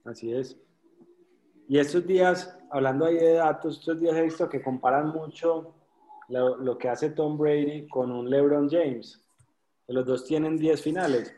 Así 0.05 0.35
es. 0.35 0.55
Y 1.67 1.79
estos 1.79 2.07
días, 2.07 2.59
hablando 2.71 3.07
ahí 3.07 3.15
de 3.15 3.33
datos, 3.35 3.79
estos 3.79 4.01
días 4.01 4.15
he 4.15 4.23
visto 4.23 4.51
que 4.51 4.63
comparan 4.63 5.09
mucho 5.15 5.75
lo, 6.29 6.59
lo 6.59 6.77
que 6.77 6.91
hace 6.91 7.09
Tom 7.09 7.39
Brady 7.39 7.89
con 7.89 8.13
un 8.13 8.29
LeBron 8.29 8.69
James. 8.69 9.19
Los 9.87 10.05
dos 10.05 10.27
tienen 10.27 10.59
10 10.59 10.83
finales. 10.83 11.35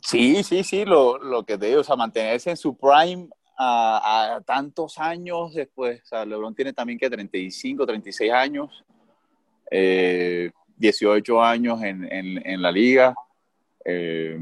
Sí, 0.00 0.44
sí, 0.44 0.62
sí, 0.62 0.84
lo, 0.84 1.18
lo, 1.18 1.42
que 1.42 1.58
te 1.58 1.66
digo, 1.66 1.80
o 1.80 1.84
sea, 1.84 1.96
mantenerse 1.96 2.50
en 2.50 2.56
su 2.56 2.76
prime 2.76 3.30
a, 3.56 4.40
tantos 4.44 4.98
años 4.98 5.54
después, 5.54 6.02
LeBron 6.10 6.54
tiene 6.54 6.72
también 6.72 6.98
que 6.98 7.10
35, 7.10 7.86
36 7.86 8.32
años, 8.32 8.84
18 9.70 9.70
eh, 9.70 11.46
años 11.46 11.82
en, 11.82 12.04
en, 12.10 12.62
la 12.62 12.70
liga, 12.70 13.14
eh, 13.84 14.38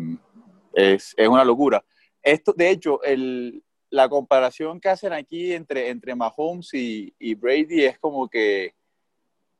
es, 0.75 1.15
es, 1.17 1.29
una 1.29 1.45
locura. 1.45 1.85
Esto, 2.23 2.53
de 2.53 2.71
hecho, 2.71 3.03
el, 3.03 3.63
la 3.93 4.09
comparación 4.09 4.81
que 4.81 4.89
hacen 4.89 5.13
aquí 5.13 5.53
entre, 5.53 5.91
entre 5.91 6.15
Mahomes 6.15 6.71
y, 6.73 7.35
Brady 7.35 7.85
es 7.85 7.99
como 7.99 8.27
que 8.27 8.75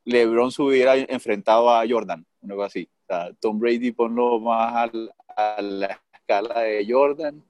LeBron 0.05 0.51
se 0.51 0.61
hubiera 0.63 0.97
enfrentado 0.97 1.69
a 1.69 1.83
Jordan, 1.87 2.25
algo 2.41 2.63
así. 2.63 2.89
Tom 3.39 3.59
Brady 3.59 3.91
ponlo 3.91 4.39
más 4.39 4.89
a, 5.37 5.61
la 5.61 6.01
escala 6.13 6.61
de 6.61 6.85
Jordan 6.89 7.43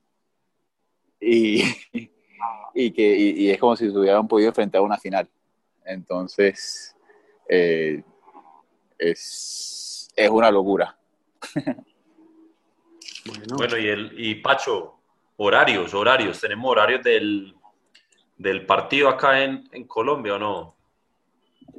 y, 1.24 1.64
y 2.74 2.92
que 2.92 3.16
y, 3.16 3.50
es 3.50 3.60
como 3.60 3.76
si 3.76 3.90
se 3.90 3.98
hubieran 3.98 4.28
podido 4.28 4.50
enfrentar 4.50 4.80
a 4.80 4.84
una 4.84 4.98
final. 4.98 5.28
Entonces, 5.86 6.96
eh, 7.48 8.04
es, 8.98 10.10
es, 10.16 10.30
una 10.30 10.52
locura. 10.52 10.98
Bueno, 13.26 13.56
bueno 13.56 13.78
y, 13.78 13.88
el, 13.88 14.14
y 14.18 14.36
Pacho, 14.36 14.96
horarios, 15.38 15.94
horarios. 15.94 16.42
¿Tenemos 16.42 16.70
horarios 16.70 17.02
del, 17.04 17.56
del 18.38 18.66
partido 18.66 19.08
acá 19.08 19.42
en, 19.42 19.64
en, 19.72 19.88
Colombia 19.88 20.36
o 20.36 20.40
no? 20.40 20.76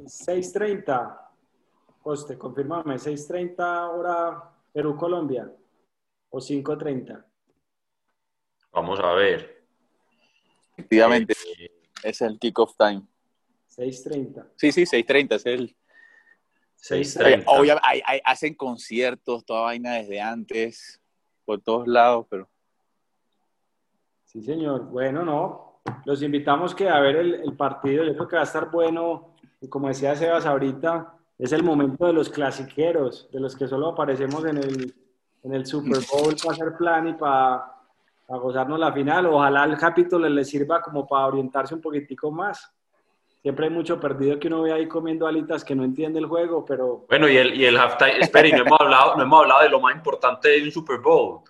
6.30. 0.05 1.19
Coste, 2.01 2.35
confirmame, 2.35 2.95
6.30 2.95 3.89
hora 3.91 4.43
Perú-Colombia 4.73 5.51
o 6.31 6.39
5.30. 6.39 7.23
Vamos 8.75 8.99
a 8.99 9.13
ver. 9.13 9.63
Efectivamente, 10.73 11.33
eh, 11.57 11.71
es 12.03 12.21
el 12.21 12.37
kickoff 12.37 12.75
time. 12.77 13.03
6.30. 13.77 14.47
Sí, 14.57 14.73
sí, 14.73 14.83
6.30 14.83 15.35
es 15.35 15.45
el... 15.45 15.75
6.30. 16.81 17.43
Obviamente, 17.47 18.21
hacen 18.25 18.53
conciertos, 18.53 19.45
toda 19.45 19.61
vaina 19.61 19.93
desde 19.93 20.19
antes, 20.19 21.01
por 21.45 21.61
todos 21.61 21.87
lados, 21.87 22.27
pero... 22.29 22.49
Sí, 24.25 24.41
señor. 24.41 24.81
Bueno, 24.89 25.23
no. 25.23 25.81
Los 26.03 26.21
invitamos 26.21 26.75
que 26.75 26.89
a 26.89 26.99
ver 26.99 27.15
el, 27.15 27.55
partido. 27.55 28.03
Yo 28.03 28.13
creo 28.13 28.27
que 28.27 28.35
va 28.35 28.41
a 28.41 28.45
estar 28.45 28.69
bueno. 28.69 29.35
Y 29.61 29.69
como 29.69 29.87
decía 29.87 30.17
Sebas 30.17 30.45
ahorita, 30.45 31.17
es 31.39 31.53
el 31.53 31.63
momento 31.63 32.07
de 32.07 32.13
los 32.13 32.29
clasiqueros, 32.29 33.29
de 33.31 33.39
los 33.39 33.55
que 33.55 33.69
solo 33.69 33.87
aparecemos 33.87 34.43
en 34.43 34.57
el, 34.57 34.93
en 35.43 35.53
el 35.53 35.65
Super 35.65 35.99
Bowl 36.11 36.35
para 36.35 36.53
hacer 36.53 36.75
plan 36.77 37.07
y 37.07 37.13
para, 37.13 37.74
gozarnos 38.27 38.79
la 38.79 38.91
final. 38.91 39.27
Ojalá 39.27 39.65
el 39.65 39.77
capítulo 39.77 40.27
les 40.27 40.49
sirva 40.49 40.81
como 40.81 41.07
para 41.07 41.27
orientarse 41.27 41.75
un 41.75 41.81
poquitico 41.81 42.31
más. 42.31 42.71
Siempre 43.41 43.65
hay 43.65 43.71
mucho 43.71 43.99
perdido 43.99 44.39
que 44.39 44.47
uno 44.47 44.63
ve 44.63 44.73
ahí 44.73 44.87
comiendo 44.87 45.27
alitas 45.27 45.63
que 45.63 45.75
no 45.75 45.83
entiende 45.83 46.17
el 46.17 46.25
juego, 46.25 46.65
pero... 46.65 47.05
Bueno, 47.07 47.29
y 47.29 47.37
el, 47.37 47.53
y 47.53 47.65
el 47.65 47.77
halftime, 47.77 48.17
espera, 48.19 48.49
no 48.57 48.63
hemos, 48.63 48.81
hablado, 48.81 49.15
no 49.15 49.23
hemos 49.23 49.41
hablado 49.41 49.61
de 49.61 49.69
lo 49.69 49.79
más 49.79 49.95
importante 49.95 50.49
de 50.49 50.63
un 50.63 50.71
Super 50.71 50.97
Bowl, 50.97 51.41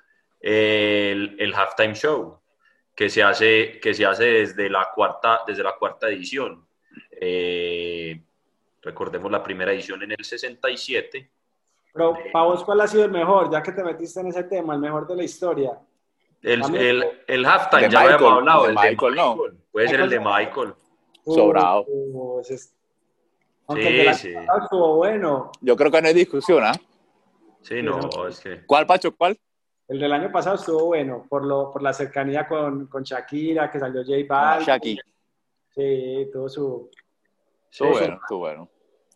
el, 0.42 1.38
el 1.40 1.56
halftime 1.56 1.96
show 1.96 2.38
que 2.96 3.10
se 3.10 3.22
hace, 3.22 3.80
que 3.82 3.94
se 3.94 4.06
hace 4.06 4.24
desde, 4.24 4.70
la 4.70 4.90
cuarta, 4.94 5.42
desde 5.46 5.64
la 5.64 5.76
cuarta 5.76 6.08
edición. 6.08 6.66
Eh, 7.12 8.22
recordemos 8.82 9.30
la 9.32 9.44
primera 9.44 9.74
edición 9.74 10.02
en 10.04 10.12
el 10.12 10.24
67. 10.24 11.30
Pero, 11.94 12.18
para 12.32 12.46
vos, 12.46 12.64
¿cuál 12.64 12.82
ha 12.82 12.88
sido 12.88 13.06
el 13.06 13.12
mejor? 13.12 13.52
Ya 13.52 13.62
que 13.62 13.74
te 13.74 13.84
metiste 13.84 14.22
en 14.22 14.28
ese 14.28 14.44
tema, 14.44 14.74
el 14.74 14.80
mejor 14.80 15.08
de 15.08 15.16
la 15.16 15.24
historia. 15.24 15.78
El, 16.46 16.76
el, 16.76 17.06
el 17.26 17.46
halftime, 17.46 17.90
ya 17.90 18.02
habíamos 18.02 18.34
hablado. 18.34 18.68
El 18.68 18.76
de 18.76 18.82
Michael, 18.90 19.16
no. 19.16 19.38
Puede 19.72 19.88
ser 19.88 20.00
el 20.02 20.10
de 20.12 20.20
Michael. 20.20 20.74
Sobrado. 21.26 21.86
aunque 23.68 23.84
sí, 23.84 23.88
el 23.88 24.06
de 24.06 24.14
sí. 24.14 24.34
estuvo 24.62 24.96
bueno. 24.98 25.52
Yo 25.60 25.76
creo 25.76 25.90
que 25.90 26.02
no 26.04 26.08
hay 26.08 26.14
discusión, 26.14 26.64
¿ah? 26.64 26.74
Sí, 27.62 27.82
no, 27.82 28.28
es 28.28 28.40
que... 28.42 28.64
¿Cuál, 28.68 28.86
Pacho, 28.86 29.16
cuál? 29.16 29.36
El 29.88 30.00
del 30.00 30.14
año 30.14 30.32
pasado 30.32 30.56
estuvo 30.56 30.86
bueno, 30.86 31.26
por, 31.28 31.44
lo, 31.44 31.74
por 31.74 31.82
la 31.82 31.94
cercanía 31.94 32.48
con, 32.48 32.86
con 32.86 33.02
Shakira, 33.02 33.72
que 33.72 33.80
salió 33.80 34.04
J 34.04 34.18
Balvin. 34.30 34.68
Shakira. 34.68 35.04
Sí, 35.74 36.30
todo 36.32 36.48
su... 36.48 36.92
Estuvo 37.72 37.90
bueno, 37.90 38.20
estuvo 38.22 38.40
bueno. 38.40 38.70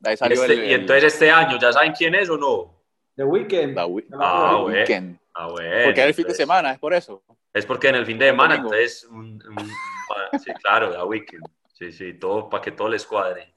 Ahí 0.04 0.18
salió 0.18 0.36
y, 0.36 0.40
este, 0.40 0.54
el, 0.54 0.60
el... 0.62 0.70
y, 0.70 0.74
entonces 0.74 1.14
este 1.14 1.30
año, 1.30 1.60
¿ya 1.60 1.72
saben 1.72 1.94
quién 1.94 2.16
es 2.16 2.28
o 2.28 2.38
no? 2.38 2.74
The 3.16 3.24
Weeknd. 3.24 3.76
The 3.76 4.18
ah, 4.20 4.64
Weeknd. 4.66 5.19
Ah, 5.34 5.48
bueno. 5.50 5.86
Porque 5.86 6.02
es 6.02 6.08
el 6.08 6.14
fin 6.14 6.28
de 6.28 6.34
semana, 6.34 6.72
es 6.72 6.80
por 6.80 6.94
eso. 6.94 7.24
Es 7.54 7.66
porque 7.66 7.90
en 7.90 7.96
el 7.96 8.06
fin 8.06 8.20
de 8.20 8.28
semana, 8.28 8.56
entonces, 8.56 9.06
un, 9.06 9.42
un, 9.46 10.40
sí, 10.40 10.52
claro, 10.62 10.92
The 10.92 11.04
Weeknd. 11.04 11.44
Sí, 11.74 11.92
sí, 11.92 12.14
todo, 12.14 12.50
para 12.50 12.62
que 12.62 12.72
todo 12.72 12.90
les 12.90 13.06
cuadre. 13.06 13.54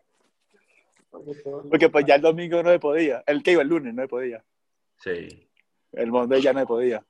Porque 1.10 1.88
pues 1.90 2.06
ya 2.06 2.14
el 2.14 2.22
domingo 2.22 2.62
no 2.62 2.70
se 2.70 2.78
podía. 2.78 3.22
El 3.26 3.42
que 3.42 3.52
iba 3.52 3.62
el 3.62 3.68
lunes 3.68 3.92
no 3.92 4.02
se 4.02 4.08
podía. 4.08 4.44
Sí. 4.98 5.48
El 5.92 6.10
Monday 6.10 6.40
ya 6.40 6.52
no 6.52 6.64
podía. 6.66 7.04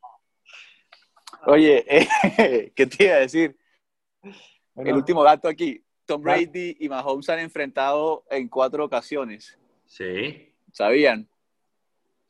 Oye, 1.46 1.84
eh, 1.86 2.72
¿qué 2.74 2.86
te 2.86 3.04
iba 3.04 3.14
a 3.14 3.20
decir? 3.20 3.56
el 4.76 4.94
último 4.94 5.22
dato 5.22 5.48
aquí. 5.48 5.84
Tom 6.04 6.22
Brady 6.22 6.78
y 6.80 6.88
Mahomes 6.88 7.28
han 7.28 7.38
enfrentado 7.38 8.24
en 8.30 8.48
cuatro 8.48 8.84
ocasiones. 8.84 9.56
Sí. 9.86 10.52
¿Sabían? 10.72 11.28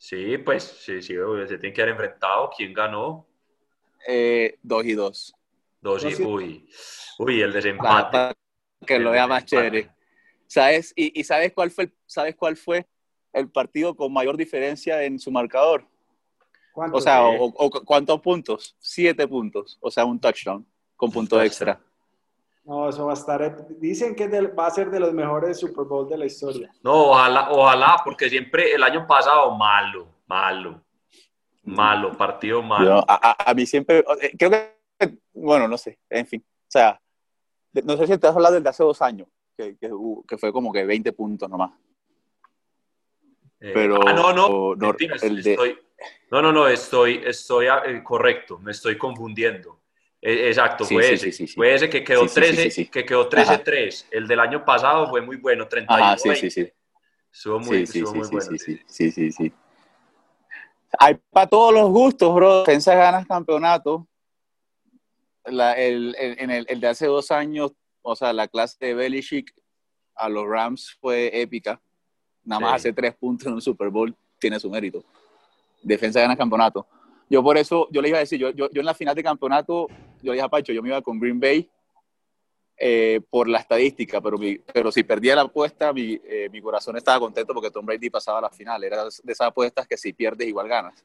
Sí, 0.03 0.37
pues 0.39 0.65
sí, 0.65 1.01
sí, 1.01 1.15
se 1.47 1.59
tienen 1.59 1.73
que 1.73 1.81
haber 1.81 1.93
enfrentado. 1.93 2.51
¿Quién 2.57 2.75
ganó? 2.75 3.25
Eh, 4.09 4.59
dos 4.61 4.85
y 4.85 4.95
dos. 4.95 5.33
Dos 5.81 6.05
y, 6.05 6.21
uy, 6.25 6.69
uy, 7.21 7.41
el 7.41 7.53
desempate. 7.53 8.35
que 8.85 8.99
lo 8.99 9.13
vea 9.13 9.29
más 9.29 9.45
chévere. 9.45 9.91
¿Sabes? 10.49 10.93
Y, 10.97 11.21
y, 11.21 11.23
sabes 11.23 11.53
cuál 11.53 11.71
fue, 11.71 11.93
sabes 12.05 12.35
cuál 12.35 12.57
fue 12.57 12.85
el 13.33 13.49
partido 13.49 13.95
con 13.95 14.13
mayor 14.13 14.37
diferencia 14.37 15.05
en 15.05 15.21
su 15.21 15.31
marcador? 15.31 15.87
O 16.75 17.01
sea, 17.01 17.25
o, 17.25 17.71
¿cuántos 17.85 18.21
puntos? 18.21 18.77
Siete 18.81 19.29
puntos. 19.29 19.79
O 19.81 19.89
sea, 19.89 20.05
un 20.05 20.21
touchdown 20.21 20.67
con 20.97 21.13
punto 21.13 21.41
extra. 21.41 21.81
No, 22.65 22.89
eso 22.89 23.07
va 23.07 23.13
a 23.13 23.15
estar. 23.15 23.67
Dicen 23.79 24.15
que 24.15 24.29
va 24.29 24.67
a 24.67 24.71
ser 24.71 24.91
de 24.91 25.01
los 25.01 25.13
mejores 25.13 25.59
Super 25.59 25.85
Bowl 25.85 26.09
de 26.09 26.17
la 26.17 26.27
historia. 26.27 26.73
No, 26.83 27.11
ojalá, 27.11 27.51
ojalá, 27.51 28.01
porque 28.05 28.31
siempre 28.31 28.73
el 28.73 28.83
año 28.83 29.07
pasado 29.07 29.57
malo, 29.57 30.07
malo, 30.27 30.81
malo, 31.65 32.17
partido 32.17 32.63
malo. 32.63 33.05
a, 33.09 33.53
mí 33.55 33.67
siempre, 33.67 34.05
eh, 34.21 34.33
creo 34.39 34.51
que, 34.51 35.19
bueno, 35.35 35.67
no 35.67 35.77
sé, 35.77 35.99
en 36.09 36.27
fin. 36.27 36.45
O 36.47 36.71
sea, 36.71 37.01
no 37.85 37.97
sé 37.97 38.07
si 38.07 38.19
te 38.19 38.27
has 38.29 38.37
hablado 38.37 38.55
del 38.55 38.63
de 38.63 38.71
hace 38.71 38.85
dos 38.85 39.03
años, 39.03 39.29
que, 39.57 39.77
que, 39.77 40.39
fue 40.39 40.53
como 40.53 40.73
que 40.73 40.85
20 40.85 41.13
puntos 41.13 41.51
nomás. 41.51 41.73
Eh, 43.61 43.73
Pero, 43.75 44.01
ah, 44.07 44.13
no, 44.13 44.33
no, 44.33 44.75
no 44.75 44.95
el 44.99 45.43
de, 45.43 45.53
estoy, 45.53 45.79
no, 46.31 46.43
no, 46.43 46.53
no, 46.53 46.67
estoy, 46.69 47.23
estoy 47.25 47.67
ah, 47.67 47.83
eh, 47.87 48.03
correcto, 48.03 48.59
me 48.59 48.73
estoy 48.73 48.97
confundiendo. 48.97 49.82
Eh, 50.25 50.49
Exacto, 50.49 50.85
Sí, 50.85 50.95
fue 50.95 51.03
sí, 51.03 51.15
ese. 51.15 51.25
sí, 51.27 51.33
sí, 51.33 51.47
sí. 51.49 51.55
Fue 51.55 51.75
ese 51.75 51.91
que 51.91 52.05
quedó 52.05 52.23
Sí, 52.23 52.29
sí, 52.29 52.35
sí, 52.35 52.41
13, 52.41 52.63
sí, 52.63 52.71
sí. 52.85 52.87
que 52.91 53.05
quedó 53.05 53.29
13-3. 53.29 54.07
El 54.13 54.29
del 54.29 54.39
año 54.41 54.65
pasado 54.65 55.09
fue 55.11 55.21
muy 55.21 55.37
bueno, 55.37 55.67
31 55.67 56.05
Ajá, 56.05 56.17
sí, 56.19 56.35
sí, 56.37 56.51
sí. 56.51 56.73
Estuvo 57.33 57.59
muy, 57.59 57.83
estuvo 57.83 58.07
sí, 58.13 58.19
muy 58.19 58.25
sí, 58.27 58.31
bueno. 58.33 58.51
sí, 58.87 59.33
sí. 59.33 59.53
Hay 60.99 61.15
para 61.31 61.47
todos 61.49 61.73
los 61.75 61.91
gustos, 61.91 62.33
bro. 62.35 62.61
Defensa 62.61 62.95
ganas 62.95 63.27
campeonato. 63.27 64.07
La- 65.47 65.73
el, 65.75 66.15
el- 66.19 66.39
en 66.39 66.51
el, 66.51 66.67
el 66.69 66.81
de 66.81 66.87
hace 66.87 67.07
dos 67.07 67.31
años, 67.31 67.73
o 68.03 68.15
sea, 68.15 68.33
la 68.33 68.47
clase 68.47 68.77
de 68.79 68.95
Belichick 68.95 69.53
a 70.15 70.29
los 70.29 70.47
Rams 70.47 70.97
fue 71.01 71.41
épica. 71.41 71.81
Nada 72.45 72.61
más 72.61 72.71
Sí. 72.73 72.77
hacer 72.89 72.95
tres 72.95 73.15
puntos 73.17 73.47
en 73.49 73.55
un 73.55 73.61
Super 73.63 73.89
Bowl 73.89 74.15
tiene 74.39 74.61
su 74.61 74.71
mérito. 74.71 75.03
Defensa 75.83 76.21
gana 76.21 76.37
campeonato. 76.37 76.87
Yo 77.29 77.43
por 77.43 77.57
eso, 77.57 77.89
yo 77.91 78.03
le 78.03 78.09
iba 78.11 78.19
a 78.19 78.21
decir, 78.21 78.39
yo, 78.39 78.51
yo, 78.51 78.69
yo 78.71 78.81
en 78.81 78.87
la 78.87 78.95
final 78.95 79.15
de 79.15 79.23
campeonato, 79.23 79.89
yo 80.23 80.33
le 80.33 80.37
dije 80.37 80.45
a 80.45 80.49
Pacho, 80.49 80.73
yo 80.73 80.83
me 80.83 80.89
iba 80.89 81.03
con 81.03 81.19
Green 81.19 81.39
Bay 81.41 81.69
eh, 82.77 83.21
por 83.31 83.49
la 83.49 83.59
estadística, 83.59 84.21
pero, 84.21 84.39
mi- 84.39 84.59
pero 84.59 84.91
si 84.91 85.03
perdía 85.05 85.37
la 85.37 85.43
apuesta, 85.43 85.93
mi, 85.93 86.21
eh, 86.25 86.49
mi 86.51 86.61
corazón 86.61 86.97
estaba 86.97 87.21
contento 87.21 87.53
porque 87.55 87.71
Tom 87.71 87.85
Brady 87.87 88.11
pasaba 88.11 88.39
a 88.39 88.43
la 88.43 88.51
final. 88.51 88.83
Era 88.83 89.05
de 89.05 89.09
esas 89.33 89.49
apuestas 89.49 89.87
que 89.87 89.97
si 89.97 90.13
pierdes 90.13 90.49
igual 90.49 90.69
ganas. 90.69 91.05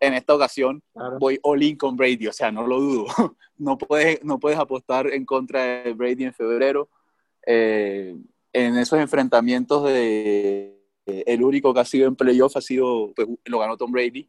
En 0.00 0.14
esta 0.14 0.34
ocasión 0.34 0.80
Claro. 0.92 1.18
voy 1.18 1.40
all 1.42 1.60
in 1.62 1.76
con 1.76 1.96
Brady, 1.96 2.28
o 2.28 2.32
sea, 2.32 2.52
no 2.52 2.66
lo 2.66 2.78
dudo. 2.80 3.06
No 3.60 3.76
puedes, 3.76 4.22
no 4.22 4.38
puedes 4.38 4.56
apostar 4.56 5.08
en 5.12 5.24
contra 5.24 5.82
de 5.82 5.92
Brady 5.92 6.22
en 6.22 6.32
febrero. 6.32 6.88
Eh, 7.44 8.14
en 8.52 8.78
esos 8.78 9.00
enfrentamientos 9.00 9.82
de 9.84 10.78
el 11.06 11.42
único 11.42 11.74
que 11.74 11.80
ha 11.80 11.84
sido 11.84 12.06
en 12.06 12.14
playoff 12.14 12.56
ha 12.56 12.60
sido, 12.60 13.12
pues, 13.16 13.26
lo 13.46 13.58
ganó 13.58 13.76
Tom 13.76 13.90
Brady. 13.90 14.28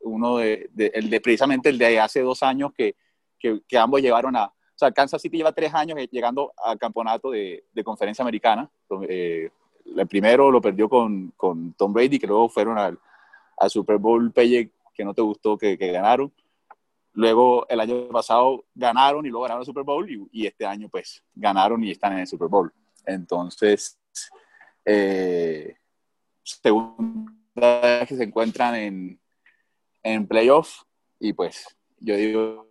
Uno 0.00 0.36
de, 0.36 0.68
de- 0.74 0.90
el 0.94 1.08
de 1.08 1.20
precisamente 1.22 1.70
el 1.70 1.78
de 1.78 1.98
hace 2.00 2.20
dos 2.20 2.42
años 2.42 2.70
que, 2.76 2.96
que, 3.38 3.60
que 3.66 3.78
ambos 3.78 4.00
llevaron 4.00 4.36
a, 4.36 4.46
o 4.46 4.78
sea, 4.78 4.92
Kansas 4.92 5.20
City 5.20 5.38
lleva 5.38 5.52
tres 5.52 5.74
años 5.74 5.98
llegando 6.10 6.52
al 6.56 6.78
campeonato 6.78 7.30
de, 7.30 7.64
de 7.72 7.84
conferencia 7.84 8.22
americana. 8.22 8.70
Eh, 9.08 9.50
el 9.84 10.06
primero 10.06 10.50
lo 10.50 10.60
perdió 10.60 10.88
con, 10.88 11.32
con 11.36 11.72
Tom 11.72 11.92
Brady, 11.92 12.18
que 12.18 12.28
luego 12.28 12.48
fueron 12.48 12.78
al, 12.78 12.98
al 13.56 13.70
Super 13.70 13.98
Bowl 13.98 14.30
Pelle, 14.32 14.70
que 14.94 15.04
no 15.04 15.14
te 15.14 15.22
gustó 15.22 15.58
que, 15.58 15.76
que 15.76 15.90
ganaron. 15.90 16.32
Luego 17.14 17.66
el 17.68 17.80
año 17.80 18.06
pasado 18.08 18.64
ganaron 18.72 19.26
y 19.26 19.30
luego 19.30 19.42
ganaron 19.42 19.62
el 19.62 19.66
Super 19.66 19.82
Bowl 19.82 20.08
y, 20.08 20.24
y 20.30 20.46
este 20.46 20.64
año 20.64 20.88
pues 20.88 21.24
ganaron 21.34 21.82
y 21.82 21.90
están 21.90 22.12
en 22.12 22.20
el 22.20 22.26
Super 22.28 22.46
Bowl. 22.46 22.72
Entonces, 23.04 23.98
eh, 24.84 25.76
segunda 26.44 27.32
vez 27.80 28.08
que 28.08 28.16
se 28.16 28.22
encuentran 28.22 28.76
en, 28.76 29.20
en 30.04 30.28
playoff 30.28 30.82
y 31.18 31.32
pues 31.32 31.76
yo 31.98 32.14
digo 32.14 32.67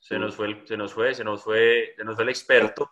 Se 0.00 0.18
nos 0.18 0.34
fue, 0.36 0.46
el- 0.48 0.66
se 0.66 0.76
nos 0.76 0.92
fue, 0.94 1.14
se 1.14 1.24
nos 1.24 1.42
fue, 1.42 1.94
se 1.96 2.04
nos 2.04 2.14
fue 2.14 2.24
el 2.24 2.30
experto. 2.30 2.90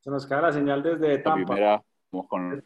Se 0.00 0.10
nos 0.10 0.26
cae 0.26 0.42
la 0.42 0.52
señal 0.52 0.82
desde 0.82 1.16
la 1.18 1.22
Tampa. 1.22 1.46
primera 1.46 1.82
vamos 2.10 2.28
con 2.28 2.64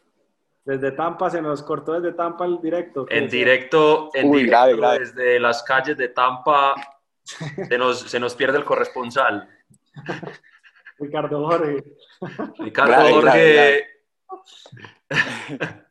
Desde 0.65 0.91
Tampa, 0.91 1.29
se 1.29 1.41
nos 1.41 1.63
cortó 1.63 1.99
desde 1.99 2.15
Tampa 2.15 2.45
el 2.45 2.61
directo. 2.61 3.05
En 3.09 3.27
directo, 3.29 4.09
en 4.13 4.29
Uy, 4.29 4.43
directo 4.43 4.51
grave, 4.51 4.75
grave. 4.77 4.99
desde 4.99 5.39
las 5.39 5.63
calles 5.63 5.97
de 5.97 6.09
Tampa, 6.09 6.75
se 7.69 7.77
nos, 7.77 7.99
se 8.01 8.19
nos 8.19 8.35
pierde 8.35 8.57
el 8.57 8.65
corresponsal. 8.65 9.49
Ricardo 10.99 11.45
Jorge. 11.47 11.83
Ricardo 12.59 12.91
Grave, 12.91 13.11
Jorge, 13.13 13.53
grave, 13.53 13.87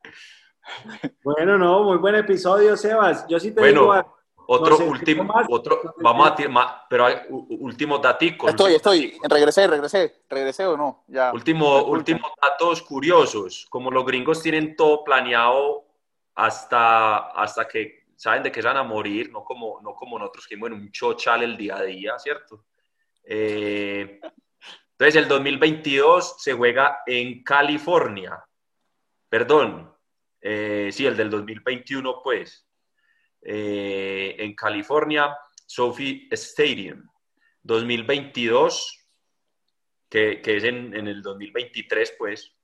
Bueno, 1.25 1.59
no, 1.59 1.83
muy 1.83 1.97
buen 1.99 2.15
episodio, 2.15 2.77
Sebas. 2.77 3.27
Yo 3.27 3.41
sí 3.41 3.53
te 3.53 3.61
Bueno, 3.61 3.81
digo, 3.81 3.93
a- 3.95 4.15
otro 4.51 4.79
No 4.79 4.85
último, 4.87 5.31
otro, 5.51 5.95
vamos 5.99 6.31
a 6.31 6.35
ti- 6.35 6.49
ma- 6.49 6.87
pero 6.89 7.05
hay 7.05 7.17
últimos 7.29 8.01
daticos. 8.01 8.49
Estoy, 8.49 8.75
estoy, 8.77 9.19
regresé, 9.29 9.67
regresé, 9.67 10.23
regresé 10.29 10.67
o 10.67 10.75
no, 10.75 11.05
ya. 11.07 11.33
Último, 11.35 11.85
últimos 11.85 12.33
datos 12.41 12.83
curiosos. 12.83 13.67
Como 13.69 13.91
los 13.91 14.07
gringos 14.07 14.43
tienen 14.43 14.75
todo 14.75 15.05
planeado 15.05 15.85
hasta, 16.35 17.29
hasta 17.33 17.69
que 17.69 18.07
saben 18.17 18.43
de 18.43 18.51
que 18.51 18.63
se 18.63 18.69
van 18.69 18.79
a 18.79 18.83
morir, 18.83 19.31
no 19.31 19.45
como, 19.45 19.81
no 19.83 19.95
como 19.95 20.19
nosotros 20.19 20.47
que 20.47 20.57
bueno, 20.57 20.77
un 20.77 20.91
chochal 20.93 21.43
el 21.43 21.57
día 21.57 21.77
a 21.77 21.83
día, 21.83 22.19
¿cierto? 22.19 22.65
Eh, 23.25 24.19
entonces, 24.93 25.17
el 25.23 25.29
2022 25.29 26.37
se 26.39 26.55
juega 26.55 27.01
en 27.07 27.45
California. 27.45 28.43
Perdón, 29.29 29.95
eh, 30.41 30.89
sí, 30.91 31.05
el 31.07 31.17
del 31.17 31.29
2021, 31.29 32.23
pues. 32.23 32.65
Eh, 33.51 34.37
en 34.39 34.55
California, 34.55 35.35
Sophie 35.65 36.29
Stadium. 36.33 37.03
2022 37.63 39.07
que, 40.07 40.43
que 40.43 40.59
es 40.59 40.65
en, 40.65 40.95
en, 40.95 41.09
el 41.09 41.23
2023, 41.23 42.15
pues, 42.19 42.55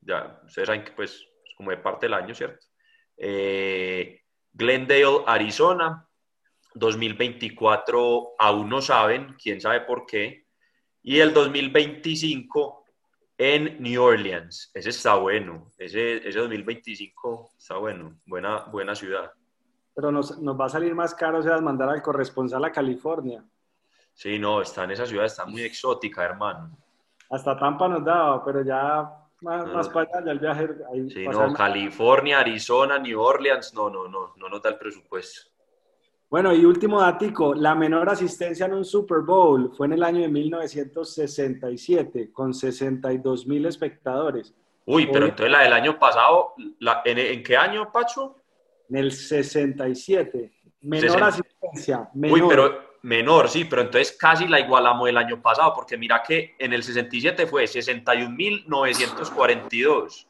ya 0.00 0.40
ustedes 0.46 0.66
saben 0.66 0.84
que 0.84 0.92
pues 0.92 1.26
es 1.44 1.54
como 1.54 1.70
de 1.70 1.76
parte 1.76 2.06
del 2.06 2.14
año, 2.14 2.34
¿cierto? 2.34 2.66
Eh, 3.18 4.22
Glendale, 4.50 5.24
Arizona, 5.26 6.08
2024 6.72 8.30
aún 8.38 8.68
no 8.70 8.80
saben, 8.80 9.36
quién 9.42 9.60
sabe 9.60 9.82
por 9.82 10.06
qué, 10.06 10.46
y 11.02 11.18
el 11.18 11.34
2025 11.34 12.84
en 13.36 13.82
New 13.82 14.02
Orleans, 14.02 14.70
ese 14.72 14.88
está 14.88 15.16
bueno, 15.16 15.70
ese, 15.76 16.26
ese 16.26 16.38
2025 16.38 17.52
está 17.58 17.76
bueno, 17.76 18.18
buena, 18.24 18.64
buena 18.64 18.94
ciudad. 18.94 19.32
Pero 20.00 20.10
nos, 20.10 20.40
nos 20.40 20.58
va 20.58 20.64
a 20.64 20.68
salir 20.70 20.94
más 20.94 21.14
caro, 21.14 21.42
Sebas, 21.42 21.60
mandar 21.60 21.90
al 21.90 22.00
corresponsal 22.00 22.64
a 22.64 22.72
California. 22.72 23.44
Sí, 24.14 24.38
no, 24.38 24.62
está 24.62 24.84
en 24.84 24.92
esa 24.92 25.04
ciudad, 25.04 25.26
está 25.26 25.44
muy 25.44 25.60
exótica, 25.60 26.24
hermano. 26.24 26.70
Hasta 27.28 27.54
Tampa 27.58 27.86
nos 27.86 28.02
daba, 28.02 28.42
pero 28.42 28.62
ya 28.64 29.12
más, 29.42 29.66
más 29.66 29.90
para 29.90 30.08
allá, 30.08 30.24
ya 30.24 30.32
el 30.32 30.38
viaje. 30.38 30.68
Ahí 30.90 31.10
Sí, 31.10 31.28
no, 31.28 31.52
California, 31.52 32.40
Arizona, 32.40 32.98
New 32.98 33.20
Orleans, 33.20 33.74
no, 33.74 33.90
no, 33.90 34.08
no, 34.08 34.32
no 34.38 34.48
nos 34.48 34.62
da 34.62 34.70
el 34.70 34.78
presupuesto. 34.78 35.50
Bueno, 36.30 36.54
y 36.54 36.64
último 36.64 36.98
datico, 37.02 37.52
la 37.54 37.74
menor 37.74 38.08
asistencia 38.08 38.64
en 38.64 38.72
un 38.72 38.86
Super 38.86 39.18
Bowl 39.18 39.70
fue 39.76 39.86
en 39.86 39.92
el 39.92 40.02
año 40.02 40.22
de 40.22 40.28
1967, 40.28 42.32
con 42.32 42.54
62 42.54 43.46
mil 43.46 43.66
espectadores. 43.66 44.54
Uy, 44.86 45.10
pero 45.12 45.26
entonces 45.26 45.52
la 45.52 45.60
del 45.60 45.74
año 45.74 45.98
pasado, 45.98 46.54
la- 46.78 47.02
¿en, 47.04 47.18
en 47.18 47.42
qué 47.42 47.58
año, 47.58 47.92
Pacho? 47.92 48.36
En 48.90 48.96
el 48.96 49.12
67, 49.12 50.52
menor 50.82 51.22
asistencia. 51.22 52.10
Menor. 52.12 52.42
Uy, 52.42 52.48
pero 52.48 52.90
menor, 53.02 53.48
sí, 53.48 53.64
pero 53.64 53.82
entonces 53.82 54.16
casi 54.18 54.48
la 54.48 54.58
igualamos 54.60 55.08
el 55.08 55.16
año 55.16 55.40
pasado, 55.40 55.72
porque 55.74 55.96
mira 55.96 56.22
que 56.22 56.54
en 56.58 56.72
el 56.72 56.82
67 56.82 57.46
fue 57.46 57.62
61.942 57.64 60.26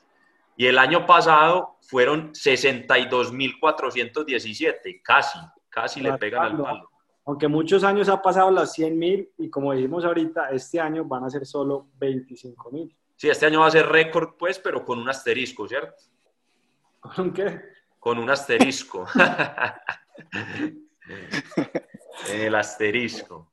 y 0.57 0.67
el 0.67 0.79
año 0.79 1.07
pasado 1.07 1.79
fueron 1.81 2.33
62.417, 2.33 5.01
casi, 5.03 5.39
casi 5.71 6.03
le 6.03 6.13
pegan 6.19 6.43
al 6.43 6.59
palo. 6.59 6.91
Aunque 7.25 7.49
muchos 7.49 7.83
años 7.85 8.09
ha 8.09 8.21
pasado 8.21 8.51
las 8.51 8.73
100 8.73 8.99
mil 8.99 9.31
y 9.39 9.49
como 9.49 9.73
dijimos 9.73 10.05
ahorita, 10.05 10.51
este 10.51 10.81
año 10.81 11.05
van 11.05 11.23
a 11.25 11.31
ser 11.31 11.47
solo 11.47 11.87
25 11.99 12.73
mil. 12.73 12.93
Sí, 13.17 13.29
este 13.29 13.47
año 13.47 13.61
va 13.61 13.69
a 13.69 13.71
ser 13.71 13.87
récord, 13.87 14.35
pues, 14.39 14.59
pero 14.59 14.85
con 14.85 14.99
un 14.99 15.09
asterisco, 15.09 15.69
¿cierto? 15.69 15.95
¿Con 17.01 17.33
qué? 17.33 17.61
Con 18.01 18.19
un 18.19 18.29
asterisco. 18.31 19.07
el 22.31 22.55
asterisco. 22.55 23.53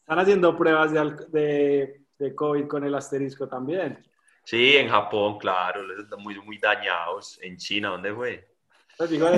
Están 0.00 0.18
haciendo 0.20 0.56
pruebas 0.56 0.92
de, 0.92 1.16
de, 1.28 2.00
de 2.18 2.34
COVID 2.34 2.66
con 2.66 2.84
el 2.84 2.94
asterisco 2.94 3.48
también. 3.48 4.04
Sí, 4.44 4.76
en 4.76 4.88
Japón, 4.88 5.38
claro, 5.38 5.82
muy, 6.18 6.40
muy 6.40 6.58
dañados. 6.58 7.38
En 7.42 7.56
China, 7.56 7.90
¿dónde 7.90 8.12
fue? 8.14 8.48
Pues 8.96 9.10
digo, 9.10 9.28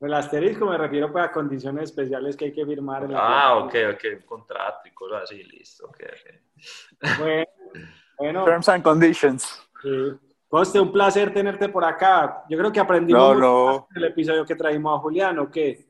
el 0.00 0.14
asterisco. 0.14 0.66
Me 0.66 0.78
refiero 0.78 1.10
pues, 1.12 1.24
a 1.24 1.32
condiciones 1.32 1.84
especiales 1.84 2.36
que 2.36 2.46
hay 2.46 2.52
que 2.52 2.64
firmar. 2.64 3.04
En 3.04 3.12
la 3.12 3.18
Ah, 3.20 3.56
ok, 3.58 3.74
ok, 3.94 4.04
un 4.14 4.22
contrato 4.22 4.88
y 4.88 4.92
cosas 4.92 5.24
así, 5.24 5.42
listo. 5.44 5.86
ok, 5.86 6.00
ok. 6.02 7.18
Bueno, 7.18 7.44
bueno 8.18 8.44
Terms 8.44 8.68
and 8.68 8.82
conditions. 8.84 9.68
sí. 9.82 10.18
Coste, 10.48 10.80
un 10.80 10.90
placer 10.92 11.32
tenerte 11.32 11.68
por 11.68 11.84
acá. 11.84 12.44
Yo 12.48 12.56
creo 12.58 12.72
que 12.72 12.80
aprendimos 12.80 13.22
No, 13.22 13.34
mucho 13.34 13.86
no. 13.86 13.88
del 13.90 14.04
episodio 14.10 14.44
que 14.46 14.54
traímos 14.54 14.96
a 14.98 15.02
Julián, 15.02 15.38
¿o 15.38 15.50
qué? 15.50 15.86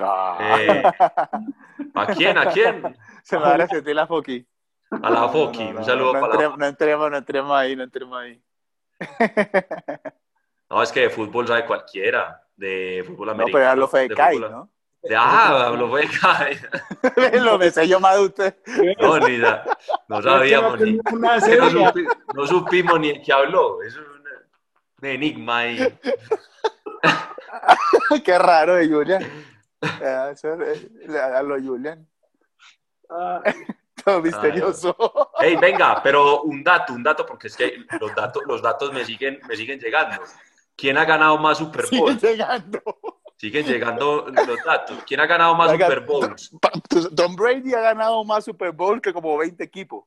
Ah. 0.00 0.56
Eh, 0.60 0.82
¿A 1.94 2.06
quién? 2.08 2.36
¿A 2.36 2.46
quién? 2.50 2.96
Se 3.22 3.36
me 3.38 3.42
va 3.44 3.54
a 3.54 3.66
sentir 3.66 3.94
la 3.96 4.06
foqui. 4.06 4.46
A 4.90 5.10
la 5.10 5.28
Foki. 5.28 5.64
No, 5.66 5.72
no, 5.74 5.78
un 5.80 5.84
saludo 5.84 6.12
no, 6.14 6.20
para 6.20 6.32
no 6.34 6.38
la 6.38 6.44
entremos, 6.46 6.58
no 6.58 6.66
entremos, 6.66 7.10
no 7.10 7.16
entremos 7.18 7.56
ahí, 7.56 7.76
no 7.76 7.82
entremos 7.84 8.18
ahí. 8.20 8.42
No, 10.70 10.82
es 10.82 10.92
que 10.92 11.00
de 11.00 11.08
fútbol 11.10 11.46
sabe 11.48 11.64
cualquiera. 11.64 12.42
De 12.54 13.02
fútbol 13.06 13.28
No, 13.28 13.32
americano. 13.32 13.52
pero 13.58 13.64
ya 13.72 13.74
lo 13.76 13.88
fue 13.88 14.00
de 14.06 14.14
Kai, 14.14 14.36
fútbol- 14.36 14.50
¿no? 14.50 14.70
Ah, 15.16 15.72
lo 15.78 15.88
fue 15.88 16.08
lo 17.40 17.56
besé 17.58 17.86
yo 17.86 18.00
más 18.00 18.16
de 18.16 18.20
usted. 18.22 18.56
No, 19.00 19.18
ni 19.18 19.40
sa- 19.40 19.64
no 20.08 20.22
sabíamos 20.22 20.80
ni. 20.80 20.92
No, 20.96 21.40
serie. 21.40 21.60
supi- 21.70 22.08
no 22.34 22.46
supimos 22.46 22.98
ni 23.00 23.10
el 23.10 23.22
que 23.22 23.32
habló. 23.32 23.82
Es 23.82 23.96
un, 23.96 24.04
un 25.02 25.08
enigma 25.08 25.58
ahí. 25.58 25.98
Qué 28.24 28.38
raro 28.38 28.74
de 28.74 28.88
Julian. 28.88 29.22
Ah, 29.82 30.30
eso 30.32 30.54
eh, 30.62 30.90
A 31.18 31.42
lo 31.42 31.56
Julian. 31.62 32.06
Ah, 33.10 33.40
Todo 34.04 34.20
misterioso. 34.22 34.96
Hey, 35.38 35.56
venga, 35.60 36.02
pero 36.02 36.42
un 36.42 36.62
dato, 36.64 36.92
un 36.92 37.02
dato, 37.02 37.24
porque 37.24 37.46
es 37.48 37.56
que 37.56 37.84
los 38.00 38.14
datos, 38.14 38.42
los 38.46 38.60
datos 38.62 38.92
me 38.92 39.04
siguen, 39.04 39.40
me 39.48 39.56
siguen 39.56 39.78
llegando. 39.78 40.22
¿Quién 40.76 40.96
ha 40.98 41.04
ganado 41.04 41.38
más 41.38 41.58
Super 41.58 41.86
Sigue 41.86 42.00
Bowl? 42.02 42.18
llegando. 42.18 42.82
Siguen 43.38 43.64
llegando 43.66 44.26
los 44.28 44.64
datos. 44.64 44.98
¿Quién 45.06 45.20
ha 45.20 45.26
ganado 45.26 45.54
más 45.54 45.70
Oiga, 45.70 45.86
Super 45.86 46.00
Bowls? 46.04 46.50
Tu- 46.88 47.14
Tom 47.14 47.36
Brady 47.36 47.72
ha 47.72 47.80
ganado 47.80 48.24
más 48.24 48.44
Super 48.44 48.72
Bowl 48.72 49.00
que 49.00 49.12
como 49.12 49.38
20 49.38 49.62
equipos. 49.62 50.04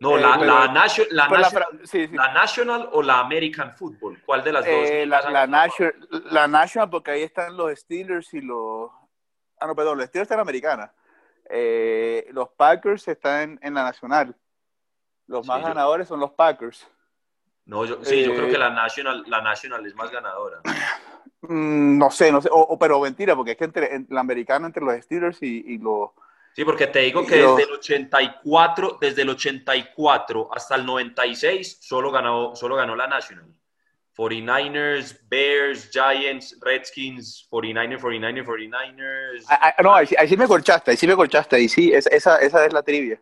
No, 0.00 0.16
Eh, 0.16 0.20
la, 0.20 0.38
pero- 0.38 0.44
la, 0.54 0.68
nation- 0.68 1.06
la 1.10 1.28
Pero 1.28 1.40
la 1.40 1.46
national, 1.48 1.80
sí, 1.84 2.06
sí. 2.06 2.14
la 2.14 2.32
National 2.32 2.88
o 2.92 3.02
la 3.02 3.20
American 3.20 3.74
Football. 3.74 4.22
¿Cuál 4.24 4.44
de 4.44 4.52
las 4.52 4.64
dos? 4.64 4.74
Eh, 4.74 5.06
la, 5.06 5.16
has 5.18 5.32
la? 5.32 5.46
National, 5.46 6.08
la 6.30 6.46
National, 6.46 6.90
porque 6.90 7.10
ahí 7.12 7.22
están 7.22 7.56
los 7.56 7.76
Steelers 7.78 8.32
y 8.34 8.40
los. 8.42 8.90
Ah, 9.58 9.66
no, 9.66 9.74
perdón, 9.74 9.98
los 9.98 10.06
Steelers 10.06 10.26
están 10.26 10.36
en 10.36 10.38
la 10.38 10.42
americana. 10.42 10.92
Eh, 11.50 12.28
los 12.32 12.50
Packers 12.50 13.08
están 13.08 13.58
en 13.62 13.74
la 13.74 13.82
nacional. 13.82 14.36
Los 15.26 15.46
Sí, 15.46 15.48
más 15.48 15.62
yo- 15.62 15.68
ganadores 15.68 16.06
son 16.06 16.20
los 16.20 16.32
Packers. 16.32 16.86
No, 17.64 17.84
yo, 17.86 17.98
sí, 18.04 18.24
yo 18.24 18.34
creo 18.34 18.48
que 18.48 18.58
la 18.58 18.70
National, 18.70 19.24
la 19.26 19.40
National 19.42 19.84
es 19.86 19.94
más 19.94 20.10
ganadora. 20.10 20.60
Mm, 21.42 21.98
no 21.98 22.10
sé, 22.10 22.32
no 22.32 22.40
sé. 22.42 22.48
O, 22.50 22.56
o- 22.60 22.78
pero 22.78 23.00
mentira, 23.00 23.36
porque 23.36 23.52
es 23.52 23.56
que 23.56 23.64
entre 23.64 23.94
en 23.94 24.06
la 24.10 24.20
americana 24.20 24.66
entre 24.66 24.84
los 24.84 24.94
Steelers 25.04 25.42
y, 25.42 25.64
y 25.74 25.78
los. 25.78 26.10
Sí, 26.54 26.64
porque 26.64 26.88
te 26.88 27.00
digo 27.00 27.24
que 27.24 27.38
Yo- 27.38 27.54
desde 27.54 27.68
el 27.70 27.76
84, 27.76 28.98
desde 29.00 29.22
el 29.22 29.30
84 29.30 30.48
hasta 30.52 30.74
el 30.74 30.84
96 30.84 31.78
solo 31.80 32.10
ganó, 32.10 32.56
solo 32.56 32.74
ganó 32.74 32.96
la 32.96 33.06
National. 33.06 33.46
49ers, 34.16 35.20
Bears, 35.28 35.90
Giants, 35.92 36.58
Redskins, 36.60 37.46
49ers, 37.50 38.00
49ers, 38.00 38.44
49ers. 38.44 39.44
Ah, 39.48 39.74
no, 39.80 39.94
ahí, 39.94 40.06
sí- 40.08 40.16
ahí 40.18 40.26
sí 40.28 40.36
me 40.36 40.48
corchaste, 40.48 40.90
ahí 40.90 40.96
sí 40.96 41.06
me 41.06 41.14
corchaste. 41.14 41.54
Ahí 41.54 41.68
sí, 41.68 41.92
esa, 41.92 42.10
esa, 42.10 42.38
esa 42.38 42.66
es 42.66 42.72
la 42.72 42.82
trivia. 42.82 43.20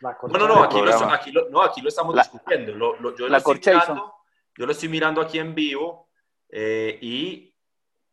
la 0.00 0.14
No, 0.22 0.38
no, 0.38 0.46
no, 0.48 0.62
aquí 0.64 0.80
lo, 0.82 0.92
aquí 1.10 1.32
lo- 1.32 1.48
no, 1.48 1.62
aquí 1.62 1.80
lo 1.80 1.88
estamos 1.88 2.14
La- 2.14 2.22
discutiendo. 2.24 2.72
Lo- 2.74 2.96
lo- 3.00 3.16
yo, 3.16 3.24
lo 3.24 3.30
la 3.30 3.38
estoy 3.38 3.58
mirando, 3.64 4.14
yo 4.58 4.66
lo 4.66 4.72
estoy 4.72 4.88
mirando 4.90 5.20
aquí 5.22 5.38
en 5.38 5.54
vivo 5.54 6.10
eh, 6.50 6.98
y 7.00 7.53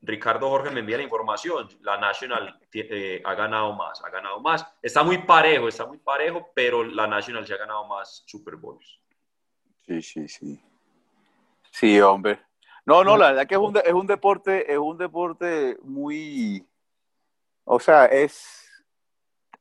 Ricardo 0.04 0.50
Jorge 0.50 0.72
me 0.72 0.80
envía 0.80 0.98
la 0.98 1.04
información. 1.04 1.68
La 1.82 1.98
National 1.98 2.60
ti- 2.70 2.88
eh, 2.90 3.22
ha 3.24 3.34
ganado 3.36 3.74
más, 3.74 4.04
ha 4.04 4.10
ganado 4.10 4.40
más. 4.40 4.66
Está 4.82 5.04
muy 5.04 5.20
parejo, 5.20 5.68
está 5.68 5.86
muy 5.86 6.00
parejo, 6.00 6.52
pero 6.56 6.84
la 6.84 7.06
National 7.08 7.46
se 7.46 7.54
ha 7.54 7.58
ganado 7.58 7.86
más 7.86 8.24
Super 8.26 8.56
Bowls. 8.56 9.00
Sí, 9.86 10.02
sí, 10.02 10.28
sí. 10.28 10.64
Sí, 11.72 12.02
hombre. 12.02 12.42
No, 12.86 13.04
no, 13.04 13.16
la 13.16 13.28
verdad 13.28 13.48
que 13.48 13.56
es 13.56 13.62
un, 13.62 13.78
es 13.78 13.94
un 13.94 14.08
deporte, 14.08 14.72
es 14.72 14.78
un 14.80 14.98
deporte 14.98 15.78
muy, 15.84 16.68
o 17.64 17.80
sea, 17.80 18.06
es 18.06 18.68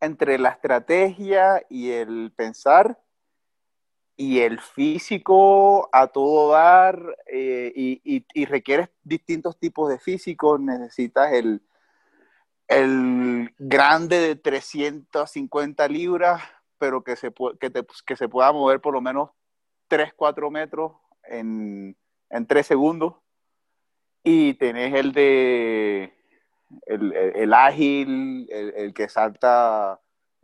entre 0.01 0.38
la 0.38 0.49
estrategia 0.51 1.62
y 1.68 1.91
el 1.91 2.32
pensar 2.34 2.99
y 4.20 4.40
el 4.40 4.60
físico 4.60 5.88
a 5.92 6.08
todo 6.08 6.52
dar 6.52 7.16
eh, 7.26 7.72
y, 7.74 8.44
requieres 8.44 8.90
distintos 9.02 9.58
tipos 9.58 9.88
de 9.88 9.98
físicos. 9.98 10.60
Necesitas 10.60 11.32
el, 11.32 11.62
el 12.68 13.54
grande 13.58 14.18
de 14.18 14.36
350 14.36 15.88
libras, 15.88 16.42
pero 16.76 17.02
que 17.02 17.16
se, 17.16 17.32
que, 17.58 18.16
se 18.16 18.28
pueda 18.28 18.52
mover 18.52 18.82
por 18.82 18.92
lo 18.92 19.00
menos 19.00 19.30
3, 19.88 20.12
4 20.14 20.50
metros 20.50 20.92
en, 21.24 21.96
en 22.28 22.46
3 22.46 22.66
segundos. 22.66 23.14
Y 24.22 24.52
tenés 24.52 24.92
el 24.92 25.12
de 25.12 26.12
el, 26.84 27.14
el- 27.14 27.54
ágil, 27.54 28.46
el 28.50 28.92
que 28.92 29.08
salta 29.08 29.98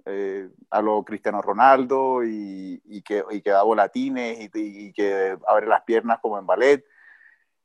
eh, 0.07 0.49
a 0.71 0.81
lo 0.81 1.05
Cristiano 1.05 1.43
Ronaldo 1.43 2.25
y, 2.25 2.81
y 2.85 3.03
que, 3.03 3.25
y 3.31 3.43
que 3.43 3.51
da 3.51 3.63
volatines 3.65 4.39
y, 4.41 4.51
y 4.89 4.93
que 4.93 5.37
abre 5.47 5.67
las 5.67 5.83
piernas 5.83 6.19
como 6.21 6.39
en 6.39 6.47
ballet. 6.47 6.85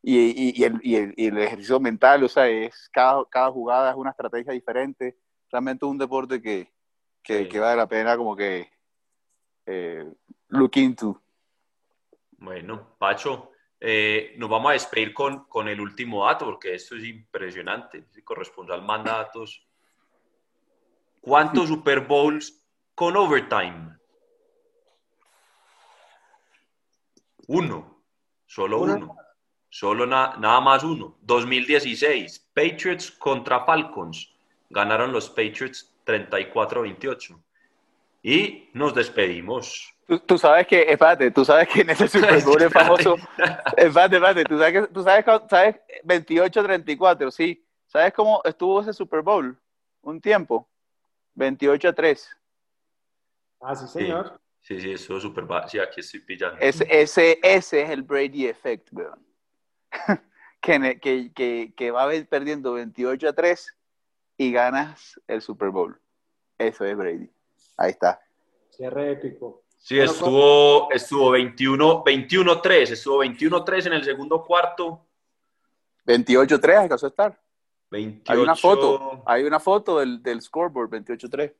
Y, 0.03 0.63
el, 0.63 0.81
el- 0.83 1.13
el 1.15 1.37
ejercicio 1.37 1.79
mental, 1.79 2.23
o 2.23 2.27
sea, 2.27 2.47
es 2.49 2.89
cada, 2.91 3.23
cada 3.29 3.51
jugada 3.51 3.91
es 3.91 3.95
una 3.95 4.09
estrategia 4.09 4.51
diferente. 4.51 5.15
Realmente 5.51 5.85
es 5.85 5.91
un 5.91 5.97
deporte 5.99 6.41
que, 6.41 6.71
que, 7.21 7.43
Sí. 7.43 7.49
que 7.49 7.59
vale 7.59 7.77
la 7.77 7.87
pena 7.87 8.17
como 8.17 8.35
que 8.35 8.67
eh, 9.67 10.11
look 10.47 10.71
into. 10.77 11.21
Bueno, 12.37 12.95
Pacho, 12.97 13.51
eh, 13.79 14.33
nos 14.37 14.49
vamos 14.49 14.71
a 14.71 14.73
despedir 14.73 15.13
con, 15.13 15.45
con 15.45 15.67
el 15.67 15.79
último 15.79 16.25
dato, 16.25 16.45
porque 16.45 16.73
esto 16.73 16.95
es 16.95 17.03
impresionante. 17.03 18.05
El 18.15 18.23
corresponsal 18.23 18.81
manda 18.81 19.17
datos. 19.17 19.67
¿Cuántos 21.21 21.67
Super 21.69 22.01
Bowls 22.01 22.59
con 22.95 23.15
overtime? 23.15 23.95
Uno, 27.47 28.03
solo 28.45 28.81
Uno. 28.81 29.15
Solo 29.73 30.05
na- 30.05 30.35
nada 30.37 30.59
más 30.59 30.83
uno. 30.83 31.17
2016, 31.21 32.51
Patriots 32.53 33.09
contra 33.11 33.63
Falcons. 33.63 34.29
Ganaron 34.69 35.13
los 35.13 35.29
Patriots 35.29 35.93
34-28. 36.05 37.41
Y 38.23 38.69
nos 38.73 38.93
despedimos. 38.93 39.93
Tú, 40.05 40.19
tú 40.19 40.37
sabes 40.37 40.67
que, 40.67 40.81
espérate, 40.91 41.31
tú 41.31 41.45
sabes 41.45 41.69
que 41.69 41.81
en 41.81 41.91
ese 41.91 42.07
Super 42.09 42.43
Bowl 42.43 42.61
es 42.61 42.71
famoso. 42.73 43.15
Espérate, 43.77 44.17
espérate, 44.17 44.43
tú 44.43 44.57
sabes 44.57 44.73
que, 44.73 44.93
tú 44.93 45.03
sabes, 45.03 45.25
sabes 45.49 45.75
28-34, 46.03 47.31
sí. 47.31 47.65
¿Sabes 47.87 48.13
cómo 48.13 48.41
estuvo 48.43 48.81
ese 48.81 48.91
Super 48.91 49.21
Bowl? 49.21 49.57
Un 50.01 50.19
tiempo. 50.19 50.67
28-3. 51.35 52.27
Ah, 53.61 53.75
sí, 53.75 53.87
señor. 53.87 54.39
Sí, 54.61 54.79
sí, 54.79 54.91
eso 54.91 55.17
es 55.17 55.23
súper... 55.23 55.45
Sí, 55.67 55.79
aquí 55.79 56.01
estoy 56.01 56.19
pillando. 56.19 56.57
Ese, 56.59 56.85
ese, 56.89 57.39
ese 57.41 57.81
es 57.81 57.89
el 57.89 58.03
Brady 58.03 58.47
Effect, 58.47 58.89
weón. 58.91 59.25
que, 60.61 60.99
que, 60.99 61.31
que, 61.33 61.73
que 61.75 61.91
va 61.91 62.07
a 62.07 62.15
ir 62.15 62.27
perdiendo 62.27 62.73
28 62.73 63.29
a 63.29 63.33
3 63.33 63.77
y 64.37 64.51
ganas 64.51 65.19
el 65.27 65.41
Super 65.41 65.69
Bowl. 65.69 65.99
Eso 66.57 66.85
es 66.85 66.95
Brady. 66.95 67.29
Ahí 67.77 67.91
está. 67.91 68.21
Cierre 68.69 69.11
épico. 69.11 69.63
Sí, 69.77 69.95
Bueno, 69.95 70.11
estuvo, 70.11 70.91
estuvo 70.91 71.31
21, 71.31 72.03
21-3, 72.03 72.91
estuvo 72.91 73.23
21-3 73.23 73.87
en 73.87 73.93
el 73.93 74.03
segundo 74.03 74.43
cuarto. 74.43 75.07
28 76.05 76.55
a 76.55 76.59
3 76.59 76.77
alcanzó 76.77 77.07
a 77.07 77.09
estar. 77.09 77.41
28, 77.91 78.31
Hay 78.31 78.39
una 78.39 78.55
foto. 78.55 79.23
Hay 79.25 79.43
una 79.43 79.59
foto 79.59 79.99
del, 79.99 80.23
del 80.23 80.41
scoreboard 80.41 80.89
28 80.89 81.27
a 81.27 81.29
3. 81.29 81.53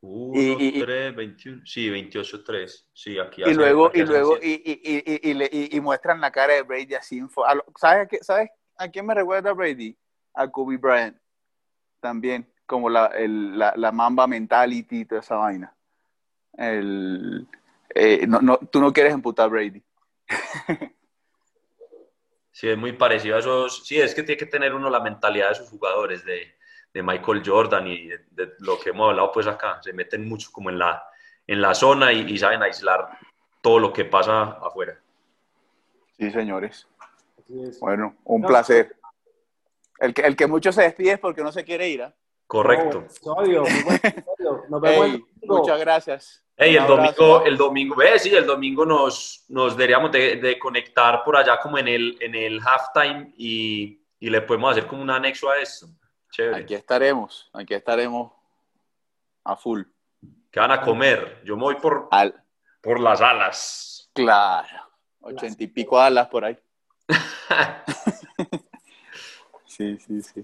1, 0.00 0.40
Y- 0.40 0.78
y- 0.78 0.80
3, 0.80 1.14
21, 1.16 1.62
sí, 1.66 1.88
28-3. 1.90 2.86
Sí, 2.92 3.18
aquí 3.18 3.42
Y 3.44 3.54
luego, 3.54 3.90
y 3.92 4.02
luego, 4.02 4.38
y, 4.40 4.52
y, 4.64 4.80
y, 4.84 5.30
y, 5.30 5.34
le- 5.34 5.50
y- 5.52 5.76
y 5.76 5.80
muestran 5.80 6.20
la 6.20 6.30
cara 6.30 6.54
de 6.54 6.62
Brady 6.62 6.94
así. 6.94 7.20
a 7.46 7.54
lo- 7.54 7.64
¿Sabes, 7.76 8.04
a 8.04 8.06
qué- 8.06 8.22
¿Sabes 8.22 8.50
a 8.78 8.88
quién 8.88 9.06
me 9.06 9.14
recuerda 9.14 9.52
Brady? 9.52 9.96
A 10.34 10.48
Kobe 10.50 10.76
Bryant. 10.76 11.16
También, 12.00 12.46
como 12.66 12.88
la, 12.88 13.06
el- 13.06 13.58
la, 13.58 13.72
la 13.76 13.90
Mamba 13.92 14.26
mentality 14.26 15.00
y 15.00 15.04
toda 15.06 15.20
esa 15.22 15.36
vaina. 15.36 15.74
El, 16.56 17.46
eh, 17.94 18.26
no, 18.26 18.40
no, 18.40 18.58
tú 18.58 18.80
no 18.80 18.92
quieres 18.92 19.12
emputar 19.12 19.46
a 19.46 19.48
Brady. 19.48 19.82
Sí, 22.56 22.70
es 22.70 22.78
muy 22.78 22.92
parecido 22.94 23.36
a 23.36 23.40
esos. 23.40 23.86
Sí, 23.86 24.00
es 24.00 24.14
que 24.14 24.22
tiene 24.22 24.38
que 24.38 24.46
tener 24.46 24.72
uno 24.74 24.88
la 24.88 25.00
mentalidad 25.00 25.50
de 25.50 25.56
sus 25.56 25.68
jugadores, 25.68 26.24
de, 26.24 26.54
de 26.94 27.02
Michael 27.02 27.42
Jordan 27.44 27.86
y 27.86 28.06
de, 28.08 28.24
de 28.30 28.52
lo 28.60 28.80
que 28.80 28.88
hemos 28.90 29.10
hablado 29.10 29.30
pues 29.30 29.46
acá. 29.46 29.78
Se 29.82 29.92
meten 29.92 30.26
mucho 30.26 30.48
como 30.50 30.70
en 30.70 30.78
la, 30.78 31.06
en 31.46 31.60
la 31.60 31.74
zona 31.74 32.14
y, 32.14 32.20
y 32.22 32.38
saben 32.38 32.62
aislar 32.62 33.10
todo 33.60 33.78
lo 33.78 33.92
que 33.92 34.06
pasa 34.06 34.52
afuera. 34.62 34.98
Sí, 36.18 36.30
señores. 36.30 36.88
Bueno, 37.78 38.16
un 38.24 38.40
No, 38.40 38.48
placer. 38.48 38.96
El 39.98 40.14
que, 40.14 40.22
el 40.22 40.34
que 40.34 40.46
mucho 40.46 40.72
se 40.72 40.80
despide 40.80 41.12
es 41.12 41.18
porque 41.18 41.42
no 41.42 41.52
se 41.52 41.62
quiere 41.62 41.90
ir. 41.90 42.04
¿ah? 42.04 42.14
Correcto. 42.46 43.00
No, 43.00 43.04
episodio, 43.42 43.62
muy 43.64 43.82
buen 43.82 43.96
episodio. 44.02 44.64
Nos 44.70 44.80
vemos 44.80 45.04
el 45.06 45.12
Ey, 45.12 45.18
domingo. 45.42 45.58
muchas 45.58 45.78
gracias. 45.80 46.42
Hey, 46.58 46.74
el 46.76 46.86
domingo, 46.86 47.44
el 47.44 47.56
domingo, 47.58 47.94
ve, 47.96 48.18
sí, 48.18 48.34
el 48.34 48.46
domingo 48.46 48.86
nos, 48.86 49.44
nos 49.48 49.76
deberíamos 49.76 50.10
de, 50.10 50.36
de 50.36 50.58
conectar 50.58 51.22
por 51.22 51.36
allá 51.36 51.58
como 51.60 51.76
en 51.76 51.86
el, 51.86 52.16
en 52.20 52.34
el 52.34 52.60
halftime 52.60 53.32
y, 53.36 54.00
y 54.18 54.30
le 54.30 54.40
podemos 54.40 54.70
hacer 54.72 54.86
como 54.86 55.02
un 55.02 55.10
anexo 55.10 55.50
a 55.50 55.58
esto. 55.58 55.86
Chévere. 56.30 56.62
Aquí 56.62 56.74
estaremos, 56.74 57.50
aquí 57.52 57.74
estaremos 57.74 58.32
a 59.44 59.54
full. 59.54 59.82
¿Qué 60.50 60.58
van 60.58 60.70
a 60.72 60.80
comer? 60.80 61.42
Yo 61.44 61.56
me 61.56 61.62
voy 61.64 61.74
por, 61.74 62.08
Al, 62.10 62.42
por 62.80 63.00
las 63.00 63.20
alas. 63.20 64.10
claro, 64.14 64.88
ochenta 65.20 65.62
y 65.62 65.66
pico 65.66 66.00
alas 66.00 66.28
por 66.28 66.44
ahí. 66.44 66.58
Sí, 69.66 69.98
sí, 69.98 70.22
sí. 70.22 70.42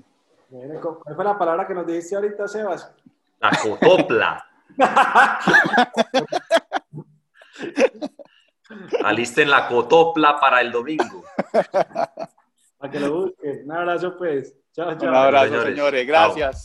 ¿Cuál 0.51 1.17
fue 1.17 1.25
la 1.25 1.39
palabra 1.39 1.67
que 1.67 1.73
nos 1.73 1.87
dijiste 1.87 2.15
ahorita, 2.15 2.47
Sebas? 2.47 2.95
La 3.41 3.51
cotopla. 3.63 4.47
Alisten 9.05 9.51
la 9.51 9.69
cotopla 9.69 10.41
para 10.41 10.61
el 10.61 10.73
domingo. 10.73 11.25
Para 12.79 12.91
que 12.91 13.01
lo 13.01 13.25
busquen. 13.25 13.63
Un 13.65 13.73
abrazo, 13.73 14.17
pues. 14.17 14.55
Chao, 14.75 14.97
chao. 14.97 15.11
Un 15.11 15.15
abrazo, 15.15 15.47
señores. 15.47 15.75
señores. 15.75 16.07
Gracias. 16.07 16.63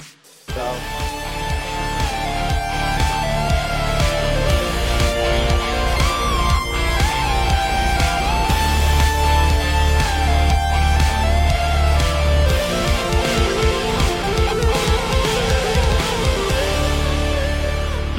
Chao. 0.48 1.27